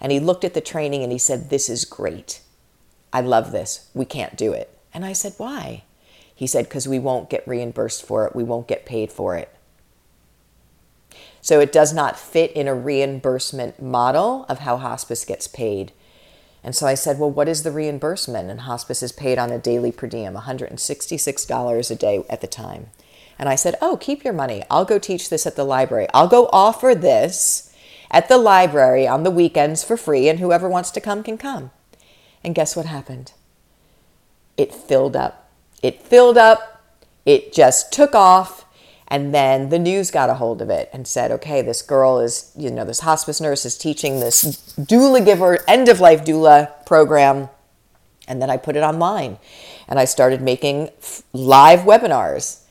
And 0.00 0.12
he 0.12 0.20
looked 0.20 0.44
at 0.44 0.54
the 0.54 0.60
training 0.60 1.02
and 1.02 1.12
he 1.12 1.18
said, 1.18 1.48
This 1.48 1.70
is 1.70 1.86
great. 1.86 2.42
I 3.12 3.22
love 3.22 3.52
this. 3.52 3.88
We 3.94 4.04
can't 4.04 4.36
do 4.36 4.52
it. 4.52 4.75
And 4.96 5.04
I 5.04 5.12
said, 5.12 5.34
Why? 5.36 5.84
He 6.34 6.46
said, 6.46 6.64
Because 6.64 6.88
we 6.88 6.98
won't 6.98 7.28
get 7.28 7.46
reimbursed 7.46 8.02
for 8.02 8.26
it. 8.26 8.34
We 8.34 8.42
won't 8.42 8.66
get 8.66 8.86
paid 8.86 9.12
for 9.12 9.36
it. 9.36 9.54
So 11.42 11.60
it 11.60 11.70
does 11.70 11.92
not 11.92 12.18
fit 12.18 12.50
in 12.52 12.66
a 12.66 12.74
reimbursement 12.74 13.80
model 13.80 14.46
of 14.48 14.60
how 14.60 14.78
hospice 14.78 15.26
gets 15.26 15.48
paid. 15.48 15.92
And 16.64 16.74
so 16.74 16.86
I 16.86 16.94
said, 16.94 17.18
Well, 17.18 17.30
what 17.30 17.46
is 17.46 17.62
the 17.62 17.70
reimbursement? 17.70 18.48
And 18.48 18.62
hospice 18.62 19.02
is 19.02 19.12
paid 19.12 19.38
on 19.38 19.52
a 19.52 19.58
daily 19.58 19.92
per 19.92 20.06
diem, 20.06 20.34
$166 20.34 21.90
a 21.90 21.94
day 21.94 22.24
at 22.30 22.40
the 22.40 22.46
time. 22.46 22.86
And 23.38 23.50
I 23.50 23.54
said, 23.54 23.76
Oh, 23.82 23.98
keep 23.98 24.24
your 24.24 24.32
money. 24.32 24.62
I'll 24.70 24.86
go 24.86 24.98
teach 24.98 25.28
this 25.28 25.46
at 25.46 25.56
the 25.56 25.64
library. 25.64 26.06
I'll 26.14 26.26
go 26.26 26.48
offer 26.54 26.94
this 26.94 27.70
at 28.10 28.30
the 28.30 28.38
library 28.38 29.06
on 29.06 29.24
the 29.24 29.30
weekends 29.30 29.84
for 29.84 29.98
free, 29.98 30.26
and 30.30 30.38
whoever 30.38 30.70
wants 30.70 30.90
to 30.92 31.02
come 31.02 31.22
can 31.22 31.36
come. 31.36 31.70
And 32.42 32.54
guess 32.54 32.74
what 32.74 32.86
happened? 32.86 33.34
It 34.56 34.74
filled 34.74 35.16
up. 35.16 35.50
It 35.82 36.02
filled 36.02 36.38
up. 36.38 36.82
It 37.24 37.52
just 37.52 37.92
took 37.92 38.14
off. 38.14 38.64
And 39.08 39.32
then 39.32 39.68
the 39.68 39.78
news 39.78 40.10
got 40.10 40.30
a 40.30 40.34
hold 40.34 40.60
of 40.60 40.68
it 40.68 40.90
and 40.92 41.06
said, 41.06 41.30
okay, 41.30 41.62
this 41.62 41.80
girl 41.80 42.18
is, 42.18 42.50
you 42.56 42.70
know, 42.70 42.84
this 42.84 43.00
hospice 43.00 43.40
nurse 43.40 43.64
is 43.64 43.78
teaching 43.78 44.18
this 44.18 44.74
doula 44.78 45.24
giver, 45.24 45.58
end 45.68 45.88
of 45.88 46.00
life 46.00 46.24
doula 46.24 46.84
program. 46.86 47.48
And 48.26 48.42
then 48.42 48.50
I 48.50 48.56
put 48.56 48.74
it 48.74 48.80
online 48.80 49.38
and 49.86 50.00
I 50.00 50.06
started 50.06 50.42
making 50.42 50.90
live 51.32 51.80
webinars. 51.80 52.62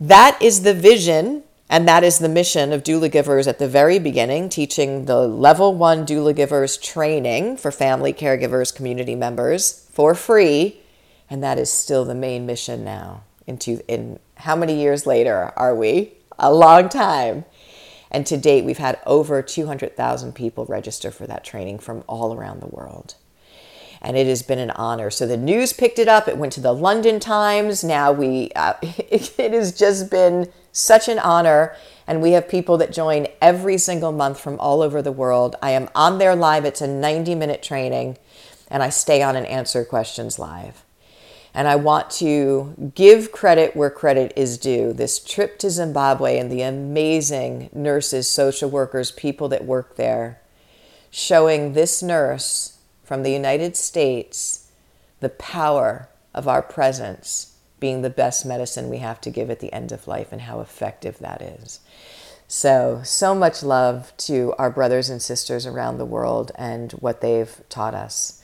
That 0.00 0.36
is 0.42 0.62
the 0.62 0.74
vision 0.74 1.44
and 1.68 1.88
that 1.88 2.04
is 2.04 2.18
the 2.18 2.28
mission 2.28 2.72
of 2.72 2.82
Doulagivers 2.82 3.48
at 3.48 3.58
the 3.58 3.68
very 3.68 3.98
beginning, 3.98 4.48
teaching 4.48 5.06
the 5.06 5.26
level 5.26 5.74
one 5.74 6.06
Doulagivers 6.06 6.80
training 6.80 7.56
for 7.56 7.72
family 7.72 8.12
caregivers, 8.12 8.74
community 8.74 9.14
members 9.14 9.88
for 9.90 10.14
free. 10.14 10.80
And 11.34 11.42
that 11.42 11.58
is 11.58 11.68
still 11.68 12.04
the 12.04 12.14
main 12.14 12.46
mission 12.46 12.84
now 12.84 13.24
into 13.44 13.80
in 13.88 14.20
how 14.36 14.54
many 14.54 14.80
years 14.80 15.04
later 15.04 15.52
are 15.56 15.74
we? 15.74 16.12
A 16.38 16.54
long 16.54 16.88
time. 16.88 17.44
And 18.08 18.24
to 18.28 18.36
date, 18.36 18.64
we've 18.64 18.78
had 18.78 19.00
over 19.04 19.42
200,000 19.42 20.32
people 20.32 20.64
register 20.66 21.10
for 21.10 21.26
that 21.26 21.42
training 21.42 21.80
from 21.80 22.04
all 22.06 22.36
around 22.36 22.60
the 22.60 22.68
world. 22.68 23.16
And 24.00 24.16
it 24.16 24.28
has 24.28 24.44
been 24.44 24.60
an 24.60 24.70
honor. 24.70 25.10
So 25.10 25.26
the 25.26 25.36
news 25.36 25.72
picked 25.72 25.98
it 25.98 26.06
up. 26.06 26.28
It 26.28 26.38
went 26.38 26.52
to 26.52 26.60
the 26.60 26.70
London 26.70 27.18
Times. 27.18 27.82
Now 27.82 28.12
we, 28.12 28.52
uh, 28.54 28.74
it 28.82 29.52
has 29.52 29.76
just 29.76 30.12
been 30.12 30.52
such 30.70 31.08
an 31.08 31.18
honor. 31.18 31.74
And 32.06 32.22
we 32.22 32.30
have 32.30 32.48
people 32.48 32.78
that 32.78 32.92
join 32.92 33.26
every 33.42 33.78
single 33.78 34.12
month 34.12 34.38
from 34.38 34.60
all 34.60 34.82
over 34.82 35.02
the 35.02 35.10
world. 35.10 35.56
I 35.60 35.72
am 35.72 35.88
on 35.96 36.18
there 36.18 36.36
live. 36.36 36.64
It's 36.64 36.80
a 36.80 36.86
90 36.86 37.34
minute 37.34 37.60
training, 37.60 38.18
and 38.68 38.84
I 38.84 38.90
stay 38.90 39.20
on 39.20 39.34
and 39.34 39.48
answer 39.48 39.84
questions 39.84 40.38
live. 40.38 40.83
And 41.54 41.68
I 41.68 41.76
want 41.76 42.10
to 42.10 42.92
give 42.96 43.30
credit 43.30 43.76
where 43.76 43.90
credit 43.90 44.32
is 44.34 44.58
due. 44.58 44.92
This 44.92 45.20
trip 45.20 45.58
to 45.60 45.70
Zimbabwe 45.70 46.36
and 46.38 46.50
the 46.50 46.62
amazing 46.62 47.70
nurses, 47.72 48.26
social 48.26 48.68
workers, 48.68 49.12
people 49.12 49.48
that 49.50 49.64
work 49.64 49.94
there, 49.94 50.40
showing 51.10 51.72
this 51.72 52.02
nurse 52.02 52.78
from 53.04 53.22
the 53.22 53.30
United 53.30 53.76
States 53.76 54.68
the 55.20 55.28
power 55.28 56.08
of 56.34 56.48
our 56.48 56.60
presence 56.60 57.56
being 57.78 58.02
the 58.02 58.10
best 58.10 58.44
medicine 58.44 58.88
we 58.88 58.98
have 58.98 59.20
to 59.20 59.30
give 59.30 59.50
at 59.50 59.60
the 59.60 59.72
end 59.72 59.92
of 59.92 60.08
life 60.08 60.32
and 60.32 60.42
how 60.42 60.60
effective 60.60 61.18
that 61.18 61.40
is. 61.40 61.80
So, 62.48 63.00
so 63.04 63.34
much 63.34 63.62
love 63.62 64.12
to 64.18 64.54
our 64.58 64.70
brothers 64.70 65.08
and 65.08 65.20
sisters 65.20 65.66
around 65.66 65.98
the 65.98 66.04
world 66.04 66.52
and 66.56 66.92
what 66.92 67.20
they've 67.20 67.60
taught 67.68 67.94
us. 67.94 68.42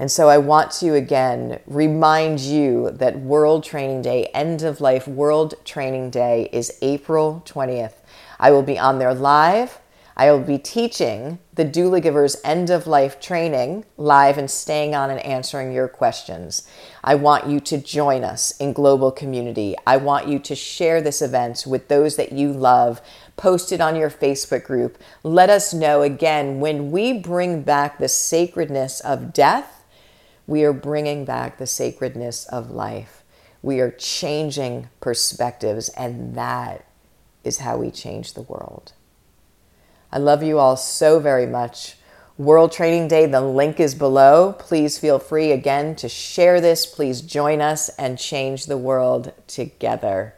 And 0.00 0.10
so 0.10 0.28
I 0.28 0.38
want 0.38 0.70
to 0.72 0.94
again 0.94 1.58
remind 1.66 2.38
you 2.38 2.92
that 2.92 3.18
World 3.18 3.64
Training 3.64 4.02
Day, 4.02 4.26
End 4.26 4.62
of 4.62 4.80
Life 4.80 5.08
World 5.08 5.54
Training 5.64 6.10
Day, 6.10 6.48
is 6.52 6.78
April 6.82 7.42
20th. 7.44 7.94
I 8.38 8.52
will 8.52 8.62
be 8.62 8.78
on 8.78 9.00
there 9.00 9.12
live. 9.12 9.80
I 10.16 10.30
will 10.30 10.40
be 10.40 10.58
teaching 10.58 11.38
the 11.54 11.64
Doulagivers 11.64 12.36
End 12.44 12.70
of 12.70 12.86
Life 12.88 13.20
training 13.20 13.84
live 13.96 14.36
and 14.36 14.50
staying 14.50 14.94
on 14.94 15.10
and 15.10 15.20
answering 15.20 15.72
your 15.72 15.86
questions. 15.86 16.68
I 17.04 17.14
want 17.16 17.48
you 17.48 17.60
to 17.60 17.78
join 17.78 18.24
us 18.24 18.52
in 18.58 18.72
global 18.72 19.12
community. 19.12 19.76
I 19.86 19.96
want 19.96 20.26
you 20.26 20.40
to 20.40 20.56
share 20.56 21.00
this 21.00 21.22
event 21.22 21.64
with 21.66 21.86
those 21.86 22.16
that 22.16 22.32
you 22.32 22.52
love. 22.52 23.00
Post 23.36 23.70
it 23.70 23.80
on 23.80 23.94
your 23.94 24.10
Facebook 24.10 24.64
group. 24.64 24.98
Let 25.22 25.50
us 25.50 25.72
know 25.72 26.02
again 26.02 26.58
when 26.58 26.90
we 26.90 27.12
bring 27.12 27.62
back 27.62 27.98
the 27.98 28.08
sacredness 28.08 28.98
of 29.00 29.32
death 29.32 29.77
we 30.48 30.64
are 30.64 30.72
bringing 30.72 31.26
back 31.26 31.58
the 31.58 31.66
sacredness 31.66 32.46
of 32.46 32.70
life. 32.70 33.22
We 33.60 33.80
are 33.80 33.90
changing 33.90 34.88
perspectives, 34.98 35.90
and 35.90 36.34
that 36.36 36.86
is 37.44 37.58
how 37.58 37.76
we 37.76 37.90
change 37.90 38.32
the 38.32 38.42
world. 38.42 38.94
I 40.10 40.16
love 40.18 40.42
you 40.42 40.58
all 40.58 40.78
so 40.78 41.20
very 41.20 41.46
much. 41.46 41.96
World 42.38 42.72
Training 42.72 43.08
Day, 43.08 43.26
the 43.26 43.42
link 43.42 43.78
is 43.78 43.94
below. 43.94 44.54
Please 44.58 44.98
feel 44.98 45.18
free 45.18 45.52
again 45.52 45.94
to 45.96 46.08
share 46.08 46.62
this. 46.62 46.86
Please 46.86 47.20
join 47.20 47.60
us 47.60 47.90
and 47.90 48.18
change 48.18 48.66
the 48.66 48.78
world 48.78 49.34
together. 49.48 50.34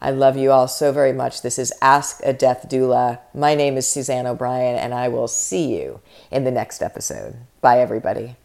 I 0.00 0.12
love 0.12 0.36
you 0.36 0.52
all 0.52 0.68
so 0.68 0.92
very 0.92 1.12
much. 1.12 1.42
This 1.42 1.58
is 1.58 1.72
Ask 1.82 2.20
a 2.24 2.32
Death 2.32 2.68
Doula. 2.68 3.18
My 3.34 3.56
name 3.56 3.76
is 3.76 3.88
Suzanne 3.88 4.28
O'Brien, 4.28 4.76
and 4.76 4.94
I 4.94 5.08
will 5.08 5.28
see 5.28 5.76
you 5.76 6.00
in 6.30 6.44
the 6.44 6.52
next 6.52 6.82
episode. 6.82 7.34
Bye, 7.60 7.80
everybody. 7.80 8.36